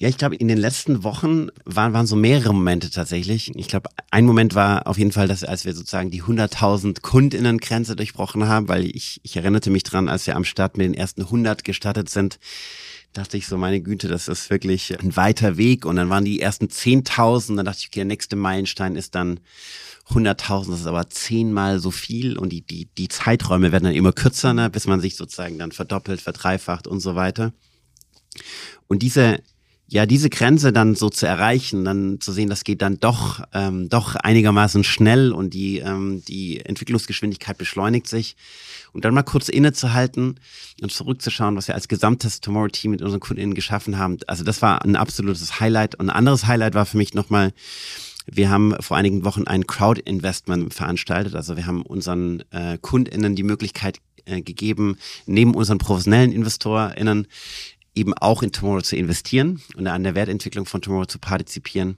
Ja, 0.00 0.08
ich 0.08 0.16
glaube, 0.16 0.36
in 0.36 0.48
den 0.48 0.56
letzten 0.56 1.04
Wochen 1.04 1.48
waren, 1.66 1.92
waren 1.92 2.06
so 2.06 2.16
mehrere 2.16 2.54
Momente 2.54 2.88
tatsächlich. 2.88 3.54
Ich 3.54 3.68
glaube, 3.68 3.90
ein 4.10 4.24
Moment 4.24 4.54
war 4.54 4.86
auf 4.86 4.96
jeden 4.96 5.12
Fall, 5.12 5.28
dass 5.28 5.44
als 5.44 5.66
wir 5.66 5.74
sozusagen 5.74 6.10
die 6.10 6.22
100.000 6.22 7.02
Kundinnengrenze 7.02 7.96
durchbrochen 7.96 8.48
haben, 8.48 8.68
weil 8.68 8.86
ich, 8.86 9.20
ich 9.24 9.36
erinnerte 9.36 9.68
mich 9.68 9.82
dran, 9.82 10.08
als 10.08 10.26
wir 10.26 10.36
am 10.36 10.44
Start 10.44 10.78
mit 10.78 10.86
den 10.86 10.94
ersten 10.94 11.20
100 11.20 11.64
gestartet 11.64 12.08
sind, 12.08 12.38
dachte 13.12 13.36
ich 13.36 13.46
so, 13.46 13.56
meine 13.56 13.80
Güte, 13.80 14.08
das 14.08 14.28
ist 14.28 14.50
wirklich 14.50 14.98
ein 15.00 15.16
weiter 15.16 15.56
Weg. 15.56 15.84
Und 15.84 15.96
dann 15.96 16.10
waren 16.10 16.24
die 16.24 16.40
ersten 16.40 16.66
10.000, 16.66 17.56
dann 17.56 17.66
dachte 17.66 17.80
ich, 17.80 17.88
okay, 17.88 18.00
der 18.00 18.04
nächste 18.06 18.36
Meilenstein 18.36 18.96
ist 18.96 19.14
dann 19.14 19.40
100.000, 20.10 20.70
das 20.70 20.80
ist 20.80 20.86
aber 20.86 21.08
zehnmal 21.08 21.78
so 21.78 21.90
viel 21.90 22.36
und 22.36 22.50
die, 22.50 22.62
die, 22.62 22.86
die 22.86 23.08
Zeiträume 23.08 23.70
werden 23.70 23.84
dann 23.84 23.94
immer 23.94 24.12
kürzer, 24.12 24.52
ne, 24.54 24.68
bis 24.68 24.86
man 24.86 25.00
sich 25.00 25.16
sozusagen 25.16 25.58
dann 25.58 25.72
verdoppelt, 25.72 26.20
verdreifacht 26.20 26.88
und 26.88 27.00
so 27.00 27.14
weiter. 27.14 27.52
Und 28.88 29.02
diese, 29.02 29.40
ja, 29.86 30.06
diese 30.06 30.30
Grenze 30.30 30.72
dann 30.72 30.94
so 30.94 31.10
zu 31.10 31.26
erreichen, 31.26 31.84
dann 31.84 32.20
zu 32.20 32.32
sehen, 32.32 32.48
das 32.48 32.64
geht 32.64 32.82
dann 32.82 32.98
doch, 32.98 33.42
ähm, 33.52 33.88
doch 33.88 34.16
einigermaßen 34.16 34.84
schnell 34.84 35.32
und 35.32 35.54
die, 35.54 35.78
ähm, 35.78 36.22
die 36.26 36.64
Entwicklungsgeschwindigkeit 36.64 37.58
beschleunigt 37.58 38.08
sich. 38.08 38.36
Und 38.92 39.04
dann 39.04 39.14
mal 39.14 39.22
kurz 39.22 39.48
innezuhalten 39.48 40.40
und 40.80 40.92
zurückzuschauen, 40.92 41.56
was 41.56 41.68
wir 41.68 41.74
als 41.74 41.88
gesamtes 41.88 42.40
Tomorrow-Team 42.40 42.90
mit 42.90 43.02
unseren 43.02 43.20
KundInnen 43.20 43.54
geschaffen 43.54 43.98
haben. 43.98 44.18
Also 44.26 44.44
das 44.44 44.62
war 44.62 44.82
ein 44.84 44.96
absolutes 44.96 45.60
Highlight. 45.60 45.94
Und 45.94 46.10
ein 46.10 46.16
anderes 46.16 46.46
Highlight 46.46 46.74
war 46.74 46.86
für 46.86 46.96
mich 46.96 47.14
nochmal, 47.14 47.52
wir 48.26 48.50
haben 48.50 48.74
vor 48.80 48.96
einigen 48.96 49.24
Wochen 49.24 49.44
ein 49.44 49.66
Crowd-Investment 49.66 50.74
veranstaltet. 50.74 51.34
Also 51.34 51.56
wir 51.56 51.66
haben 51.66 51.82
unseren 51.82 52.42
äh, 52.50 52.78
KundInnen 52.80 53.36
die 53.36 53.42
Möglichkeit 53.42 53.98
äh, 54.24 54.42
gegeben, 54.42 54.96
neben 55.26 55.54
unseren 55.54 55.78
professionellen 55.78 56.32
InvestorInnen 56.32 57.26
eben 57.94 58.14
auch 58.14 58.42
in 58.42 58.52
Tomorrow 58.52 58.82
zu 58.82 58.96
investieren 58.96 59.60
und 59.76 59.86
an 59.86 60.04
der 60.04 60.14
Wertentwicklung 60.14 60.66
von 60.66 60.80
Tomorrow 60.80 61.06
zu 61.06 61.18
partizipieren. 61.18 61.96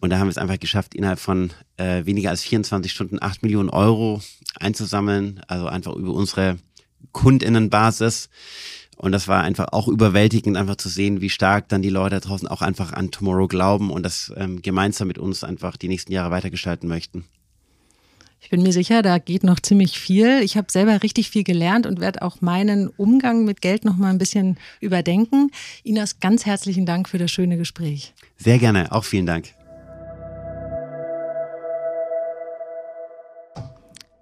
Und 0.00 0.10
da 0.10 0.18
haben 0.18 0.26
wir 0.26 0.30
es 0.30 0.38
einfach 0.38 0.58
geschafft, 0.58 0.94
innerhalb 0.94 1.18
von 1.18 1.50
äh, 1.76 2.04
weniger 2.06 2.30
als 2.30 2.42
24 2.42 2.90
Stunden 2.90 3.18
8 3.20 3.42
Millionen 3.42 3.68
Euro 3.68 4.20
einzusammeln, 4.58 5.40
also 5.46 5.66
einfach 5.66 5.94
über 5.94 6.12
unsere 6.12 6.58
Kundinnenbasis. 7.12 8.30
Und 8.96 9.12
das 9.12 9.28
war 9.28 9.42
einfach 9.42 9.68
auch 9.72 9.88
überwältigend, 9.88 10.56
einfach 10.56 10.76
zu 10.76 10.88
sehen, 10.88 11.20
wie 11.20 11.30
stark 11.30 11.68
dann 11.68 11.80
die 11.80 11.88
Leute 11.90 12.16
da 12.16 12.20
draußen 12.20 12.48
auch 12.48 12.60
einfach 12.60 12.92
an 12.92 13.10
Tomorrow 13.10 13.48
glauben 13.48 13.90
und 13.90 14.02
das 14.02 14.32
ähm, 14.36 14.60
gemeinsam 14.60 15.08
mit 15.08 15.18
uns 15.18 15.44
einfach 15.44 15.76
die 15.76 15.88
nächsten 15.88 16.12
Jahre 16.12 16.30
weitergestalten 16.30 16.88
möchten. 16.88 17.24
Ich 18.42 18.48
bin 18.48 18.62
mir 18.62 18.72
sicher, 18.72 19.02
da 19.02 19.18
geht 19.18 19.44
noch 19.44 19.60
ziemlich 19.60 19.98
viel. 19.98 20.40
Ich 20.42 20.56
habe 20.56 20.72
selber 20.72 21.02
richtig 21.02 21.30
viel 21.30 21.44
gelernt 21.44 21.86
und 21.86 22.00
werde 22.00 22.22
auch 22.22 22.40
meinen 22.40 22.88
Umgang 22.88 23.44
mit 23.44 23.60
Geld 23.60 23.84
noch 23.84 23.96
mal 23.96 24.10
ein 24.10 24.18
bisschen 24.18 24.56
überdenken. 24.80 25.50
Inas, 25.84 26.20
ganz 26.20 26.46
herzlichen 26.46 26.86
Dank 26.86 27.08
für 27.08 27.18
das 27.18 27.30
schöne 27.30 27.58
Gespräch. 27.58 28.14
Sehr 28.38 28.58
gerne, 28.58 28.92
auch 28.92 29.04
vielen 29.04 29.26
Dank. 29.26 29.54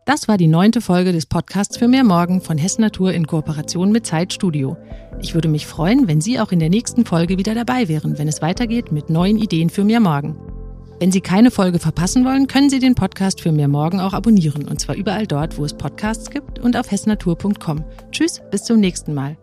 Das 0.09 0.27
war 0.27 0.39
die 0.39 0.47
neunte 0.47 0.81
Folge 0.81 1.13
des 1.13 1.27
Podcasts 1.27 1.77
für 1.77 1.87
mehr 1.87 2.03
Morgen 2.03 2.41
von 2.41 2.57
Hessen 2.57 2.81
Natur 2.81 3.13
in 3.13 3.27
Kooperation 3.27 3.93
mit 3.93 4.07
Zeitstudio. 4.07 4.75
Ich 5.21 5.35
würde 5.35 5.49
mich 5.49 5.67
freuen, 5.67 6.09
wenn 6.09 6.23
Sie 6.23 6.41
auch 6.41 6.51
in 6.51 6.61
der 6.61 6.71
nächsten 6.71 7.05
Folge 7.05 7.37
wieder 7.37 7.55
dabei 7.55 7.89
wären, 7.89 8.17
wenn 8.17 8.27
es 8.27 8.41
weitergeht 8.41 8.91
mit 8.91 9.11
neuen 9.11 9.37
Ideen 9.37 9.69
für 9.69 9.85
mehr 9.85 10.01
Morgen. 10.01 10.35
Wenn 10.99 11.13
Sie 11.13 11.21
keine 11.21 11.51
Folge 11.51 11.79
verpassen 11.79 12.25
wollen, 12.25 12.47
können 12.47 12.71
Sie 12.71 12.79
den 12.79 12.95
Podcast 12.95 13.43
für 13.43 13.53
mehr 13.53 13.69
Morgen 13.69 14.01
auch 14.01 14.15
abonnieren. 14.15 14.67
Und 14.67 14.81
zwar 14.81 14.95
überall 14.95 15.27
dort, 15.27 15.59
wo 15.59 15.67
es 15.67 15.75
Podcasts 15.75 16.31
gibt 16.31 16.59
und 16.59 16.75
auf 16.79 16.91
hessnatur.com. 16.91 17.85
Tschüss, 18.11 18.41
bis 18.51 18.65
zum 18.65 18.81
nächsten 18.81 19.13
Mal. 19.13 19.37